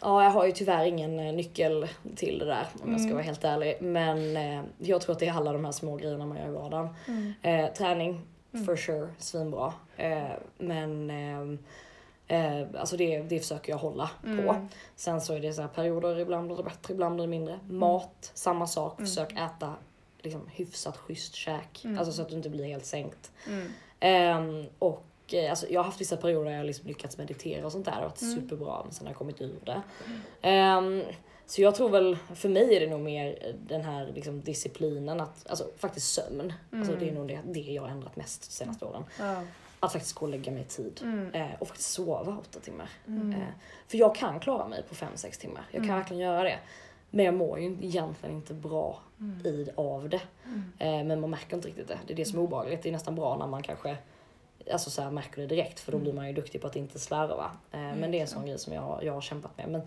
Ja, 0.00 0.24
jag 0.24 0.30
har 0.30 0.46
ju 0.46 0.52
tyvärr 0.52 0.84
ingen 0.84 1.18
eh, 1.18 1.32
nyckel 1.34 1.88
till 2.16 2.38
det 2.38 2.44
där 2.44 2.66
om 2.82 2.90
jag 2.90 3.00
ska 3.00 3.04
Mm. 3.04 3.14
vara 3.14 3.24
helt 3.24 3.44
ärlig. 3.44 3.76
Men 3.80 4.36
eh, 4.36 4.62
jag 4.78 5.00
tror 5.00 5.12
att 5.12 5.18
det 5.18 5.26
är 5.28 5.32
alla 5.32 5.52
de 5.52 5.64
här 5.64 5.72
små 5.72 5.96
grejerna 5.96 6.26
man 6.26 6.38
gör 6.38 6.48
i 6.48 6.50
vardagen. 6.50 6.88
Eh, 7.42 7.66
träning, 7.72 8.20
for 8.66 8.76
sure, 8.76 9.08
svinbra. 9.18 9.72
Eh, 9.96 10.30
men 10.58 11.10
eh, 11.10 11.58
eh, 12.60 12.66
alltså 12.78 12.96
det, 12.96 13.18
det 13.22 13.40
försöker 13.40 13.72
jag 13.72 13.78
hålla 13.78 14.10
på. 14.22 14.28
Mm. 14.28 14.68
Sen 14.96 15.20
så 15.20 15.34
är 15.34 15.40
det 15.40 15.52
så 15.52 15.60
här 15.62 15.68
perioder, 15.68 16.18
ibland 16.18 16.46
blir 16.46 16.56
det 16.56 16.62
bättre, 16.62 16.94
ibland 16.94 17.14
blir 17.14 17.24
det 17.24 17.30
mindre. 17.30 17.58
Mat, 17.68 18.30
samma 18.34 18.66
sak. 18.66 18.98
Försök 19.00 19.32
äta 19.32 19.74
liksom, 20.22 20.48
hyfsat 20.52 20.96
schysst 20.96 21.34
käk. 21.34 21.84
Mm. 21.84 21.98
Alltså 21.98 22.12
så 22.12 22.22
att 22.22 22.28
du 22.28 22.34
inte 22.36 22.50
blir 22.50 22.64
helt 22.64 22.84
sänkt. 22.86 23.32
Mm. 23.48 23.72
Ehm, 24.00 24.66
och 24.78 25.04
eh, 25.32 25.50
alltså, 25.50 25.66
jag 25.70 25.80
har 25.80 25.84
haft 25.84 26.00
vissa 26.00 26.16
perioder 26.16 26.50
där 26.50 26.56
jag 26.56 26.66
liksom 26.66 26.86
lyckats 26.88 27.18
meditera 27.18 27.66
och 27.66 27.72
sånt 27.72 27.84
där. 27.84 27.92
Har 27.92 28.02
varit 28.02 28.22
Mm. 28.22 28.34
superbra 28.34 28.82
men 28.84 28.92
sen 28.92 29.06
har 29.06 29.10
jag 29.12 29.18
kommit 29.18 29.40
ur 29.40 29.54
det. 29.64 29.82
Ehm, 30.42 31.02
så 31.46 31.62
jag 31.62 31.74
tror 31.74 31.88
väl, 31.88 32.16
för 32.34 32.48
mig 32.48 32.76
är 32.76 32.80
det 32.80 32.86
nog 32.86 33.00
mer 33.00 33.54
den 33.66 33.84
här 33.84 34.06
liksom, 34.14 34.40
disciplinen 34.40 35.20
att, 35.20 35.46
alltså 35.50 35.66
faktiskt 35.78 36.12
sömn. 36.14 36.52
Alltså, 36.72 36.92
Mm. 36.92 37.04
det 37.04 37.10
är 37.10 37.14
nog 37.14 37.28
det, 37.28 37.40
det 37.44 37.60
jag 37.60 37.82
har 37.82 37.88
ändrat 37.88 38.16
mest 38.16 38.42
de 38.42 38.50
senaste 38.52 38.84
åren. 38.84 39.04
Ja. 39.20 39.42
att 39.80 39.92
faktiskt 39.92 40.14
gå 40.14 40.26
och 40.26 40.30
lägga 40.30 40.52
mig 40.52 40.62
i 40.62 40.64
tid. 40.64 41.00
Mm. 41.02 41.32
Eh, 41.34 41.48
och 41.58 41.68
faktiskt 41.68 41.90
sova 41.92 42.36
åtta 42.40 42.60
timmar. 42.60 42.88
Mm. 43.06 43.32
Eh, 43.32 43.48
för 43.88 43.98
jag 43.98 44.14
kan 44.14 44.40
klara 44.40 44.68
mig 44.68 44.82
på 44.88 44.94
5-6 44.94 45.38
timmar. 45.40 45.62
Jag 45.70 45.80
kan 45.80 45.84
Mm. 45.84 45.96
verkligen 45.96 46.22
göra 46.22 46.42
det. 46.42 46.58
Men 47.10 47.24
jag 47.24 47.34
mår 47.34 47.58
ju 47.60 47.66
egentligen 47.82 48.36
inte 48.36 48.54
bra 48.54 48.98
Mm. 49.20 49.46
i, 49.46 49.68
av 49.74 50.08
det. 50.08 50.20
Mm. 50.46 50.72
Eh, 50.78 51.04
men 51.06 51.20
man 51.20 51.30
märker 51.30 51.56
inte 51.56 51.68
riktigt 51.68 51.88
det. 51.88 51.98
Det 52.06 52.12
är 52.12 52.16
det 52.16 52.24
som 52.24 52.38
är 52.38 52.42
obehagligt. 52.42 52.82
Det 52.82 52.88
är 52.88 52.92
nästan 52.92 53.14
bra 53.14 53.36
när 53.36 53.46
man 53.46 53.62
kanske 53.62 53.96
alltså 54.72 54.90
så 54.90 55.02
här, 55.02 55.10
märker 55.10 55.40
det 55.40 55.46
direkt 55.46 55.80
för 55.80 55.92
då 55.92 55.98
blir 55.98 56.12
man 56.12 56.26
ju 56.26 56.32
duktig 56.32 56.60
på 56.60 56.66
att 56.66 56.76
inte 56.76 56.98
slarva. 56.98 57.50
Eh, 57.72 57.80
men 57.80 58.10
det 58.10 58.18
är 58.18 58.22
en 58.22 58.26
sån 58.28 58.46
grej 58.46 58.58
som 58.58 58.72
jag, 58.72 59.00
jag 59.02 59.12
har 59.12 59.20
kämpat 59.20 59.56
med. 59.58 59.68
Men, 59.68 59.82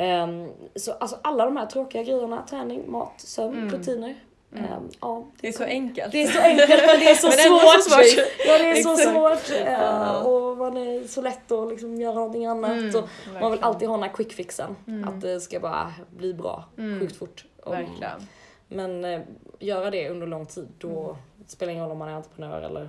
ehm, 0.00 0.48
så 0.76 0.92
alltså 0.92 1.18
alla 1.22 1.44
de 1.44 1.56
här 1.56 1.66
tråkiga 1.66 2.02
grejerna, 2.02 2.42
träning, 2.50 2.90
mat, 2.90 3.12
sömn, 3.20 3.54
Mm. 3.58 3.70
rutiner. 3.70 4.14
Mm. 4.52 4.64
ehm, 4.64 4.88
ja. 5.00 5.24
Det 5.40 5.48
är 5.48 5.52
så 5.52 5.64
enkelt. 5.64 6.12
Det 6.12 6.22
är 6.22 6.28
så 6.28 6.40
enkelt 6.40 6.68
men 6.68 6.98
det 7.00 7.10
är 7.10 7.14
så 7.14 7.26
Men 7.28 7.36
svårt. 7.36 7.82
så 7.84 7.90
svårt. 7.90 8.26
Ja 8.46 8.58
det 8.58 8.70
är 8.70 8.82
så 8.82 8.96
svårt. 8.96 9.58
Ja. 9.66 10.18
och 10.22 10.56
man 10.58 10.76
är 10.76 11.06
så 11.06 11.22
lätt 11.22 11.52
att 11.52 11.68
liksom 11.68 12.00
göra 12.00 12.14
någonting 12.14 12.46
annat. 12.46 12.70
Mm, 12.70 12.94
Och 12.96 13.08
man 13.40 13.50
vill 13.52 13.62
alltid 13.62 13.88
ha 13.88 13.96
den 13.96 14.02
här 14.02 14.12
quick 14.14 14.32
fixen. 14.32 14.76
Mm. 14.86 15.08
Att 15.08 15.20
det 15.20 15.40
ska 15.40 15.60
bara 15.60 15.92
bli 16.16 16.34
bra 16.34 16.64
Mm. 16.78 17.00
sjukt 17.00 17.16
fort. 17.16 17.44
Och- 17.62 17.72
Verkligen. 17.74 18.26
men 18.68 19.04
eh, 19.04 19.20
göra 19.58 19.90
det 19.90 20.08
under 20.10 20.26
lång 20.26 20.46
tid, 20.46 20.68
då 20.78 20.88
Mm. 21.04 21.16
det 21.36 21.50
spelar 21.50 21.72
ingen 21.72 21.84
roll 21.84 21.92
om 21.92 21.98
man 21.98 22.08
är 22.08 22.14
entreprenör 22.14 22.62
eller 22.62 22.88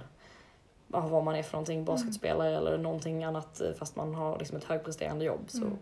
vad 0.88 1.24
man 1.24 1.36
är 1.36 1.43
för 1.43 1.54
någonting, 1.54 1.86
basketspelare 1.86 2.58
eller 2.58 2.78
någonting 2.78 3.24
annat 3.24 3.62
eh, 3.62 3.71
fast 3.80 3.95
man 3.95 4.15
har 4.15 4.39
liksom 4.39 4.58
ett 4.58 4.63
högpresterande 4.63 5.26
jobb 5.26 5.43
så 5.47 5.58
Mm. 5.58 5.78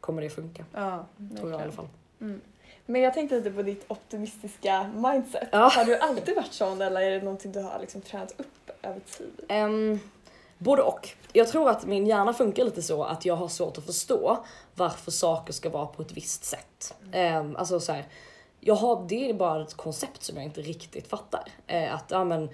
Kommer 0.00 0.22
det 0.22 0.30
funka. 0.30 0.64
Ja, 0.74 1.06
Tror 1.38 1.50
jag 1.50 1.60
i 1.60 1.62
alla 1.62 1.72
fall. 1.72 1.88
Mm. 2.20 2.40
Men 2.86 3.00
jag 3.00 3.14
tänkte 3.14 3.36
lite 3.36 3.50
på 3.50 3.62
ditt 3.62 3.84
optimistiska 3.88 4.90
mindset. 4.94 5.48
Ja. 5.52 5.70
Har 5.74 5.84
du 5.84 5.98
alltid 5.98 6.36
varit 6.36 6.52
sån 6.52 6.82
eller 6.82 7.00
är 7.00 7.10
det 7.10 7.22
någonting 7.22 7.52
du 7.52 7.60
har 7.60 7.78
liksom 7.80 8.00
tränat 8.00 8.34
upp 8.36 8.70
över 8.82 9.00
tid? 9.00 9.44
Um, 9.48 10.00
både 10.58 10.82
och. 10.82 11.08
Jag 11.32 11.48
tror 11.48 11.70
att 11.70 11.86
min 11.86 12.06
hjärna 12.06 12.32
funkar 12.32 12.64
lite 12.64 12.82
så 12.82 13.04
att 13.04 13.24
jag 13.24 13.36
har 13.36 13.48
svårt 13.48 13.78
att 13.78 13.86
förstå 13.86 14.44
varför 14.74 15.10
saker 15.10 15.52
ska 15.52 15.70
vara 15.70 15.86
på 15.86 16.02
ett 16.02 16.12
visst 16.12 16.44
sätt. 16.44 16.94
Um, 17.14 17.56
alltså 17.56 17.80
så 17.80 17.92
här, 17.92 18.04
jag 18.60 18.74
har, 18.74 19.06
det 19.08 19.30
är 19.30 19.34
bara 19.34 19.62
ett 19.62 19.74
koncept 19.74 20.22
som 20.22 20.36
jag 20.36 20.44
inte 20.44 20.60
riktigt 20.60 21.08
fattar. 21.08 21.44
Eh, 21.66 21.94
att 21.94 22.10
ja, 22.10 22.24
men, 22.24 22.48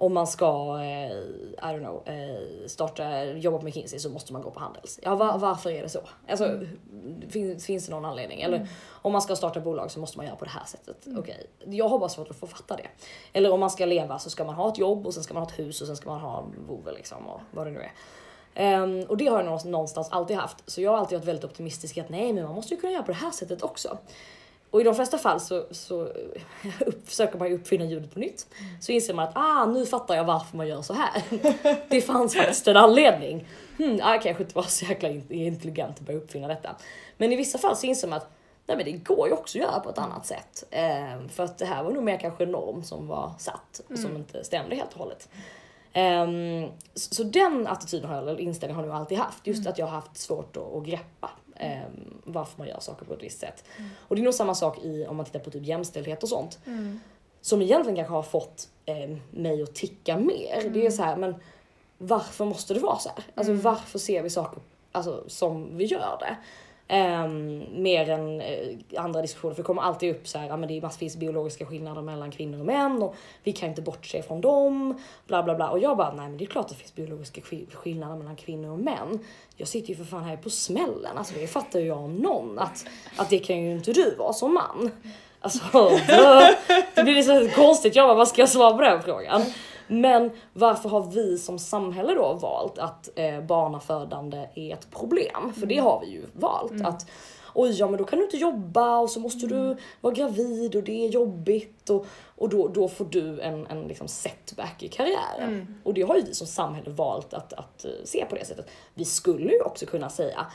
om 0.00 0.14
man 0.14 0.26
ska 0.26 0.78
eh, 0.80 1.12
I 1.12 1.72
don't 1.72 1.78
know, 1.78 2.02
eh, 2.08 2.66
starta, 2.66 3.24
jobba 3.24 3.58
på 3.58 3.64
McKinsey 3.64 3.98
så 3.98 4.10
måste 4.10 4.32
man 4.32 4.42
gå 4.42 4.50
på 4.50 4.60
Handels. 4.60 5.00
Ja, 5.02 5.14
va, 5.14 5.36
varför 5.36 5.70
är 5.70 5.82
det 5.82 5.88
så? 5.88 6.00
Alltså, 6.28 6.60
finns, 7.28 7.66
finns 7.66 7.86
det 7.86 7.92
någon 7.92 8.04
anledning? 8.04 8.42
Eller 8.42 8.68
om 8.88 9.12
man 9.12 9.22
ska 9.22 9.36
starta 9.36 9.60
bolag 9.60 9.90
så 9.90 10.00
måste 10.00 10.16
man 10.18 10.26
göra 10.26 10.36
på 10.36 10.44
det 10.44 10.50
här 10.50 10.64
sättet. 10.64 11.06
Okej, 11.18 11.46
jag 11.64 11.88
har 11.88 11.98
bara 11.98 12.08
svårt 12.08 12.30
att 12.30 12.36
få 12.36 12.46
fatta 12.46 12.76
det. 12.76 12.86
Eller 13.32 13.52
om 13.52 13.60
man 13.60 13.70
ska 13.70 13.86
leva 13.86 14.18
så 14.18 14.30
ska 14.30 14.44
man 14.44 14.54
ha 14.54 14.68
ett 14.68 14.78
jobb 14.78 15.06
och 15.06 15.14
sen 15.14 15.22
ska 15.22 15.34
man 15.34 15.42
ha 15.42 15.50
ett 15.50 15.58
hus 15.58 15.80
och 15.80 15.86
sen 15.86 15.96
ska 15.96 16.10
man 16.10 16.20
ha 16.20 16.38
en 16.38 16.66
vovve 16.66 16.92
liksom 16.92 17.26
och 17.26 17.40
vad 17.50 17.66
det 17.66 17.70
nu 17.70 17.80
är. 17.80 17.92
Ehm, 18.54 19.02
och 19.08 19.16
det 19.16 19.26
har 19.26 19.36
jag 19.42 19.46
nå- 19.46 19.70
någonstans 19.70 20.08
alltid 20.10 20.36
haft. 20.36 20.70
Så 20.70 20.80
jag 20.80 20.90
har 20.90 20.98
alltid 20.98 21.18
varit 21.18 21.28
väldigt 21.28 21.44
optimistisk 21.44 21.96
i 21.96 22.00
att 22.00 22.08
nej 22.08 22.32
men 22.32 22.44
man 22.44 22.54
måste 22.54 22.74
ju 22.74 22.80
kunna 22.80 22.92
göra 22.92 23.02
på 23.02 23.12
det 23.12 23.18
här 23.18 23.30
sättet 23.30 23.62
också. 23.62 23.98
Och 24.70 24.80
i 24.80 24.84
de 24.84 24.94
flesta 24.94 25.18
fall 25.18 25.40
så, 25.40 25.66
så 25.70 26.02
upp, 26.86 27.08
försöker 27.08 27.38
man 27.38 27.48
ju 27.48 27.54
uppfinna 27.54 27.84
ljudet 27.84 28.14
på 28.14 28.18
nytt. 28.18 28.46
Så 28.80 28.92
inser 28.92 29.14
man 29.14 29.28
att 29.28 29.36
ah, 29.36 29.66
nu 29.66 29.86
fattar 29.86 30.14
jag 30.14 30.24
varför 30.24 30.56
man 30.56 30.68
gör 30.68 30.82
så 30.82 30.94
här. 30.94 31.22
Det 31.88 32.00
fanns 32.00 32.34
faktiskt 32.36 32.68
en 32.68 32.76
anledning. 32.76 33.46
Hmm, 33.78 34.00
ah, 34.02 34.12
jag 34.12 34.22
kanske 34.22 34.42
inte 34.42 34.56
var 34.56 34.62
så 34.62 34.84
jäkla 34.84 35.08
in- 35.08 35.32
intelligent 35.32 35.96
att 35.96 36.06
börja 36.06 36.18
uppfinna 36.18 36.48
detta. 36.48 36.76
Men 37.16 37.32
i 37.32 37.36
vissa 37.36 37.58
fall 37.58 37.76
så 37.76 37.86
inser 37.86 38.08
man 38.08 38.16
att 38.16 38.30
nej 38.66 38.76
men 38.76 38.86
det 38.86 38.92
går 38.92 39.28
ju 39.28 39.34
också 39.34 39.58
att 39.58 39.64
göra 39.64 39.80
på 39.80 39.90
ett 39.90 39.98
annat 39.98 40.26
sätt. 40.26 40.64
Ehm, 40.70 41.28
för 41.28 41.44
att 41.44 41.58
det 41.58 41.66
här 41.66 41.82
var 41.82 41.90
nog 41.90 42.02
mer 42.02 42.18
kanske 42.18 42.44
en 42.44 42.50
norm 42.50 42.82
som 42.82 43.06
var 43.06 43.32
satt 43.38 43.80
och 43.90 43.98
som 43.98 44.16
inte 44.16 44.44
stämde 44.44 44.76
helt 44.76 44.92
och 44.92 44.98
hållet. 44.98 45.28
Ehm, 45.92 46.68
så, 46.94 47.14
så 47.14 47.22
den 47.22 47.66
attityden 47.66 48.08
har 48.08 48.16
jag, 48.16 48.28
eller 48.28 48.40
inställningen 48.40 48.84
har 48.84 48.90
jag 48.90 49.00
alltid 49.00 49.18
haft. 49.18 49.46
Just 49.46 49.66
att 49.66 49.78
jag 49.78 49.86
har 49.86 49.92
haft 49.92 50.16
svårt 50.16 50.56
att, 50.56 50.74
att 50.74 50.84
greppa 50.84 51.30
ehm, 51.60 52.14
varför 52.24 52.58
man 52.58 52.68
gör 52.68 52.80
saker 52.80 53.04
på 53.06 53.14
ett 53.14 53.22
visst 53.22 53.40
sätt. 53.40 53.64
Och 54.08 54.16
det 54.16 54.22
är 54.22 54.24
nog 54.24 54.34
samma 54.34 54.54
sak 54.54 54.78
i 54.84 55.06
om 55.06 55.16
man 55.16 55.26
tittar 55.26 55.40
på 55.40 55.50
typ 55.50 55.64
jämställdhet 55.64 56.22
och 56.22 56.28
sånt. 56.28 56.58
Mm. 56.66 57.00
Som 57.40 57.62
egentligen 57.62 57.96
kanske 57.96 58.14
har 58.14 58.22
fått 58.22 58.68
eh, 58.86 59.10
mig 59.30 59.62
att 59.62 59.74
ticka 59.74 60.16
mer. 60.16 60.70
Det 60.74 60.86
är 60.86 60.90
så 60.90 61.02
här, 61.02 61.16
men 61.16 61.34
varför 61.98 62.44
måste 62.44 62.74
det 62.74 62.80
vara 62.80 62.98
så 62.98 63.08
här? 63.08 63.24
Alltså 63.34 63.52
Mm. 63.52 63.62
varför 63.62 63.98
ser 63.98 64.22
vi 64.22 64.30
saker 64.30 64.60
alltså, 64.92 65.24
som 65.26 65.76
vi 65.76 65.84
gör 65.84 66.16
det? 66.20 66.36
Ehm, 66.92 67.64
mer 67.82 68.10
än 68.10 68.40
eh, 68.40 68.76
andra 68.96 69.22
diskussioner, 69.22 69.54
för 69.54 69.62
det 69.62 69.66
kommer 69.66 69.82
alltid 69.82 70.10
upp 70.10 70.28
så 70.28 70.38
här, 70.38 70.50
ah, 70.50 70.56
men 70.56 70.68
det 70.68 70.76
är 70.76 70.82
massvis 70.82 71.16
biologiska 71.16 71.66
skillnader 71.66 72.02
mellan 72.02 72.30
kvinnor 72.30 72.60
och 72.60 72.66
män 72.66 73.02
och 73.02 73.14
vi 73.42 73.52
kan 73.52 73.68
inte 73.68 73.82
bortse 73.82 74.22
från 74.22 74.40
dem, 74.40 74.98
bla 75.26 75.42
bla 75.42 75.54
bla. 75.54 75.68
Och 75.68 75.78
jag 75.78 75.96
bara, 75.96 76.12
nej 76.14 76.28
men 76.28 76.38
det 76.38 76.44
är 76.44 76.46
klart 76.46 76.64
att 76.64 76.70
det 76.70 76.76
finns 76.76 76.94
biologiska 76.94 77.40
skillnader 77.72 78.16
mellan 78.16 78.36
kvinnor 78.36 78.72
och 78.72 78.78
män. 78.78 79.18
Jag 79.56 79.68
sitter 79.68 79.88
ju 79.88 79.96
för 79.96 80.04
fan 80.04 80.24
här 80.24 80.36
på 80.36 80.50
smällen, 80.50 81.18
alltså 81.18 81.34
det 81.34 81.46
fattar 81.46 81.80
ju 81.80 81.86
jag 81.86 81.98
om 81.98 82.16
någon, 82.16 82.58
att, 82.58 82.86
att 83.16 83.30
det 83.30 83.38
kan 83.38 83.62
ju 83.62 83.72
inte 83.72 83.92
du 83.92 84.14
vara 84.14 84.32
som 84.32 84.54
man. 84.54 84.90
Alltså, 85.40 85.58
då, 85.72 85.90
det 86.94 87.02
blir 87.02 87.14
liksom 87.14 87.48
konstigt, 87.54 87.96
jag 87.96 88.08
bara, 88.08 88.16
vad 88.16 88.28
ska 88.28 88.42
jag 88.42 88.48
svara 88.48 88.72
på 88.72 88.82
den 88.82 89.02
frågan? 89.02 89.42
Men 89.90 90.30
varför 90.52 90.88
har 90.88 91.10
vi 91.10 91.38
som 91.38 91.58
samhälle 91.58 92.14
då 92.14 92.32
valt 92.32 92.78
att 92.78 93.08
eh, 93.14 93.40
barnafödande 93.40 94.46
är 94.54 94.72
ett 94.72 94.90
problem? 94.90 95.52
För 95.52 95.66
det 95.66 95.78
har 95.78 96.00
vi 96.00 96.06
ju 96.06 96.22
valt. 96.32 96.84
Att 96.84 97.06
oj, 97.54 97.70
ja 97.78 97.88
men 97.88 97.98
då 97.98 98.04
kan 98.04 98.18
du 98.18 98.24
inte 98.24 98.36
jobba 98.36 98.98
och 98.98 99.10
så 99.10 99.20
måste 99.20 99.46
du 99.46 99.76
vara 100.00 100.14
gravid 100.14 100.76
och 100.76 100.82
det 100.82 101.04
är 101.04 101.08
jobbigt 101.08 101.90
och, 101.90 102.06
och 102.36 102.48
då, 102.48 102.68
då 102.68 102.88
får 102.88 103.04
du 103.04 103.40
en, 103.40 103.66
en 103.66 103.82
liksom 103.82 104.08
setback 104.08 104.82
i 104.82 104.88
karriären. 104.88 105.48
Mm. 105.48 105.74
Och 105.84 105.94
det 105.94 106.02
har 106.02 106.16
ju 106.16 106.22
vi 106.22 106.34
som 106.34 106.46
samhälle 106.46 106.90
valt 106.90 107.34
att, 107.34 107.52
att 107.52 107.84
eh, 107.84 107.90
se 108.04 108.26
på 108.28 108.34
det 108.34 108.44
sättet. 108.44 108.68
Vi 108.94 109.04
skulle 109.04 109.52
ju 109.52 109.60
också 109.60 109.86
kunna 109.86 110.08
säga 110.08 110.46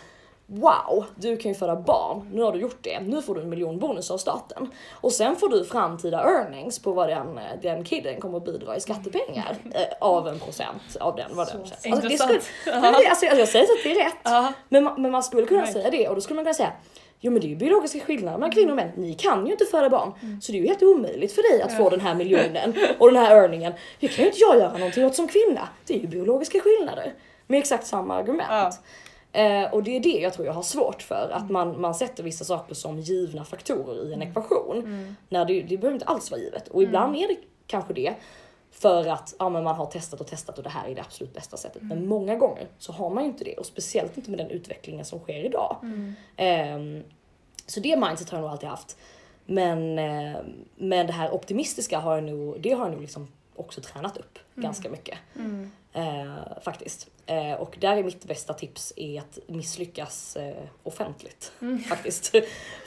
Wow, 0.47 1.05
du 1.15 1.37
kan 1.37 1.51
ju 1.51 1.55
föda 1.57 1.75
barn. 1.75 2.29
Nu 2.33 2.41
har 2.41 2.51
du 2.51 2.59
gjort 2.59 2.77
det. 2.81 2.99
Nu 2.99 3.21
får 3.21 3.35
du 3.35 3.41
en 3.41 3.49
miljon 3.49 3.79
bonus 3.79 4.11
av 4.11 4.17
staten. 4.17 4.67
Och 4.93 5.11
sen 5.11 5.35
får 5.35 5.49
du 5.49 5.65
framtida 5.65 6.19
earnings 6.23 6.79
på 6.79 6.91
vad 6.91 7.09
den, 7.09 7.37
eh, 7.37 7.43
den 7.61 7.83
kidden 7.83 8.21
kommer 8.21 8.37
att 8.37 8.45
bidra 8.45 8.75
i 8.75 8.81
skattepengar 8.81 9.55
eh, 9.73 9.81
av 10.01 10.27
en 10.27 10.39
procent 10.39 10.81
av 10.99 11.15
den. 11.15 11.25
Vad 11.35 11.47
den 11.47 11.61
alltså, 11.61 12.07
det 12.09 12.17
skulle, 12.17 12.39
Nej, 12.81 12.93
det, 13.01 13.07
alltså, 13.09 13.25
jag 13.25 13.47
säger 13.47 13.63
inte 13.63 13.73
att 13.73 13.83
det 13.83 13.91
är 14.01 14.05
rätt. 14.05 14.15
Ja. 14.23 14.53
Men, 14.69 14.83
man- 14.83 15.01
men 15.01 15.11
man 15.11 15.23
skulle 15.23 15.45
kunna 15.47 15.61
Right. 15.61 15.73
säga 15.73 15.89
det 15.89 16.07
och 16.09 16.15
då 16.15 16.21
skulle 16.21 16.35
man 16.35 16.45
kunna 16.45 16.53
säga 16.53 16.71
Jo 17.19 17.31
men 17.31 17.41
det 17.41 17.47
är 17.47 17.49
ju 17.49 17.55
biologiska 17.55 17.99
skillnader 17.99 18.37
mellan 18.37 18.51
kvinnor 18.51 18.69
och 18.69 18.75
män. 18.75 18.91
Ni 18.95 19.13
kan 19.13 19.45
ju 19.45 19.51
inte 19.51 19.65
föda 19.65 19.89
barn. 19.89 20.11
Så 20.41 20.51
det 20.51 20.57
är 20.57 20.61
ju 20.61 20.67
helt 20.67 20.83
omöjligt 20.83 21.31
för 21.35 21.51
dig 21.51 21.61
att 21.61 21.77
få 21.77 21.89
den 21.89 21.99
här 21.99 22.15
miljonen 22.15 22.73
och 22.99 23.11
den 23.11 23.23
här 23.23 23.35
earningen. 23.35 23.73
Det 23.99 24.07
kan 24.07 24.23
ju 24.23 24.25
inte 24.29 24.39
jag 24.41 24.57
göra 24.57 24.77
någonting 24.77 25.05
åt 25.05 25.15
som 25.15 25.27
kvinna. 25.27 25.69
Det 25.87 25.93
är 25.95 25.99
ju 25.99 26.07
biologiska 26.07 26.59
skillnader. 26.59 27.13
Med 27.47 27.59
exakt 27.59 27.87
samma 27.87 28.15
argument. 28.15 28.47
Ja. 28.49 28.71
Eh, 29.35 29.73
och 29.73 29.83
det 29.83 29.95
är 29.95 29.99
det 29.99 30.19
jag 30.19 30.33
tror 30.33 30.45
jag 30.45 30.53
har 30.53 30.63
svårt 30.63 31.01
för. 31.01 31.29
Att 31.33 31.49
man, 31.49 31.81
man 31.81 31.95
sätter 31.95 32.23
vissa 32.23 32.45
saker 32.45 32.75
som 32.75 32.99
givna 32.99 33.45
faktorer 33.45 34.09
i 34.09 34.13
en 34.13 34.21
ekvation. 34.21 34.77
Mm. 34.77 35.15
När 35.29 35.45
det, 35.45 35.61
det 35.61 35.77
behöver 35.77 35.93
inte 35.95 36.05
alls 36.05 36.31
vara 36.31 36.41
givet. 36.41 36.67
Och 36.67 36.83
ibland 36.83 37.15
är 37.15 37.27
det 37.27 37.37
kanske 37.67 37.93
det. 37.93 38.15
För 38.71 39.07
att 39.07 39.35
ja, 39.39 39.49
men 39.49 39.63
man 39.63 39.75
har 39.75 39.85
testat 39.85 40.21
och 40.21 40.27
testat 40.27 40.57
och 40.57 40.63
det 40.63 40.69
här 40.69 40.89
är 40.89 40.95
det 40.95 41.01
absolut 41.01 41.33
bästa 41.33 41.57
sättet. 41.57 41.81
Men 41.81 42.07
många 42.07 42.35
gånger 42.35 42.67
så 42.77 42.91
har 42.91 43.09
man 43.09 43.23
ju 43.23 43.29
inte 43.29 43.43
det. 43.43 43.57
Och 43.57 43.65
speciellt 43.65 44.17
inte 44.17 44.29
med 44.29 44.39
den 44.39 44.49
utvecklingen 44.49 45.05
som 45.05 45.19
sker 45.19 45.45
idag. 45.45 45.77
Mm. 45.83 46.13
Ehm, 46.35 47.03
så 47.65 47.79
det 47.79 47.97
mindset 47.97 48.29
har 48.29 48.37
jag 48.37 48.43
nog 48.43 48.51
alltid 48.51 48.69
haft. 48.69 48.97
Men, 49.45 49.99
eh, 49.99 50.37
men 50.75 51.07
det 51.07 51.13
här 51.13 51.33
optimistiska 51.33 51.99
har 51.99 52.15
jag 52.15 52.23
nog, 52.23 52.61
det 52.61 52.71
har 52.71 52.85
jag 52.85 52.91
nog 52.91 53.01
liksom 53.01 53.27
också 53.55 53.81
tränat 53.81 54.17
upp 54.17 54.39
ganska 54.55 54.89
mycket. 54.89 55.17
Mm. 55.95 56.27
Eh, 56.27 56.61
faktiskt. 56.61 57.07
Eh, 57.25 57.53
och 57.53 57.77
där 57.79 57.97
är 57.97 58.03
mitt 58.03 58.25
bästa 58.25 58.53
tips 58.53 58.93
är 58.95 59.19
att 59.19 59.39
misslyckas 59.47 60.35
eh, 60.35 60.63
offentligt. 60.83 61.51
Mm. 61.61 61.79
Faktiskt. 61.89 62.35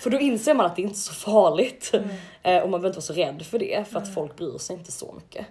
För 0.00 0.10
då 0.10 0.18
inser 0.18 0.54
man 0.54 0.66
att 0.66 0.76
det 0.76 0.82
inte 0.82 0.94
är 0.94 0.98
så 0.98 1.14
farligt. 1.14 1.90
Mm. 1.94 2.08
Eh, 2.42 2.62
och 2.62 2.70
man 2.70 2.80
behöver 2.80 2.88
inte 2.88 2.96
vara 2.96 3.02
så 3.02 3.12
rädd 3.12 3.46
för 3.46 3.58
det 3.58 3.88
för 3.88 3.98
att 3.98 4.14
folk 4.14 4.36
bryr 4.36 4.58
sig 4.58 4.76
inte 4.76 4.92
så 4.92 5.12
mycket. 5.12 5.46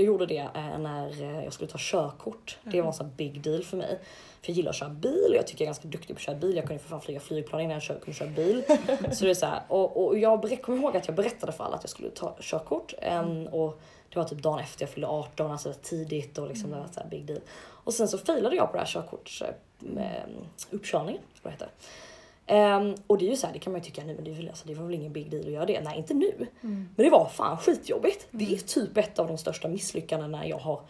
Mm. 0.00 0.06
Jag 0.06 0.06
gjorde 0.06 0.26
det 0.26 0.48
eh, 0.54 0.78
när 0.78 1.22
eh, 1.22 1.44
jag 1.44 1.52
skulle 1.52 1.70
ta 1.70 1.78
körkort. 1.80 2.58
Det 2.64 2.80
var 2.80 2.88
en 2.88 2.94
sån 2.94 3.12
big 3.16 3.42
deal 3.42 3.62
för 3.62 3.76
mig. 3.76 3.98
För 4.42 4.50
jag 4.50 4.56
gillar 4.56 4.70
att 4.70 4.76
köra 4.76 4.88
bil 4.88 5.26
och 5.28 5.36
jag 5.36 5.46
tycker 5.46 5.64
jag 5.64 5.66
är 5.66 5.74
ganska 5.74 5.88
duktig 5.88 6.16
på 6.16 6.18
att 6.18 6.22
köra 6.22 6.36
bil. 6.36 6.56
Jag 6.56 6.66
kunde 6.66 6.82
för 6.82 6.88
fan 6.88 7.00
flyga 7.00 7.20
flygplan 7.20 7.60
innan 7.60 7.72
jag 7.72 7.82
kör, 7.82 7.98
kunde 7.98 8.18
köra 8.18 8.28
bil. 8.28 8.62
Så 9.12 9.24
det 9.24 9.30
är 9.30 9.34
så 9.34 9.46
här, 9.46 9.62
och, 9.68 10.06
och 10.06 10.18
jag 10.18 10.62
kommer 10.62 10.78
ihåg 10.78 10.96
att 10.96 11.06
jag 11.06 11.16
berättade 11.16 11.52
för 11.52 11.64
alla 11.64 11.76
att 11.76 11.82
jag 11.82 11.90
skulle 11.90 12.10
ta 12.10 12.36
körkort. 12.40 12.94
em, 12.98 13.46
och 13.46 13.80
det 14.08 14.18
var 14.18 14.24
typ 14.24 14.42
dagen 14.42 14.58
efter 14.58 14.82
jag 14.82 14.90
fyllde 14.90 15.08
18, 15.08 15.50
alltså 15.50 15.72
tidigt 15.82 16.38
och 16.38 16.48
liksom 16.48 16.70
det 16.70 16.76
var 16.76 16.86
så 16.94 17.00
här 17.00 17.08
big 17.08 17.26
deal. 17.26 17.40
Och 17.60 17.94
sen 17.94 18.08
så 18.08 18.18
failade 18.18 18.56
jag 18.56 18.66
på 18.66 18.72
det 18.72 18.78
här 18.78 18.86
körkorts 18.86 19.42
eh, 19.42 19.54
med, 19.78 20.22
uppkörningen, 20.70 21.22
det 21.42 21.50
heter. 21.50 21.68
Ehm, 22.50 22.94
och 23.06 23.18
det 23.18 23.26
är 23.26 23.30
ju 23.30 23.36
så 23.36 23.46
här, 23.46 23.54
det 23.54 23.58
kan 23.58 23.72
man 23.72 23.80
ju 23.80 23.84
tycka 23.84 24.04
nu, 24.04 24.14
men 24.14 24.24
det, 24.24 24.30
är 24.30 24.34
väl, 24.34 24.48
alltså, 24.48 24.68
det 24.68 24.74
var 24.74 24.84
väl 24.84 24.94
ingen 24.94 25.12
big 25.12 25.30
deal 25.30 25.46
att 25.46 25.52
göra 25.52 25.66
det. 25.66 25.80
Nej, 25.80 25.98
inte 25.98 26.14
nu. 26.14 26.46
Mm. 26.62 26.88
Men 26.96 27.04
det 27.04 27.10
var 27.10 27.28
fan 27.28 27.58
skitjobbigt. 27.58 28.26
Det 28.30 28.54
är 28.54 28.58
typ 28.58 28.96
ett 28.96 29.18
av 29.18 29.28
de 29.28 29.38
största 29.38 29.68
misslyckandena 29.68 30.46
jag 30.46 30.58
har 30.58 30.80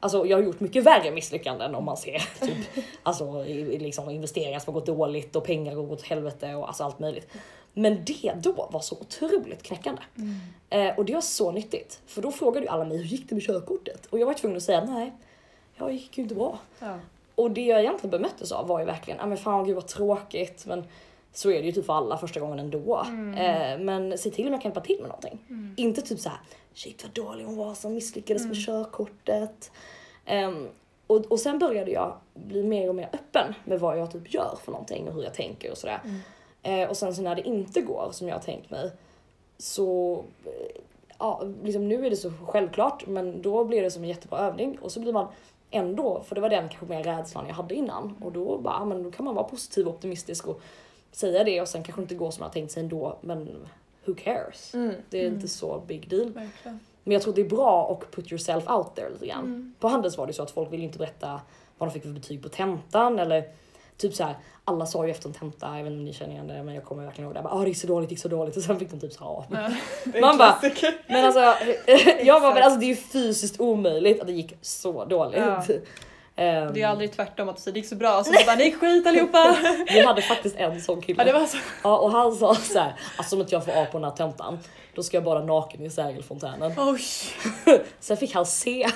Alltså 0.00 0.26
jag 0.26 0.36
har 0.36 0.42
gjort 0.44 0.60
mycket 0.60 0.84
värre 0.84 1.10
misslyckanden 1.10 1.74
om 1.74 1.84
man 1.84 1.96
ser 1.96 2.18
typ, 2.40 2.84
alltså, 3.02 3.44
liksom 3.44 4.10
investeringar 4.10 4.58
som 4.58 4.74
har 4.74 4.80
gått 4.80 4.86
dåligt 4.86 5.36
och 5.36 5.44
pengar 5.44 5.74
gått 5.74 5.90
åt 5.90 6.02
helvete 6.02 6.54
och 6.54 6.68
alltså 6.68 6.84
allt 6.84 6.98
möjligt. 6.98 7.28
Men 7.72 8.04
det 8.04 8.34
då 8.36 8.68
var 8.72 8.80
så 8.80 8.96
otroligt 9.00 9.62
knäckande. 9.62 10.02
Eh, 10.70 10.98
och 10.98 11.04
det 11.04 11.14
var 11.14 11.20
så 11.20 11.52
nyttigt. 11.52 12.00
För 12.06 12.22
då 12.22 12.32
frågade 12.32 12.66
ju 12.66 12.70
alla 12.70 12.84
mig 12.84 12.96
hur 12.96 13.04
gick 13.04 13.28
det 13.28 13.34
med 13.34 13.44
körkortet? 13.44 14.06
Och 14.06 14.18
jag 14.18 14.26
var 14.26 14.34
tvungen 14.34 14.56
att 14.56 14.62
säga 14.62 14.84
nej. 14.84 15.12
jag 15.76 15.92
gick 15.92 16.18
ju 16.18 16.22
inte 16.22 16.34
bra. 16.34 16.58
Ja. 16.78 16.98
Och 17.34 17.50
det 17.50 17.64
jag 17.64 17.80
egentligen 17.80 18.10
bemöttes 18.10 18.52
av 18.52 18.66
var 18.66 18.80
ju 18.80 18.86
verkligen, 18.86 19.20
ja 19.20 19.26
men 19.26 19.38
fan 19.38 19.64
gud 19.64 19.74
vad 19.74 19.86
tråkigt 19.86 20.66
men 20.66 20.84
så 21.32 21.50
är 21.50 21.60
det 21.60 21.66
ju 21.66 21.72
typ 21.72 21.86
för 21.86 21.92
alla 21.92 22.18
första 22.18 22.40
gången 22.40 22.58
ändå. 22.58 23.06
Eh, 23.36 23.78
men 23.78 24.18
se 24.18 24.30
till 24.30 24.46
om 24.46 24.52
jag 24.52 24.62
kan 24.62 24.68
hjälpa 24.68 24.80
till 24.80 24.98
med 25.00 25.08
någonting. 25.08 25.38
Inte 25.76 26.02
typ 26.02 26.20
så 26.20 26.28
här, 26.28 26.38
shit 26.74 27.04
vad 27.04 27.12
dålig 27.12 27.44
hon 27.44 27.56
var 27.56 27.74
som 27.74 27.94
misslyckades 27.94 28.42
med 28.46 28.56
körkortet. 28.66 29.70
Ehm, 30.24 30.68
och, 31.06 31.16
och 31.16 31.40
sen 31.40 31.58
började 31.58 31.90
jag 31.90 32.12
bli 32.34 32.62
mer 32.62 32.88
och 32.88 32.94
mer 32.94 33.08
öppen 33.12 33.54
med 33.64 33.80
vad 33.80 33.98
jag 33.98 34.12
typ 34.12 34.34
gör 34.34 34.58
för 34.64 34.72
någonting 34.72 35.08
och 35.08 35.14
hur 35.14 35.22
jag 35.22 35.34
tänker 35.34 35.70
och 35.70 35.78
sådär. 35.78 36.00
Eh, 36.62 36.88
och 36.88 36.96
sen 36.96 37.14
så 37.14 37.22
när 37.22 37.34
det 37.34 37.42
inte 37.42 37.80
går 37.80 38.08
som 38.12 38.28
jag 38.28 38.34
har 38.34 38.42
tänkt 38.42 38.70
mig 38.70 38.90
så 39.58 40.18
eh, 40.44 40.80
ja, 41.18 41.42
liksom 41.62 41.88
nu 41.88 42.06
är 42.06 42.10
det 42.10 42.16
så 42.16 42.32
självklart 42.46 43.06
men 43.06 43.42
då 43.42 43.64
blir 43.64 43.82
det 43.82 43.90
som 43.90 44.02
en 44.02 44.08
jättebra 44.08 44.38
övning 44.38 44.78
och 44.78 44.92
så 44.92 45.00
blir 45.00 45.12
man 45.12 45.26
ändå, 45.74 46.22
för 46.26 46.34
det 46.34 46.40
var 46.40 46.50
den 46.50 46.68
kanske 46.68 46.86
mer 46.86 47.02
rädslan 47.02 47.46
jag 47.48 47.54
hade 47.54 47.74
innan 47.74 48.16
och 48.20 48.32
då 48.32 48.58
bara, 48.58 48.84
men 48.84 49.02
då 49.02 49.10
kan 49.10 49.24
man 49.24 49.34
vara 49.34 49.44
positiv 49.44 49.88
och 49.88 49.94
optimistisk 49.94 50.46
och 50.46 50.60
säga 51.12 51.44
det 51.44 51.60
och 51.60 51.68
sen 51.68 51.82
kanske 51.82 52.02
inte 52.02 52.14
går 52.14 52.30
som 52.30 52.40
man 52.40 52.50
tänkt 52.50 52.72
sig 52.72 52.82
ändå 52.82 53.18
men 53.20 53.66
who 54.04 54.14
cares? 54.14 54.74
Mm. 54.74 54.94
Det 55.10 55.24
är 55.24 55.28
inte 55.28 55.48
så 55.48 55.82
big 55.86 56.08
deal. 56.08 56.32
Verkligen. 56.32 56.80
Men 57.04 57.12
jag 57.12 57.22
tror 57.22 57.34
det 57.34 57.40
är 57.40 57.48
bra 57.48 57.92
att 57.92 58.10
put 58.10 58.32
yourself 58.32 58.70
out 58.70 58.94
there 58.94 59.10
lite 59.10 59.26
grann. 59.26 59.44
Mm. 59.44 59.74
På 59.80 59.88
Handels 59.88 60.18
var 60.18 60.26
det 60.26 60.32
så 60.32 60.42
att 60.42 60.50
folk 60.50 60.72
ville 60.72 60.84
inte 60.84 60.98
berätta 60.98 61.40
vad 61.78 61.88
de 61.88 61.92
fick 61.92 62.02
för 62.02 62.10
betyg 62.10 62.42
på 62.42 62.48
tentan 62.48 63.18
eller 63.18 63.44
typ 63.96 64.14
så 64.14 64.24
här. 64.24 64.34
alla 64.64 64.86
sa 64.86 65.04
ju 65.04 65.10
efter 65.10 65.28
en 65.28 65.34
tenta, 65.34 65.66
jag 65.76 65.84
vet 65.84 65.86
inte 65.90 65.98
om 65.98 66.04
ni 66.04 66.12
känner 66.12 66.32
igen 66.32 66.46
det 66.46 66.62
men 66.62 66.74
jag 66.74 66.84
kommer 66.84 67.04
verkligen 67.04 67.26
ihåg 67.28 67.34
det, 67.36 67.42
bara, 67.42 67.54
ah, 67.54 67.62
det 67.62 67.68
gick 67.68 67.78
så 67.78 67.86
dåligt, 67.86 68.08
det 68.08 68.12
gick 68.12 68.22
så 68.22 68.28
dåligt 68.28 68.56
och 68.56 68.62
sen 68.62 68.78
fick 68.78 68.90
de 68.90 69.00
typ 69.00 69.12
så 69.12 69.44
här, 69.48 69.60
Ja. 69.62 69.70
Man 70.20 70.38
bara- 70.38 70.52
men 71.08 71.24
alltså, 71.24 71.40
jag 72.24 72.42
bara, 72.42 72.54
men 72.54 72.62
alltså 72.62 72.80
det 72.80 72.86
är 72.86 72.88
ju 72.88 72.96
fysiskt 72.96 73.60
omöjligt 73.60 74.20
att 74.20 74.26
det 74.26 74.32
gick 74.32 74.54
så 74.60 75.04
dåligt. 75.04 75.38
Ja. 75.38 75.62
Ehm, 76.36 76.72
Det 76.72 76.82
är 76.82 76.86
aldrig 76.88 77.12
tvärtom 77.12 77.48
att 77.48 77.56
du 77.56 77.62
säger 77.62 77.72
det 77.72 77.80
gick 77.80 77.88
så 77.88 77.94
bra, 77.96 78.24
så 78.24 78.32
du 78.32 78.44
bara 78.46 78.56
det 78.56 78.64
gick 78.64 78.76
skit 78.80 79.06
allihopa. 79.06 79.56
Vi 79.92 80.00
hade 80.06 80.22
faktiskt 80.22 80.56
en 80.56 80.80
sån 80.80 81.00
kille. 81.02 81.22
Ja 81.22 81.32
det 81.32 81.38
var 81.38 81.46
så. 81.46 81.56
Ja, 81.82 81.98
och 81.98 82.10
han 82.10 82.32
sa 82.34 82.54
så 82.54 82.78
här, 82.78 82.92
alltså 83.16 83.36
om 83.36 83.40
inte 83.42 83.54
jag 83.54 83.64
får 83.64 83.72
A 83.72 83.86
på 83.92 83.98
den 83.98 84.04
här 84.04 84.16
tentan, 84.16 84.58
då 84.94 85.02
ska 85.02 85.16
jag 85.16 85.24
bara 85.24 85.44
naken 85.44 85.82
i 85.84 85.90
sägelfontänen. 85.90 86.72
Oj. 86.76 87.00
Sen 88.00 88.16
fick 88.16 88.34
han 88.34 88.46
se 88.46 88.86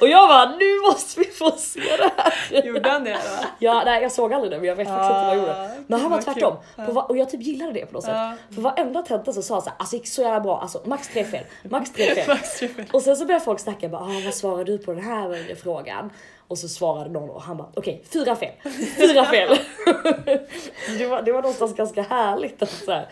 och 0.00 0.08
jag 0.08 0.28
bara, 0.28 0.50
nu 0.56 0.80
måste 0.90 1.20
vi 1.20 1.26
få 1.26 1.50
se 1.50 1.80
det 1.80 2.10
här. 2.16 2.62
Gjorde 2.66 2.90
han 2.90 3.04
det 3.04 3.10
då? 3.12 3.18
Ja, 3.58 3.82
nej, 3.84 4.02
jag 4.02 4.12
såg 4.12 4.32
aldrig 4.32 4.52
det 4.52 4.58
men 4.58 4.68
jag 4.68 4.76
vet 4.76 4.88
faktiskt 4.88 5.10
inte 5.10 5.20
vad 5.22 5.28
jag 5.28 5.36
gjorde. 5.36 5.64
Ah, 5.64 5.68
Men 5.86 6.00
han 6.00 6.10
var 6.10 6.22
tvärtom. 6.22 6.56
På 6.76 7.00
och 7.00 7.16
jag 7.16 7.30
typ 7.30 7.42
gillade 7.42 7.72
det 7.72 7.86
på 7.86 7.92
något 7.92 8.04
sätt. 8.04 8.14
Ja. 8.14 8.34
För 8.54 8.62
varenda 8.62 9.02
tenta 9.02 9.32
så 9.32 9.42
sa 9.42 9.54
han 9.54 9.62
såhär, 9.62 9.76
alltså 9.78 9.96
det 9.96 9.98
gick 9.98 10.08
så 10.08 10.22
jävla 10.22 10.40
bra, 10.40 10.60
alltså 10.60 10.80
max 10.84 11.08
tre 11.08 11.24
fel, 11.24 11.44
max 11.62 11.92
tre 11.92 12.14
fel. 12.14 12.28
Max 12.28 12.58
trippel. 12.58 12.84
Och 12.92 13.02
sen 13.02 13.16
så 13.16 13.24
började 13.24 13.44
folk 13.44 13.60
snacka 13.60 13.88
bara, 13.88 14.02
ah, 14.02 14.20
vad 14.24 14.34
svarar 14.34 14.64
du 14.64 14.78
på 14.78 14.92
den 14.92 15.04
här 15.04 15.54
frågan? 15.62 16.10
Och 16.52 16.58
så 16.58 16.68
svarade 16.68 17.10
någon 17.10 17.30
och 17.30 17.42
han 17.42 17.56
bara, 17.56 17.68
okej, 17.74 18.02
fyra 18.12 18.36
fel, 18.36 18.52
fyra 18.96 19.24
fel. 19.24 19.48
det, 20.98 21.06
var, 21.06 21.22
det 21.22 21.32
var 21.32 21.42
någonstans 21.42 21.76
ganska 21.76 22.02
härligt 22.02 22.62
att 22.62 22.70
så 22.70 22.92
här, 22.92 23.08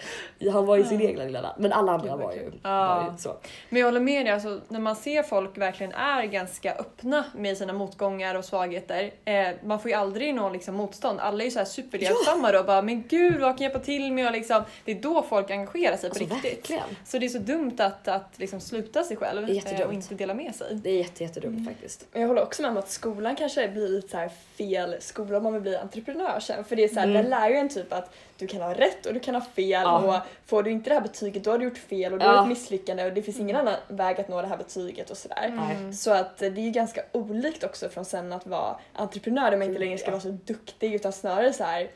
han 0.53 0.67
var 0.67 0.77
i 0.77 0.85
sin 0.85 1.01
egna 1.01 1.25
lilla 1.25 1.43
värld. 1.43 1.55
Men 1.59 1.73
alla 1.73 1.93
andra 1.93 2.17
var 2.17 2.33
ju, 2.33 2.39
kul. 2.39 2.61
var 2.63 2.71
Ja. 2.71 3.11
ju 3.13 3.19
så. 3.19 3.37
Men 3.69 3.81
jag 3.81 3.87
håller 3.87 4.01
med 4.01 4.27
dig, 4.27 4.33
alltså, 4.35 4.61
när 4.69 4.81
man 4.81 4.97
ser 4.97 5.23
folk 5.23 5.59
verkligen 5.59 5.93
är 5.93 6.25
ganska 6.25 6.73
öppna 6.75 7.25
med 7.37 7.57
sina 7.57 7.73
motgångar 7.73 8.35
och 8.35 8.45
svagheter. 8.45 9.11
Eh, 9.25 9.49
man 9.65 9.81
får 9.81 9.91
ju 9.91 9.97
aldrig 9.97 10.35
någon 10.35 10.53
liksom, 10.53 10.75
motstånd. 10.75 11.21
Alla 11.21 11.43
är 11.43 11.45
ju 11.45 11.51
så 11.51 11.59
här 11.59 11.67
superhjälpsamma 11.67 12.53
då. 12.53 12.63
Bara, 12.63 12.83
men 12.83 13.05
gud 13.09 13.41
vad 13.41 13.59
kan 13.59 13.65
jag 13.65 13.73
hjälpa 13.73 13.85
till 13.85 14.13
med? 14.13 14.27
Och 14.27 14.33
liksom, 14.33 14.63
det 14.85 14.93
är 14.93 15.01
då 15.03 15.23
folk 15.23 15.51
engagerar 15.51 15.97
sig 15.97 16.11
på 16.11 16.17
Alltså 16.17 16.35
riktigt. 16.35 16.59
verkligen. 16.61 16.83
Så 17.05 17.19
det 17.19 17.27
är 17.27 17.29
så 17.29 17.39
dumt 17.39 17.77
att, 17.79 18.09
att 18.09 18.39
liksom, 18.39 18.61
sluta 18.61 19.03
sig 19.05 19.17
själv 19.17 19.51
eh, 19.51 19.87
och 19.87 19.93
inte 19.95 20.15
dela 20.15 20.35
med 20.35 20.55
sig. 20.55 20.75
Det 20.75 20.91
är 20.91 20.99
jätte, 20.99 21.23
jättedumt 21.25 21.69
faktiskt. 21.69 22.07
Men 22.13 22.21
jag 22.23 22.29
håller 22.29 22.43
också 22.43 22.63
med 22.63 22.71
om 22.71 22.77
att 22.77 22.91
skolan 22.91 23.37
kanske 23.37 23.69
blir 23.69 23.89
lite 23.89 24.09
så 24.09 24.17
här 24.17 24.31
fel 24.59 24.97
skola 25.01 25.37
om 25.37 25.43
man 25.43 25.53
vill 25.53 25.63
bli 25.63 25.77
entreprenör 25.77 26.41
sen. 26.41 26.65
För 26.65 26.77
det 26.77 26.85
är 26.85 26.89
så 26.89 26.95
här, 27.01 27.07
Mm. 27.11 27.23
den 27.23 27.31
lär 27.31 27.49
ju 27.49 27.57
en 27.57 27.69
typ 27.69 27.93
att 27.93 28.15
du 28.37 28.47
kan 28.47 28.61
ha 28.61 28.75
rätt 28.75 29.07
och 29.07 29.15
du 29.15 29.21
kan 29.21 29.35
ha 29.35 29.43
fel 29.43 29.71
Ja. 29.85 29.99
och 29.99 30.15
får 30.47 30.63
du 30.63 30.71
inte 30.71 30.91
det 30.91 30.95
här 30.95 31.03
betyget 31.03 31.45
då 31.45 31.51
har 31.51 31.59
du 31.59 31.65
gjort 31.65 31.79
fel 31.79 32.13
och 32.13 32.19
det 32.19 32.25
Ja. 32.25 32.43
ett 32.43 32.49
misslyckande 32.49 33.05
och 33.07 33.13
det 33.13 33.23
finns 33.23 33.39
ingen 33.41 33.57
annan 33.57 33.75
väg 33.89 34.21
att 34.21 34.29
nå 34.29 34.41
det 34.43 34.49
här 34.49 34.57
betyget 34.57 35.11
och 35.11 35.17
sådär. 35.17 35.53
Nej. 35.57 35.93
Så 35.93 36.11
att 36.13 36.39
det 36.39 36.47
är 36.47 36.59
ju 36.59 36.71
ganska 36.71 37.03
olikt 37.13 37.65
också 37.65 37.89
från 37.89 38.05
sen 38.05 38.33
att 38.33 38.47
vara 38.47 38.77
entreprenör 38.95 39.51
där 39.51 39.59
man 39.59 39.69
inte 39.69 39.81
längre 39.81 39.99
ska 39.99 40.11
vara 40.11 40.21
så 40.21 40.29
duktig 40.45 40.95
utan 40.95 41.13
snarare 41.13 41.53
så 41.53 41.65
här 41.65 41.89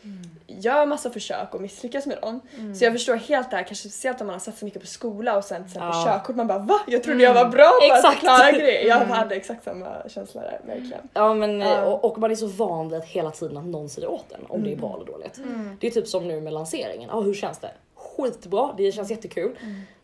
gör 0.47 0.87
massa 0.87 1.11
försök 1.11 1.55
och 1.55 1.61
misslyckas 1.61 2.07
med 2.07 2.19
dem. 2.23 2.41
Mm. 2.59 2.75
Så 2.75 2.85
jag 2.85 2.93
förstår 2.93 3.15
helt 3.17 3.51
det 3.51 3.57
här, 3.57 3.63
kanske 3.65 3.89
speciellt 3.89 4.21
om 4.21 4.27
man 4.27 4.35
har 4.35 4.41
satsat 4.41 4.63
mycket 4.63 4.81
på 4.81 4.87
skola 4.87 5.37
och 5.37 5.45
sen 5.45 5.57
till 5.63 5.67
exempel 5.67 5.91
Ja. 5.95 6.05
körkort 6.05 6.37
man 6.37 6.47
bara 6.47 6.59
va? 6.59 6.81
Jag 6.87 7.03
trodde 7.03 7.23
jag 7.23 7.35
var 7.35 7.45
bra 7.49 7.71
på 7.89 7.95
Exakt. 7.95 8.07
att 8.17 8.21
klara 8.21 8.53
grejer. 8.53 8.89
Jag 8.89 8.97
Mm. 9.03 9.11
hade 9.11 9.35
exakt 9.35 9.65
samma 9.65 10.09
känsla 10.09 10.41
där, 10.41 10.61
verkligen. 10.67 11.09
Ja 11.15 11.35
men 11.35 11.63
och, 11.63 12.05
och 12.05 12.19
man 12.19 12.31
är 12.31 12.35
så 12.35 12.47
van 12.47 12.89
vid 12.89 12.99
att 12.99 13.05
hela 13.09 13.31
tiden 13.31 13.57
att 13.57 13.65
någon 13.65 13.89
säger 13.89 14.09
åt 14.11 14.33
en 14.33 14.47
om 14.49 14.63
det 14.65 14.73
är 14.73 14.77
bra 14.77 14.95
eller 14.97 15.07
dåligt. 15.13 15.39
Mm. 15.39 15.77
Det 15.81 15.87
är 15.87 15.91
typ 15.91 16.09
som 16.09 16.29
nu 16.29 16.41
med 16.41 16.53
lanseringen. 16.53 17.09
Ja, 17.13 17.21
hur 17.21 17.35
känns 17.35 17.59
det? 17.59 17.71
Skitbra, 18.17 18.75
det 18.77 18.93
känns 18.93 19.11
jättekul. 19.11 19.59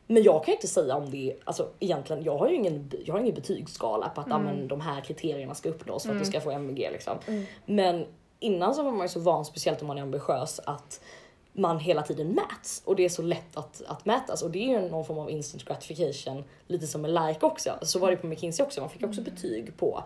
Men 0.06 0.22
jag 0.22 0.44
kan 0.44 0.54
inte 0.54 0.68
säga 0.68 0.96
om 0.96 1.10
det, 1.10 1.36
alltså 1.44 1.68
egentligen, 1.80 2.24
jag 2.24 2.38
har 2.38 2.48
ju 2.48 2.54
ingen, 2.54 2.90
jag 3.04 3.14
har 3.14 3.20
ingen 3.20 3.34
betygsskala 3.34 4.08
på 4.08 4.20
att 4.20 4.26
ja, 4.30 4.38
men, 4.38 4.68
de 4.68 4.80
här 4.80 5.00
kriterierna 5.00 5.54
ska 5.54 5.68
uppnås 5.68 6.02
för 6.02 6.12
att 6.12 6.18
du 6.18 6.24
ska 6.24 6.40
få 6.40 6.50
MVG 6.50 6.88
liksom. 6.92 7.18
Mm. 7.26 7.44
Men 7.66 8.06
innan 8.40 8.74
så 8.74 8.82
var 8.82 8.92
man 8.92 9.02
ju 9.02 9.08
så 9.08 9.20
van, 9.20 9.44
speciellt 9.44 9.80
om 9.80 9.86
man 9.86 9.98
är 9.98 10.02
ambitiös, 10.02 10.60
att 10.64 11.00
man 11.52 11.78
hela 11.78 12.02
tiden 12.02 12.28
mäts 12.28 12.82
och 12.84 12.96
det 12.96 13.04
är 13.04 13.08
så 13.08 13.22
lätt 13.22 13.56
att, 13.56 13.82
att 13.86 14.04
mätas 14.04 14.42
och 14.42 14.50
det 14.50 14.58
är 14.58 14.80
ju 14.80 14.88
någon 14.88 15.04
form 15.04 15.18
av 15.18 15.30
instant 15.30 15.64
gratification, 15.64 16.44
lite 16.66 16.86
som 16.86 17.04
en 17.04 17.14
like 17.14 17.46
också. 17.46 17.78
Så 17.82 17.98
var 17.98 18.10
det 18.10 18.16
på 18.16 18.26
McKinsey 18.26 18.66
också, 18.66 18.80
man 18.80 18.90
fick 18.90 19.04
också 19.04 19.22
betyg 19.22 19.76
på 19.76 20.04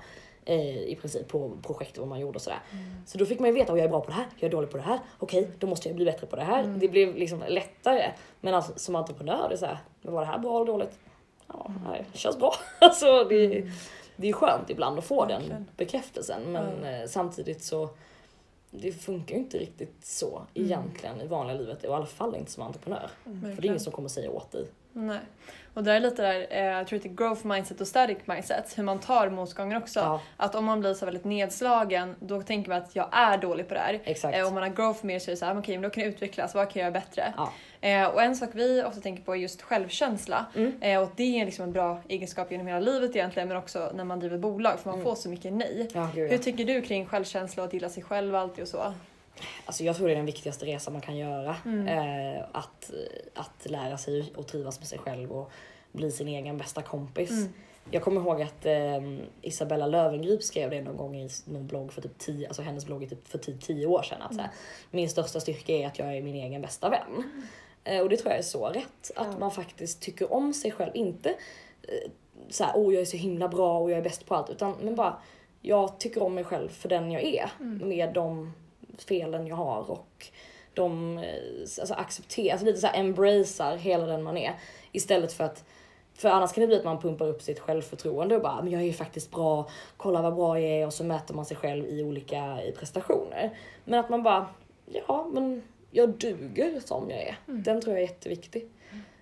i 0.52 0.98
princip 1.00 1.28
på 1.28 1.57
projektet 1.62 1.98
vad 1.98 2.09
man 2.09 2.20
gjorde 2.20 2.37
och 2.37 2.42
sådär. 2.42 2.59
Så 3.07 3.18
då 3.18 3.26
fick 3.26 3.40
man 3.40 3.48
ju 3.48 3.54
veta 3.54 3.72
att 3.72 3.78
jag 3.78 3.85
är 3.85 3.90
bra 3.90 4.00
på 4.00 4.07
det 4.07 4.16
här, 4.16 4.26
jag 4.37 4.48
är 4.48 4.52
dålig 4.52 4.70
på 4.70 4.76
det 4.76 4.83
här, 4.83 4.98
okej 5.18 5.50
då 5.59 5.66
måste 5.66 5.88
jag 5.88 5.96
bli 5.96 6.04
bättre 6.04 6.26
på 6.26 6.37
det 6.37 6.42
här. 6.42 6.62
Det 6.78 6.88
blev 6.88 7.16
liksom 7.16 7.44
lättare. 7.48 8.12
Men 8.40 8.54
alltså, 8.54 8.72
som 8.76 8.96
entreprenör, 8.96 9.48
det 9.48 9.54
är 9.54 9.59
såhär, 9.59 9.78
var 10.02 10.20
det 10.20 10.26
här 10.26 10.38
bra 10.38 10.57
eller 10.57 10.66
dåligt? 10.66 10.98
Ja, 11.46 11.70
nej, 11.88 12.04
det 12.12 12.18
känns 12.18 12.38
bra. 12.38 12.54
alltså, 12.78 13.24
det, 13.24 13.64
det 14.16 14.28
är 14.28 14.33
skönt 14.33 14.70
ibland 14.70 14.98
att 14.98 15.04
få 15.04 15.24
den 15.24 15.40
Verkligen. 15.40 15.66
bekräftelsen 15.76 16.42
men 16.52 16.85
eh, 16.85 17.07
samtidigt 17.07 17.62
så 17.62 17.88
det 18.70 18.92
funkar 18.92 19.35
ju 19.35 19.40
inte 19.40 19.59
riktigt 19.59 19.94
så 20.04 20.42
egentligen 20.54 21.20
i 21.20 21.26
vanliga 21.26 21.57
livet, 21.57 21.85
i 21.85 21.87
alla 21.87 22.07
fall 22.07 22.37
inte 22.37 22.50
som 22.50 22.62
entreprenör. 22.62 23.11
För 23.24 23.62
det 23.62 23.66
är 23.66 23.66
ingen 23.66 23.80
som 23.80 23.92
kommer 23.92 24.09
säga 24.09 24.30
åt 24.30 24.52
dig. 24.52 24.66
Nej. 24.96 25.18
Och 25.74 25.85
där 25.85 25.94
är 25.94 26.00
lite 26.00 26.22
där, 26.22 26.46
eh, 26.50 26.64
jag 26.64 26.87
tror 26.87 26.96
att 26.96 27.02
det 27.02 27.09
är 27.09 27.14
growth 27.14 27.46
mindset 27.46 27.80
och 27.80 27.87
static 27.87 28.18
mindset, 28.24 28.78
hur 28.78 28.83
man 28.85 28.98
tar 29.00 29.30
motgångar 29.30 29.78
också. 29.78 30.00
Ja, 30.00 30.20
Att 30.37 30.54
om 30.54 30.64
man 30.64 30.80
blir 30.80 30.94
så 30.94 31.04
väldigt 31.04 31.24
nedslagen, 31.24 32.14
då 32.20 32.42
tänker 32.42 32.68
man 32.70 32.78
att 32.83 32.96
jag 32.96 33.09
är 33.12 33.38
dålig 33.38 33.68
på 33.68 33.74
det 33.74 33.80
här. 33.80 34.00
exakt. 34.04 34.37
Eh, 34.38 34.46
om 34.46 34.54
man 34.54 34.62
har 34.62 34.70
growth 34.70 35.04
med 35.07 35.22
så 35.22 35.30
är 35.30 35.33
det 35.33 35.37
så 35.37 35.44
här, 35.46 35.59
okej 35.59 35.74
men 35.76 35.83
då 35.83 35.90
kan 35.90 36.02
jag 36.04 36.12
utvecklas, 36.12 36.54
vad 36.54 36.70
kan 36.70 36.80
jag 36.83 36.90
göra 36.92 37.00
bättre? 37.00 37.35
Ja. 37.37 37.52
Eh, 37.88 38.07
och 38.07 38.22
en 38.22 38.37
sak 38.37 38.48
vi 38.52 38.83
ofta 38.83 39.00
tänker 39.00 39.22
på 39.22 39.33
är 39.35 39.38
just 39.38 39.62
självkänsla. 39.62 40.46
Mm. 40.57 40.72
Eh, 40.83 41.02
och 41.02 41.09
det 41.16 41.40
är 41.40 41.44
liksom 41.44 41.62
en 41.64 41.72
bra 41.72 42.00
egenskap 42.09 42.50
genom 42.50 42.66
hela 42.66 42.80
livet 42.80 43.16
egentligen, 43.16 43.48
men 43.48 43.57
också 43.57 43.90
när 43.94 44.04
man 44.04 44.20
driver 44.20 44.38
bolag, 44.38 44.78
för 44.80 44.90
man 44.90 44.94
Mm. 44.98 45.04
får 45.04 45.14
så 45.14 45.28
mycket 45.28 45.52
nej. 45.52 45.88
Ja, 45.94 46.09
gud, 46.14 46.30
Hur 46.30 46.38
tycker 46.38 46.64
du 46.64 46.83
kring 46.83 47.07
självkänsla 47.07 47.62
och 47.62 47.66
att 47.66 47.72
gilla 47.74 47.88
sig 47.88 48.02
själv 48.02 48.35
alltid 48.35 48.62
och 48.62 48.68
så? 48.68 48.92
Alltså 49.64 49.85
jag 49.85 49.97
tror 49.97 50.07
det 50.07 50.12
är 50.12 50.16
den 50.16 50.27
viktigaste 50.27 50.66
resan 50.66 50.92
man 50.92 51.03
kan 51.03 51.16
göra. 51.16 51.57
Mm. 51.64 51.88
Eh, 51.88 52.44
att, 52.53 52.90
att 53.35 53.70
lära 53.70 53.99
sig 53.99 54.33
och 54.37 54.47
trivas 54.47 54.79
med 54.79 54.88
sig 54.88 54.99
själv 54.99 55.33
och 55.33 55.51
bli 55.92 56.11
sin 56.11 56.29
egen 56.29 56.59
bästa 56.59 56.83
kompis. 56.83 57.31
Mm. 57.31 57.53
Jag 57.90 58.03
kommer 58.03 58.20
ihåg 58.20 58.42
att 58.42 58.66
eh, 58.66 59.01
Isabella 59.42 59.87
Löwengrip 59.87 60.42
skrev 60.42 60.70
det 60.70 60.83
någon 60.83 60.97
gång 60.97 61.16
i 61.16 61.29
någon 61.44 61.66
blogg 61.66 61.92
för 61.92 62.03
typ 62.03 62.18
tio, 62.18 62.47
alltså 62.49 62.62
hennes 62.62 62.87
blogg 62.87 63.03
är 63.03 63.07
typ 63.09 63.29
för 63.29 63.38
typ 63.38 63.61
tio 63.61 63.87
år 63.87 64.03
sedan. 64.03 64.23
Att 64.23 64.35
så 64.35 64.40
här, 64.40 64.51
min 64.90 65.11
största 65.11 65.40
styrka 65.40 65.73
är 65.73 65.87
att 65.87 65.99
jag 65.99 66.16
är 66.16 66.23
min 66.23 66.35
egen 66.35 66.62
bästa 66.62 66.88
vän. 66.90 67.23
Eh, 67.85 68.01
och 68.01 68.09
det 68.09 68.16
tror 68.16 68.31
jag 68.31 68.38
är 68.38 68.42
så 68.42 68.66
rätt. 68.68 69.11
Att 69.16 69.27
Ja. 69.33 69.38
man 69.38 69.51
faktiskt 69.51 70.03
tycker 70.03 70.33
om 70.33 70.55
sig 70.55 70.70
själv. 70.70 70.90
Inte 70.94 71.29
eh, 71.83 72.11
så 72.51 72.64
här, 72.64 72.73
oh 72.75 72.94
jag 72.94 73.01
är 73.01 73.07
så 73.07 73.16
himla 73.16 73.49
bra 73.49 73.79
och 73.79 73.90
jag 73.90 73.99
är 73.99 74.03
bäst 74.03 74.27
på 74.27 74.35
allt. 74.35 74.51
Utan 74.51 74.75
men 74.83 74.94
bara, 74.94 75.16
jag 75.62 75.99
tycker 76.01 76.23
om 76.23 76.35
mig 76.35 76.44
själv 76.44 76.68
för 76.68 76.88
den 76.88 77.12
jag 77.12 77.23
är. 77.23 77.51
Med 77.59 78.12
de 78.12 78.53
felen 79.02 79.46
jag 79.46 79.57
har 79.57 79.90
och 79.90 80.26
de 80.74 81.18
eh, 81.18 81.61
alltså 81.61 81.94
accepterar, 81.94 82.52
alltså 82.52 82.66
lite 82.66 82.78
så 82.78 82.87
här 82.87 83.00
embracear 83.00 83.76
hela 83.76 84.07
den 84.07 84.22
man 84.22 84.37
är. 84.37 84.54
Istället 84.92 85.33
för 85.33 85.44
att 85.44 85.64
för 86.14 86.28
annars 86.28 86.52
kan 86.52 86.61
det 86.61 86.66
bli 86.66 86.76
att 86.76 86.85
man 86.85 87.00
pumpar 87.00 87.26
upp 87.26 87.42
sitt 87.42 87.61
självförtroende 87.61 88.37
och 88.37 88.42
bara, 88.42 88.62
men 88.62 88.72
jag 88.72 88.83
är 88.83 88.87
ju 88.87 88.92
faktiskt 88.92 89.30
bra, 89.30 89.68
kolla 89.96 90.22
vad 90.22 90.35
bra 90.35 90.61
jag 90.61 90.70
är 90.70 90.87
och 90.87 90.92
så 90.92 91.04
mäter 91.04 91.35
man 91.35 91.44
sig 91.44 91.57
själv 91.57 91.87
i 91.87 92.02
olika 92.02 92.62
i 92.62 92.72
prestationer. 92.72 93.57
Men 93.85 94.00
att 94.00 94.09
man 94.09 94.22
bara, 94.22 94.46
ja 94.87 95.26
men 95.33 95.62
jag 95.90 96.09
duger 96.09 96.80
som 96.80 97.11
jag 97.11 97.22
är. 97.22 97.37
Den 97.46 97.80
tror 97.80 97.94
jag 97.94 98.02
är 98.02 98.09
jätteviktig. 98.09 98.68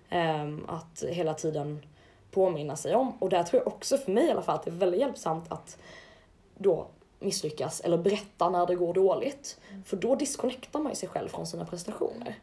Ehm, 0.09 0.65
att 0.67 1.03
hela 1.09 1.33
tiden 1.33 1.85
påminna 2.31 2.75
sig 2.75 2.95
om. 2.95 3.13
Och 3.19 3.29
där 3.29 3.43
tror 3.43 3.61
jag 3.61 3.67
också 3.67 3.97
för 3.97 4.11
mig 4.11 4.27
i 4.27 4.31
alla 4.31 4.41
fall 4.41 4.55
att 4.55 4.63
det 4.63 4.71
är 4.71 4.75
väldigt 4.75 4.99
hjälpsamt 4.99 5.51
att 5.51 5.77
då 6.57 6.87
misslyckas 7.23 7.81
eller 7.81 7.97
berätta 7.97 8.49
när 8.49 8.65
det 8.65 8.75
går 8.75 8.93
dåligt. 8.93 9.59
För 9.85 9.97
då 9.97 10.15
disconnectar 10.15 10.79
man 10.79 10.91
ju 10.91 10.95
sig 10.95 11.09
själv 11.09 11.27
från 11.27 11.47
sina 11.47 11.65
prestationer. 11.65 12.35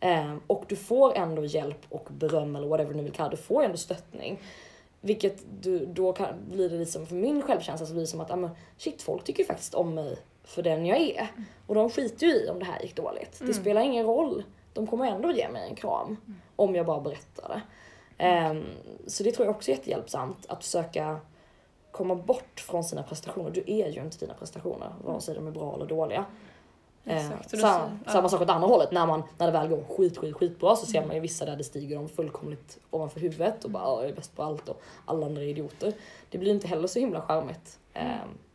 Ehm, 0.00 0.40
och 0.46 0.64
du 0.68 0.76
får 0.76 1.16
ändå 1.16 1.44
hjälp 1.44 1.86
och 1.88 2.08
beröm 2.10 2.56
eller 2.56 2.68
whatever 2.68 2.94
du 2.94 3.02
vill 3.02 3.12
kalla 3.12 3.28
det. 3.28 3.36
Du 3.36 3.42
får 3.42 3.62
ändå 3.62 3.76
stöttning. 3.76 4.40
vilket 5.00 5.44
du, 5.60 5.86
då 5.86 6.12
kan, 6.12 6.28
blir 6.50 6.70
det 6.70 6.78
liksom, 6.78 7.06
för 7.06 7.14
min 7.14 7.42
självkänsla 7.42 7.86
så 7.86 7.92
blir 7.92 8.02
det 8.02 8.06
som 8.06 8.20
att, 8.20 8.30
ah, 8.30 8.50
shit 8.78 9.02
folk 9.02 9.24
tycker 9.24 9.44
faktiskt 9.44 9.74
om 9.74 9.94
mig 9.94 10.18
för 10.44 10.62
den 10.62 10.86
jag 10.86 10.98
är. 10.98 11.28
Och 11.66 11.74
de 11.74 11.90
skiter 11.90 12.26
ju 12.26 12.32
i 12.32 12.48
om 12.48 12.58
det 12.58 12.64
här 12.64 12.82
gick 12.82 12.96
dåligt. 12.96 13.38
Det 13.46 13.54
spelar 13.54 13.80
ingen 13.80 14.06
roll. 14.06 14.44
De 14.72 14.86
kommer 14.86 15.06
ändå 15.06 15.32
ge 15.32 15.48
mig 15.48 15.68
en 15.68 15.74
kram. 15.74 16.16
Om 16.56 16.74
jag 16.74 16.86
bara 16.86 17.00
berättar 17.00 17.48
det. 17.48 17.62
Ehm, 18.24 18.64
så 19.06 19.22
det 19.22 19.32
tror 19.32 19.46
jag 19.46 19.56
också 19.56 19.70
är 19.70 19.74
jättehjälpsamt. 19.74 20.46
Att 20.48 20.64
försöka 20.64 21.20
komma 21.92 22.14
bort 22.14 22.60
från 22.60 22.84
sina 22.84 23.02
prestationer. 23.02 23.50
Du 23.50 23.60
är 23.66 23.88
ju 23.88 24.00
inte 24.00 24.18
dina 24.18 24.34
prestationer, 24.34 24.92
vare 25.04 25.20
sig 25.20 25.34
de 25.34 25.46
är 25.46 25.50
bra 25.50 25.74
eller 25.74 25.86
dåliga. 25.86 26.24
Eh, 27.04 27.16
Exakt, 27.26 27.50
samma, 27.50 27.60
så- 27.88 27.90
ja. 28.06 28.12
samma 28.12 28.28
sak 28.28 28.40
åt 28.40 28.50
andra 28.50 28.68
hållet, 28.68 28.92
när, 28.92 29.06
man, 29.06 29.22
när 29.38 29.46
det 29.46 29.52
väl 29.52 29.68
går 29.68 29.84
skit, 29.96 30.18
skit, 30.18 30.34
skitbra 30.34 30.76
så 30.76 30.86
ser 30.86 31.06
man 31.06 31.14
ju 31.14 31.20
vissa 31.20 31.44
där 31.44 31.56
det 31.56 31.64
stiger 31.64 31.96
dem 31.96 32.08
fullkomligt 32.08 32.78
ovanför 32.90 33.20
huvudet 33.20 33.64
och 33.64 33.70
bara 33.70 33.82
"Ja, 33.82 34.00
jag 34.00 34.10
är 34.10 34.14
bäst 34.14 34.36
på 34.36 34.42
allt 34.42 34.68
och 34.68 34.82
alla 35.04 35.26
andra 35.26 35.42
är 35.42 35.46
idioter. 35.46 35.92
Det 36.30 36.38
blir 36.38 36.50
inte 36.50 36.68
heller 36.68 36.86
så 36.88 36.98
himla 36.98 37.20
charmigt. 37.20 37.78
Eh, 37.98 38.04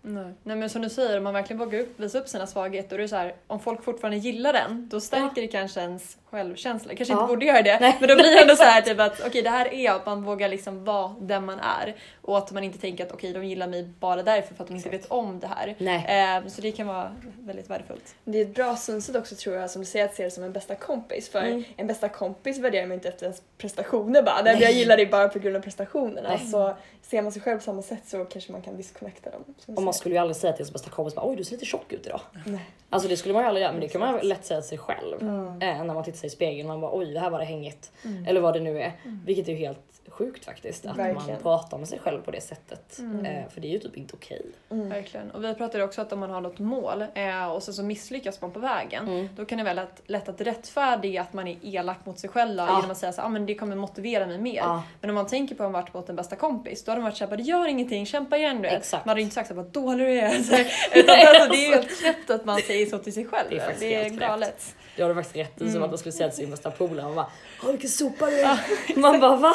Nej. 0.06 0.34
Nej 0.44 0.56
men 0.56 0.70
som 0.70 0.82
du 0.82 0.90
säger, 0.90 1.18
om 1.18 1.24
man 1.24 1.34
verkligen 1.34 1.60
vågar 1.60 1.80
upp, 1.80 2.00
visa 2.00 2.20
upp 2.20 2.28
sina 2.28 2.48
svagheter, 2.48 2.98
då 2.98 3.04
är 3.04 3.08
så 3.08 3.16
här, 3.16 3.36
om 3.48 3.60
folk 3.60 3.84
fortfarande 3.84 4.18
gillar 4.18 4.54
den, 4.54 4.90
då 4.90 5.02
stärker 5.02 5.42
det 5.42 5.48
kanske 5.48 5.80
ens 5.82 6.18
självkänsla. 6.30 6.96
Kanske 6.96 7.14
Ja. 7.14 7.22
inte 7.22 7.28
borde 7.32 7.46
göra 7.46 7.62
det, 7.62 7.80
Nej. 7.80 7.98
men 8.00 8.10
då 8.10 8.16
blir 8.16 8.36
det 8.36 8.42
ändå 8.42 8.56
så 8.56 8.64
här 8.64 8.82
typ 8.86 9.00
att 9.00 9.22
okej 9.28 9.42
det 9.42 9.50
här 9.50 9.74
är 9.74 9.84
jag, 9.86 9.96
att 9.96 10.06
man 10.06 10.24
vågar 10.24 10.50
liksom 10.50 10.84
vara 10.86 11.16
den 11.20 11.46
man 11.46 11.60
är. 11.60 11.96
Och 12.22 12.38
att 12.38 12.52
man 12.52 12.64
inte 12.64 12.78
tänker 12.78 13.06
att 13.06 13.12
okej 13.12 13.34
de 13.34 13.44
gillar 13.46 13.68
mig 13.68 13.84
bara 14.00 14.24
därför 14.24 14.56
för 14.56 14.64
att 14.64 14.68
de 14.68 14.76
inte 14.76 14.90
vet 14.90 15.06
om 15.06 15.40
det 15.40 15.48
här. 15.48 15.76
nej. 15.78 16.38
Eh, 16.38 16.48
så 16.48 16.62
det 16.62 16.72
kan 16.72 16.88
vara 16.88 17.16
väldigt 17.40 17.70
värdefullt. 17.70 18.16
Det 18.26 18.38
är 18.38 18.42
ett 18.42 18.56
bra 18.56 18.76
synsätt 18.76 19.16
också 19.16 19.36
tror 19.36 19.56
jag 19.56 19.70
som 19.70 19.82
du 19.82 19.86
säger 19.86 20.06
att 20.06 20.16
se 20.16 20.24
det 20.24 20.32
som 20.32 20.44
en 20.44 20.54
bästa 20.54 20.76
kompis. 20.76 21.30
För 21.30 21.42
Mm. 21.42 21.64
en 21.78 21.88
bästa 21.88 22.10
kompis 22.10 22.60
värderar 22.60 22.86
man 22.88 22.94
inte 22.94 23.08
efter 23.10 23.24
ens 23.26 23.42
prestationer 23.58 24.22
bara. 24.24 24.42
Nej. 24.42 24.62
Jag 24.62 24.72
gillar 24.72 24.98
dig 24.98 25.06
bara 25.06 25.30
på 25.30 25.40
grund 25.40 25.56
av 25.56 25.62
prestationerna. 25.62 26.30
Nej. 26.30 26.40
Så 26.52 26.76
ser 27.02 27.22
man 27.22 27.32
sig 27.32 27.42
själv 27.42 27.58
på 27.58 27.64
samma 27.64 27.82
sätt 27.82 28.02
så 28.06 28.26
kanske 28.26 28.52
man 28.52 28.62
kan 28.62 28.78
disconnecta 28.78 29.30
du 29.66 29.74
Och 29.74 29.84
man 29.84 29.94
skulle 29.94 30.16
ju 30.16 30.22
aldrig 30.22 30.36
säga 30.36 30.54
till 30.54 30.66
sin 30.66 30.74
bästa 30.74 30.90
kompis 30.90 31.16
bara, 31.16 31.30
oj 31.30 31.36
du 31.36 31.44
ser 31.44 31.52
lite 31.52 31.66
tjock 31.66 31.94
ut 31.94 32.06
idag. 32.06 32.22
Nej. 32.46 32.70
Alltså 32.90 33.10
det 33.10 33.18
skulle 33.18 33.34
man 33.34 33.44
ju 33.44 33.48
aldrig 33.48 33.62
göra 33.62 33.72
men 33.72 33.82
det 33.82 33.88
kan 33.88 34.02
man 34.02 34.20
lätt 34.24 34.46
säga 34.46 34.62
till 34.62 34.70
sig 34.70 34.78
själv. 34.78 35.22
Mm. 35.22 35.62
Eh, 35.62 35.84
när 35.84 35.94
man 35.94 36.04
tittar 36.04 36.18
sig 36.18 36.28
i 36.28 36.30
spegeln 36.30 36.68
man 36.68 36.82
bara 36.82 36.98
oj 36.98 37.14
det 37.14 37.20
här 37.20 37.30
var 37.30 37.40
det 37.40 37.46
hängigt. 37.46 37.92
Mm. 38.06 38.26
Eller 38.26 38.42
vad 38.42 38.54
det 38.54 38.60
nu 38.60 38.82
är. 38.82 38.92
Vilket 39.26 39.48
är 39.48 39.52
ju 39.52 39.58
helt 39.58 39.93
sjukt 40.08 40.46
faktiskt. 40.46 40.86
Att 40.86 40.98
man 40.98 41.08
Verkligen. 41.14 41.42
pratar 41.42 41.78
med 41.78 41.88
sig 41.88 42.00
själv 42.00 42.22
på 42.22 42.32
det 42.32 42.42
sättet. 42.42 43.00
Mm. 43.00 43.26
Eh, 43.26 43.50
för 43.50 43.62
det 43.62 43.68
är 43.68 43.72
ju 43.72 43.80
typ 43.80 43.98
inte 43.98 44.16
okej. 44.16 44.46
Mm. 44.70 44.90
Verkligen. 44.90 45.32
Och 45.32 45.44
vi 45.44 45.54
pratade 45.54 45.84
också 45.84 46.02
att 46.02 46.14
om 46.14 46.20
man 46.20 46.30
har 46.30 46.42
något 46.42 46.60
mål 46.60 47.06
eh, 47.16 47.46
och 47.48 47.64
sen 47.64 47.74
så 47.74 47.84
misslyckas 47.84 48.42
man 48.42 48.52
på 48.52 48.60
vägen, 48.60 49.08
Mm. 49.08 49.30
då 49.36 49.46
kan 49.46 49.58
det 49.58 49.64
vara 49.64 49.74
lätt, 49.74 50.02
lätt 50.06 50.30
att 50.30 50.42
rättfärdiga 50.42 51.22
att 51.22 51.34
man 51.34 51.48
är 51.48 51.58
elak 51.62 52.06
mot 52.06 52.20
sig 52.20 52.30
själv 52.30 52.58
Ja. 52.58 52.76
genom 52.76 52.92
att 52.92 52.98
säga 52.98 53.10
att 53.10 53.20
ah, 53.20 53.30
men 53.30 53.46
det 53.46 53.56
kommer 53.56 53.76
motivera 53.76 54.26
mig 54.26 54.38
mer. 54.38 54.56
Ja. 54.56 54.84
Men 55.02 55.10
om 55.10 55.16
man 55.16 55.28
tänker 55.28 55.56
på 55.56 55.64
att 55.64 55.72
man 55.72 55.82
varit 55.82 55.94
mot 55.94 56.10
en 56.10 56.16
bästa 56.16 56.36
kompis, 56.36 56.84
då 56.84 56.92
hade 56.92 57.02
man 57.02 57.10
varit 57.12 57.18
såhär, 57.18 57.38
gör 57.38 57.68
ingenting, 57.68 58.06
kämpa 58.06 58.38
igen 58.38 58.62
du. 58.62 58.68
Exakt. 58.68 59.06
Man 59.06 59.10
hade 59.12 59.22
inte 59.22 59.36
sagt 59.36 59.48
så 59.48 59.54
här, 59.54 59.62
vad 59.64 59.72
dålig 59.72 60.08
du 60.08 60.20
är. 60.20 60.34
Utan 60.96 61.16
alltså, 61.28 61.50
det 61.52 61.66
är 61.66 61.70
ju 61.70 61.76
helt 61.76 62.00
knäppt 62.02 62.30
att 62.30 62.46
man 62.46 62.60
säger 62.62 62.86
så 62.86 62.98
till 62.98 63.14
sig 63.14 63.26
själv. 63.26 63.48
Det 63.50 63.58
är 63.60 63.76
det 63.80 63.96
är 63.96 64.10
galet. 64.10 64.76
Det 64.96 65.02
har 65.02 65.10
du 65.10 65.16
faktiskt 65.16 65.36
rätt 65.36 65.56
i. 65.56 65.60
Som 65.60 65.68
Mm. 65.70 65.84
att 65.84 65.90
man 65.90 65.98
skulle 65.98 66.12
säga 66.14 66.30
till 66.30 66.38
sin 66.38 66.50
bästa 66.52 66.72
polare. 66.72 67.06
Man 67.06 67.16
bara 67.16 67.28
Åh 67.64 67.72
vilken 67.72 67.90
sopa 67.90 68.26
du 68.30 68.40
är. 68.40 68.60
Man 69.00 69.20
bara 69.20 69.36
va? 69.36 69.54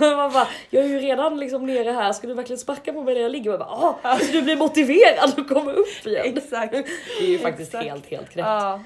Man 0.00 0.32
bara 0.32 0.48
jag 0.70 0.84
är 0.84 0.88
ju 0.88 0.98
redan 0.98 1.40
liksom 1.40 1.66
nere 1.66 1.90
här. 1.90 2.12
Ska 2.12 2.26
du 2.26 2.34
verkligen 2.34 2.58
sparka 2.58 2.92
på 2.92 3.02
mig 3.02 3.14
när 3.14 3.20
jag 3.20 3.32
ligger? 3.32 3.50
Man 3.50 3.58
bara 4.02 4.18
så 4.18 4.32
du 4.32 4.42
blir 4.42 4.56
motiverad 4.56 5.38
och 5.38 5.48
kommer 5.48 5.72
upp 5.72 6.06
igen. 6.06 6.36
Exakt. 6.36 6.72
Det 6.72 7.24
är 7.24 7.28
ju 7.28 7.38
faktiskt 7.38 7.68
Exakt. 7.74 7.84
helt 7.90 8.06
helt 8.06 8.30
knäppt. 8.30 8.48
Ja. 8.48 8.80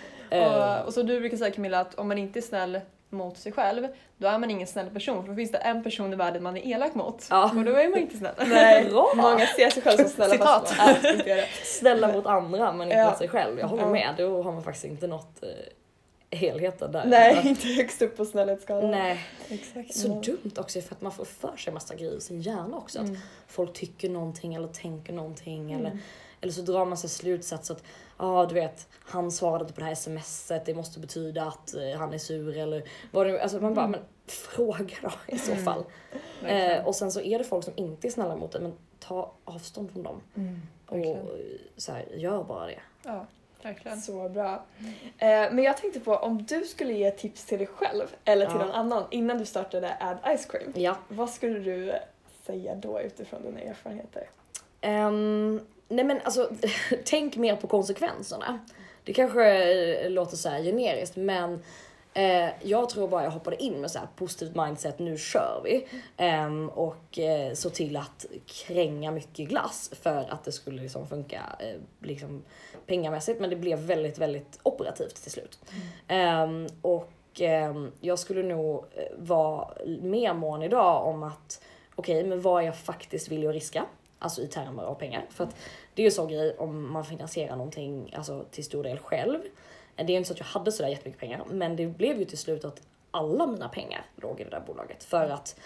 Och, 0.80 0.86
och 0.86 0.94
så 0.94 1.02
du 1.02 1.20
brukar 1.20 1.36
säga 1.36 1.50
Camilla 1.50 1.80
att 1.80 1.94
om 1.94 2.08
man 2.08 2.18
inte 2.18 2.38
är 2.38 2.42
snäll 2.42 2.80
mot 3.16 3.38
sig 3.38 3.52
själv, 3.52 3.88
då 4.16 4.28
är 4.28 4.38
man 4.38 4.50
ingen 4.50 4.66
snäll 4.66 4.90
person. 4.90 5.22
För 5.22 5.28
då 5.30 5.36
finns 5.36 5.52
det 5.52 5.58
en 5.58 5.82
person 5.82 6.12
i 6.12 6.16
världen 6.16 6.42
man 6.42 6.56
är 6.56 6.66
elak 6.66 6.94
mot. 6.94 7.26
Ja. 7.30 7.50
Och 7.56 7.64
då 7.64 7.72
är 7.72 7.88
man 7.88 7.98
inte 7.98 8.16
snäll. 8.16 8.34
Nej, 8.46 8.84
Bra. 8.90 9.12
många 9.16 9.46
ser 9.46 9.70
sig 9.70 9.82
själva 9.82 10.02
som 10.04 10.12
snälla 10.12 10.32
Citat. 10.32 10.68
fast 10.70 11.02
man 11.04 11.14
inte 11.14 11.28
gör 11.28 11.36
det. 11.36 11.48
Snälla 11.64 12.12
mot 12.12 12.26
andra 12.26 12.72
men 12.72 12.88
inte 12.88 12.96
Ja. 12.98 13.08
mot 13.10 13.18
sig 13.18 13.28
själv. 13.28 13.58
Jag 13.58 13.66
håller 13.68 13.82
Ja. 13.82 13.90
med. 13.90 14.14
Då 14.18 14.42
har 14.42 14.52
man 14.52 14.62
faktiskt 14.62 14.84
inte 14.84 15.06
nått 15.06 15.42
eh, 15.42 15.48
helheten 16.38 16.92
där. 16.92 17.04
Nej, 17.06 17.40
inte 17.44 17.68
högst 17.68 18.02
upp 18.02 18.16
på 18.16 18.24
snällhetsskalan. 18.24 18.90
Nej. 18.90 19.20
Exakt. 19.48 19.94
Så 19.94 20.08
dumt 20.08 20.52
också 20.56 20.80
för 20.80 20.94
att 20.94 21.00
man 21.00 21.12
får 21.12 21.24
för 21.24 21.56
sig 21.56 21.72
massa 21.72 21.94
grejer 21.94 22.16
i 22.16 22.20
sin 22.20 22.40
hjärna 22.40 22.76
också. 22.76 22.98
Att 22.98 23.08
Mm. 23.08 23.20
folk 23.48 23.72
tycker 23.72 24.08
någonting 24.10 24.54
eller 24.54 24.68
tänker 24.68 25.12
någonting. 25.12 25.72
Eller, 25.72 25.86
Mm. 25.90 25.98
eller 26.40 26.52
så 26.52 26.62
drar 26.62 26.84
man 26.84 26.96
sig 26.98 27.10
slutsats 27.10 27.70
att 27.70 27.82
ja 28.18 28.46
du 28.46 28.54
vet 28.54 28.88
han 29.04 29.30
svarade 29.30 29.62
inte 29.64 29.74
på 29.74 29.80
det 29.80 29.86
här 29.86 29.94
smset 29.94 30.64
det 30.66 30.74
måste 30.74 31.00
betyda 31.00 31.42
att 31.42 31.74
eh, 31.74 31.98
han 31.98 32.12
är 32.14 32.18
sur 32.18 32.56
eller 32.56 32.82
vad 33.10 33.26
det 33.26 33.32
nu 33.32 33.38
Alltså 33.38 33.60
man 33.60 33.74
bara 33.74 33.86
men 33.86 34.00
fråga 34.26 34.94
då 35.02 35.10
i 35.26 35.38
så 35.38 35.52
Mm. 35.52 35.64
fall. 35.64 35.84
Verkligen. 36.42 36.70
Eh, 36.80 36.86
och 36.86 36.94
sen 36.94 37.12
så 37.12 37.20
är 37.20 37.38
det 37.38 37.44
folk 37.44 37.64
som 37.64 37.72
inte 37.76 38.08
är 38.08 38.10
snälla 38.10 38.36
mot 38.36 38.52
dig 38.52 38.60
men 38.62 38.72
ta 38.98 39.32
avstånd 39.44 39.90
från 39.92 40.02
dem. 40.02 40.20
Mm. 40.36 40.60
Och 40.88 40.96
eh, 40.98 41.16
så 41.76 41.92
här, 41.92 42.04
gör 42.14 42.44
bara 42.44 42.66
det. 42.66 42.80
Ja, 43.02 43.26
verkligen. 43.62 44.00
Så 44.00 44.28
bra. 44.28 44.64
Eh, 45.18 45.28
men 45.28 45.58
jag 45.58 45.76
tänkte 45.76 46.00
på 46.00 46.16
om 46.16 46.44
du 46.44 46.64
skulle 46.64 46.92
ge 46.92 47.10
tips 47.10 47.44
till 47.44 47.58
dig 47.58 47.66
själv 47.66 48.06
eller 48.24 48.46
till 48.46 48.56
Ja. 48.60 48.66
någon 48.66 48.74
annan 48.74 49.04
innan 49.10 49.38
du 49.38 49.44
startade 49.46 49.96
Add 50.00 50.38
Ice 50.38 50.44
Cream. 50.46 50.72
Ja. 50.74 50.96
Vad 51.08 51.30
skulle 51.30 51.58
du 51.58 51.92
säga 52.46 52.74
då 52.74 53.00
utifrån 53.00 53.42
dina 53.42 53.60
erfarenheter? 53.60 54.28
Ehm, 54.80 55.60
nej 55.88 56.04
men 56.04 56.20
alltså, 56.24 56.50
tänk 57.04 57.36
mer 57.36 57.56
på 57.56 57.66
konsekvenserna. 57.66 58.60
Det 59.04 59.12
kanske 59.12 59.44
eh, 60.04 60.10
låter 60.10 60.36
så 60.36 60.48
här 60.48 60.62
generiskt 60.62 61.16
men 61.16 61.62
eh, 62.14 62.48
jag 62.62 62.88
tror 62.88 63.08
bara 63.08 63.24
jag 63.24 63.30
hoppade 63.30 63.62
in 63.62 63.80
med 63.80 63.90
så 63.90 63.98
här 63.98 64.08
positivt 64.16 64.56
mindset, 64.56 64.98
nu 64.98 65.18
kör 65.18 65.60
vi. 65.64 65.86
Eh, 66.16 66.66
och 66.66 67.18
eh, 67.18 67.54
så 67.54 67.70
till 67.70 67.96
att 67.96 68.26
kränga 68.46 69.10
mycket 69.10 69.48
glass 69.48 69.90
för 70.02 70.26
att 70.30 70.44
det 70.44 70.52
skulle 70.52 70.82
liksom 70.82 71.06
funka 71.06 71.42
eh, 71.58 71.80
liksom 72.00 72.42
pengamässigt 72.86 73.40
men 73.40 73.50
det 73.50 73.56
blev 73.56 73.78
väldigt, 73.78 74.18
väldigt 74.18 74.58
operativt 74.62 75.22
till 75.22 75.32
slut. 75.32 75.58
Ehm, 76.08 76.66
och 76.82 77.12
ehm, 77.40 77.92
jag 78.00 78.18
skulle 78.18 78.42
nog 78.42 78.84
eh, 78.94 79.02
vara 79.18 79.68
mer 80.00 80.34
mån 80.34 80.62
idag 80.62 81.06
om 81.06 81.22
att 81.22 81.62
okej, 81.94 82.24
men 82.24 82.40
vad 82.40 82.62
är 82.62 82.66
jag 82.66 82.76
faktiskt 82.76 83.28
villig 83.28 83.48
att 83.48 83.54
riska? 83.54 83.86
Alltså 84.18 84.42
i 84.42 84.46
termer 84.46 84.82
av 84.82 84.94
pengar. 84.94 85.26
För 85.30 85.44
att 85.44 85.56
det 85.94 86.02
är 86.02 86.04
ju 86.04 86.10
så 86.10 86.26
grej 86.26 86.56
om 86.58 86.92
man 86.92 87.04
finansierar 87.04 87.56
någonting 87.56 88.14
alltså, 88.16 88.44
till 88.50 88.64
stor 88.64 88.82
del 88.82 88.98
själv. 88.98 89.38
Det 89.96 90.02
är 90.02 90.10
inte 90.10 90.28
så 90.28 90.32
att 90.32 90.38
jag 90.38 90.46
hade 90.46 90.72
sådär 90.72 90.90
jättemycket 90.90 91.20
pengar, 91.20 91.44
men 91.50 91.76
det 91.76 91.86
blev 91.86 92.18
ju 92.18 92.24
till 92.24 92.38
slut 92.38 92.64
att 92.64 92.82
alla 93.10 93.46
mina 93.46 93.68
pengar 93.68 94.06
låg 94.16 94.40
i 94.40 94.44
det 94.44 94.50
där 94.50 94.62
bolaget. 94.66 95.04
För 95.04 95.28
att, 95.28 95.60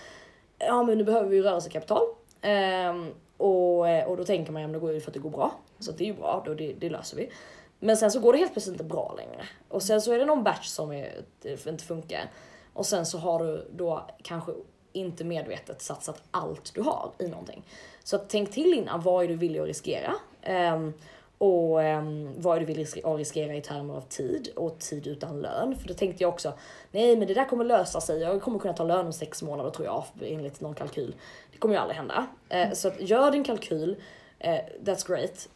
ja 0.59 0.83
men 0.83 0.99
nu 0.99 1.05
behöver 1.05 1.29
vi 1.29 1.37
ju 1.37 1.43
rörelsekapital. 1.43 2.03
Ehm, 2.41 3.15
och, 3.37 3.79
och 4.07 4.17
då 4.17 4.25
tänker 4.25 4.53
man, 4.53 4.63
ja 4.63 4.69
men 4.69 4.73
det 4.73 4.79
går 4.79 4.93
ju 4.93 5.01
för 5.01 5.11
att 5.11 5.15
det 5.15 5.21
går 5.21 5.31
bra. 5.31 5.53
Så 5.79 5.91
att 5.91 5.99
det 5.99 6.05
är 6.05 6.07
ju 6.07 6.15
bra, 6.15 6.43
då 6.47 6.55
det, 6.55 6.73
det 6.73 6.91
löser 6.91 7.17
vi. 7.17 7.31
Men 7.79 7.97
sen 7.97 8.11
så 8.11 8.21
går 8.21 8.33
det 8.33 8.39
helt 8.39 8.53
plötsligt 8.53 8.75
inte 8.75 8.85
bra 8.85 9.15
längre. 9.17 9.45
Och 9.69 9.83
sen 9.83 10.03
så 10.03 10.13
är 10.13 10.19
det 10.19 10.25
någon 10.25 10.43
batch 10.43 10.67
som 10.67 10.93
är, 10.93 11.23
eh, 11.45 11.69
inte 11.69 11.85
funkar. 11.85 12.31
Och 12.73 12.87
sen 12.87 13.07
så 13.07 13.19
har 13.19 13.45
du 13.45 13.71
då 13.73 14.07
kanske 14.23 14.53
inte 14.93 15.25
medvetet 15.25 15.83
satsat 15.83 16.23
allt 16.31 16.75
du 16.75 16.81
har 16.81 17.11
i 17.19 17.27
någonting. 17.29 17.65
Så 18.05 18.19
tänk 18.19 18.51
till 18.51 18.75
innan, 18.75 19.01
vad 19.01 19.25
är 19.25 19.29
du 19.29 19.37
villig 19.37 19.61
att 19.61 19.67
riskera? 19.67 20.15
Ehm, 20.43 20.93
och 21.39 21.83
ehm, 21.83 22.31
vad 22.37 22.57
är 22.57 22.61
du 22.61 22.67
villig 22.67 22.87
att 23.05 23.19
riskera 23.19 23.55
i 23.55 23.61
termer 23.61 23.95
av 23.95 24.01
tid 24.01 24.49
och 24.57 24.79
tid 24.79 25.07
utan 25.07 25.41
lön? 25.41 25.77
För 25.77 25.89
då 25.89 25.95
tänkte 25.95 26.25
jag 26.25 26.29
också, 26.29 26.53
nej 26.91 27.17
men 27.17 27.29
det 27.29 27.35
där 27.35 27.45
kommer 27.45 27.65
lösa 27.65 28.01
sig, 28.01 28.21
jag 28.21 28.43
kommer 28.43 28.59
kunna 28.59 28.75
ta 28.75 28.85
lön 28.85 29.07
om 29.07 29.13
sex 29.13 29.43
månader 29.43 29.71
tror 29.71 29.87
jag 29.87 30.05
enligt 30.23 30.61
någon 30.61 30.75
kalkyl. 30.75 31.15
Det 31.53 31.59
kommer 31.59 31.75
ju 31.75 31.81
aldrig 31.81 31.97
hända. 31.97 32.27
Eh, 32.49 32.73
så 32.73 32.89
att 32.89 33.01
gör 33.01 33.31
din 33.31 33.45
kalkyl, 33.45 33.97
eh, 34.39 34.61
that's 34.85 35.07
great. 35.09 35.49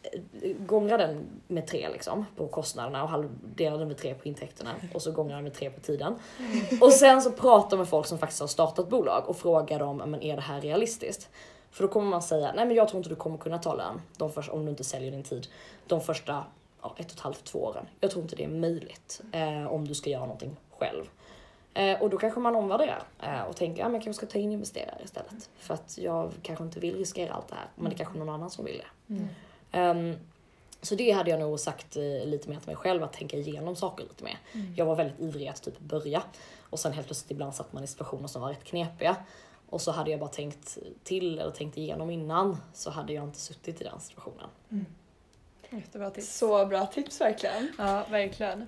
Gångra 0.59 0.97
den 0.97 1.25
med 1.47 1.67
tre 1.67 1.89
liksom 1.89 2.25
på 2.35 2.47
kostnaderna 2.47 3.03
och 3.03 3.09
halvera 3.09 3.77
den 3.77 3.87
med 3.87 3.97
tre 3.97 4.13
på 4.13 4.27
intäkterna 4.27 4.71
och 4.93 5.01
så 5.01 5.11
gångra 5.11 5.35
den 5.35 5.43
med 5.43 5.53
tre 5.53 5.69
på 5.69 5.81
tiden. 5.81 6.15
Och 6.81 6.93
sen 6.93 7.21
så 7.21 7.31
prata 7.31 7.77
med 7.77 7.87
folk 7.87 8.05
som 8.05 8.17
faktiskt 8.17 8.41
har 8.41 8.47
startat 8.47 8.89
bolag 8.89 9.23
och 9.29 9.37
fråga 9.37 9.77
dem, 9.77 9.97
men 9.97 10.21
är 10.21 10.35
det 10.35 10.41
här 10.41 10.61
realistiskt? 10.61 11.29
För 11.75 11.83
då 11.83 11.89
kommer 11.89 12.09
man 12.09 12.21
säga, 12.21 12.51
nej 12.55 12.65
men 12.65 12.75
jag 12.75 12.87
tror 12.87 12.97
inte 12.97 13.09
du 13.09 13.15
kommer 13.15 13.37
kunna 13.37 13.57
ta 13.57 13.75
lön 13.75 14.01
de 14.17 14.31
första, 14.31 14.51
om 14.51 14.65
du 14.65 14.69
inte 14.69 14.83
säljer 14.83 15.11
din 15.11 15.23
tid 15.23 15.47
de 15.87 16.01
första 16.01 16.45
ja, 16.81 16.95
ett 16.97 17.05
och 17.05 17.11
ett 17.11 17.19
halvt, 17.19 17.43
två 17.43 17.59
åren. 17.59 17.85
Jag 17.99 18.11
tror 18.11 18.23
inte 18.23 18.35
det 18.35 18.43
är 18.43 18.47
möjligt 18.47 19.21
eh, 19.31 19.67
om 19.67 19.87
du 19.87 19.95
ska 19.95 20.09
göra 20.09 20.21
någonting 20.21 20.55
själv. 20.79 21.03
Eh, 21.73 22.01
och 22.01 22.09
då 22.09 22.17
kanske 22.17 22.39
man 22.39 22.55
omvärderar 22.55 23.03
eh, 23.23 23.41
och 23.41 23.55
tänker, 23.55 23.81
ja 23.81 23.85
men 23.85 23.93
jag 23.93 24.03
kanske 24.03 24.25
ska 24.25 24.31
ta 24.31 24.39
in 24.39 24.51
investerare 24.51 25.01
istället. 25.03 25.49
För 25.57 25.73
att 25.73 25.97
jag 25.97 26.31
kanske 26.41 26.63
inte 26.63 26.79
vill 26.79 26.97
riskera 26.97 27.33
allt 27.33 27.47
det 27.47 27.55
här, 27.55 27.67
men 27.75 27.89
det 27.89 27.95
är 27.95 27.97
kanske 27.97 28.17
någon 28.17 28.29
annan 28.29 28.49
som 28.49 28.65
vill 28.65 28.77
det. 28.77 29.13
Mm. 29.13 29.27
Ehm, 29.71 30.19
så 30.81 30.95
det 30.95 31.11
hade 31.11 31.29
jag 31.29 31.39
nog 31.39 31.59
sagt 31.59 31.97
eh, 31.97 32.25
lite 32.25 32.49
mer 32.49 32.59
till 32.59 32.67
mig 32.67 32.75
själv, 32.75 33.03
att 33.03 33.13
tänka 33.13 33.37
igenom 33.37 33.75
saker 33.75 34.03
lite 34.03 34.23
mer. 34.23 34.37
Jag 34.75 34.85
var 34.85 34.95
väldigt 34.95 35.19
ivrig 35.19 35.47
att 35.47 35.63
typ 35.63 35.79
börja. 35.79 36.23
Och 36.69 36.79
sen 36.79 36.93
helt 36.93 37.07
plötsligt 37.07 37.31
ibland 37.31 37.55
satt 37.55 37.73
man 37.73 37.83
i 37.83 37.87
situationer 37.87 38.27
som 38.27 38.41
var 38.41 38.49
rätt 38.49 38.63
knepiga. 38.63 39.15
Och 39.69 39.81
så 39.81 39.91
hade 39.91 40.11
jag 40.11 40.19
bara 40.19 40.29
tänkt 40.29 40.77
till 41.03 41.39
eller 41.39 41.51
tänkt 41.51 41.77
igenom 41.77 42.09
innan 42.09 42.57
så 42.73 42.89
hade 42.89 43.13
jag 43.13 43.23
inte 43.23 43.39
suttit 43.39 43.81
i 43.81 43.83
den 43.83 43.99
situationen. 43.99 44.49
Jättebra 45.69 46.09
tips. 46.09 46.37
Så 46.37 46.65
bra 46.65 46.85
tips 46.85 47.21
verkligen. 47.21 47.71
Ja, 47.77 48.05
verkligen. 48.11 48.67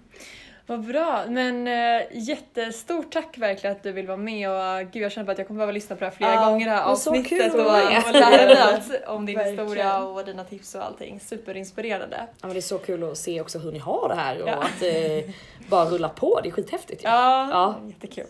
Vad 0.68 0.80
bra, 0.86 1.24
men 1.28 1.68
äh, 1.68 2.02
jättestort 2.12 3.12
tack 3.12 3.38
verkligen 3.38 3.76
att 3.76 3.84
du 3.84 3.92
vill 3.92 4.08
vara 4.08 4.18
med 4.18 4.50
och 4.50 4.92
gud 4.92 5.04
jag 5.04 5.12
känner 5.12 5.32
att 5.32 5.38
jag 5.38 5.48
kommer 5.48 5.58
behöva 5.58 5.72
lyssna 5.72 5.96
på 5.96 6.00
det 6.00 6.06
här 6.06 6.16
flera 6.18 6.34
Ja, 6.34 6.46
gånger 6.50 6.66
det 6.66 6.72
här 6.72 6.84
avsnittet 6.84 7.30
kul 7.30 7.42
att 7.42 7.54
och, 7.54 7.60
och 7.62 8.14
lära 8.14 8.46
mig 8.46 9.02
om 9.08 9.26
din 9.26 9.36
Verkligen. 9.36 9.60
historia 9.68 10.04
och 10.04 10.26
dina 10.26 10.44
tips 10.44 10.76
och 10.76 10.84
allting. 10.86 11.20
Superinspirerande. 11.20 12.18
Ja, 12.20 12.28
men 12.48 12.50
det 12.50 12.60
är 12.60 12.62
så 12.62 12.78
kul 12.78 13.04
att 13.12 13.18
se 13.18 13.42
också 13.42 13.60
hur 13.60 13.72
ni 13.72 13.80
har 13.80 14.10
det 14.10 14.16
här 14.16 14.42
och 14.42 14.50
Ja. 14.50 14.54
att 14.56 14.82
eh, 14.82 15.34
bara 15.70 15.86
rulla 15.86 16.10
på. 16.10 16.40
Det 16.44 16.50
är 16.50 16.52
skithäftigt 16.52 17.04
ju. 17.04 17.08
Ja, 17.10 17.50
Ja. 17.52 17.76
jättekul. 17.88 18.26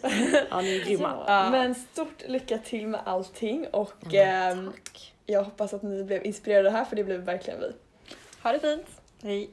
Ja, 0.50 0.62
ni 0.62 0.78
är 0.78 0.86
grymma. 0.86 1.24
Ja. 1.28 1.50
Men 1.50 1.76
stort 1.76 2.24
lycka 2.28 2.58
till 2.58 2.88
med 2.88 3.00
allting 3.06 3.68
och 3.72 3.94
Ja, 4.10 4.22
ehm, 4.24 4.72
jag 5.26 5.44
hoppas 5.44 5.74
att 5.74 5.84
ni 5.84 6.04
blev 6.04 6.26
inspirerade 6.26 6.70
här 6.70 6.86
för 6.86 6.96
det 6.96 7.04
blev 7.04 7.20
verkligen 7.20 7.60
vi. 7.60 7.72
Ha 8.44 8.52
det 8.52 8.60
fint. 8.60 8.88
Hej. 9.24 9.50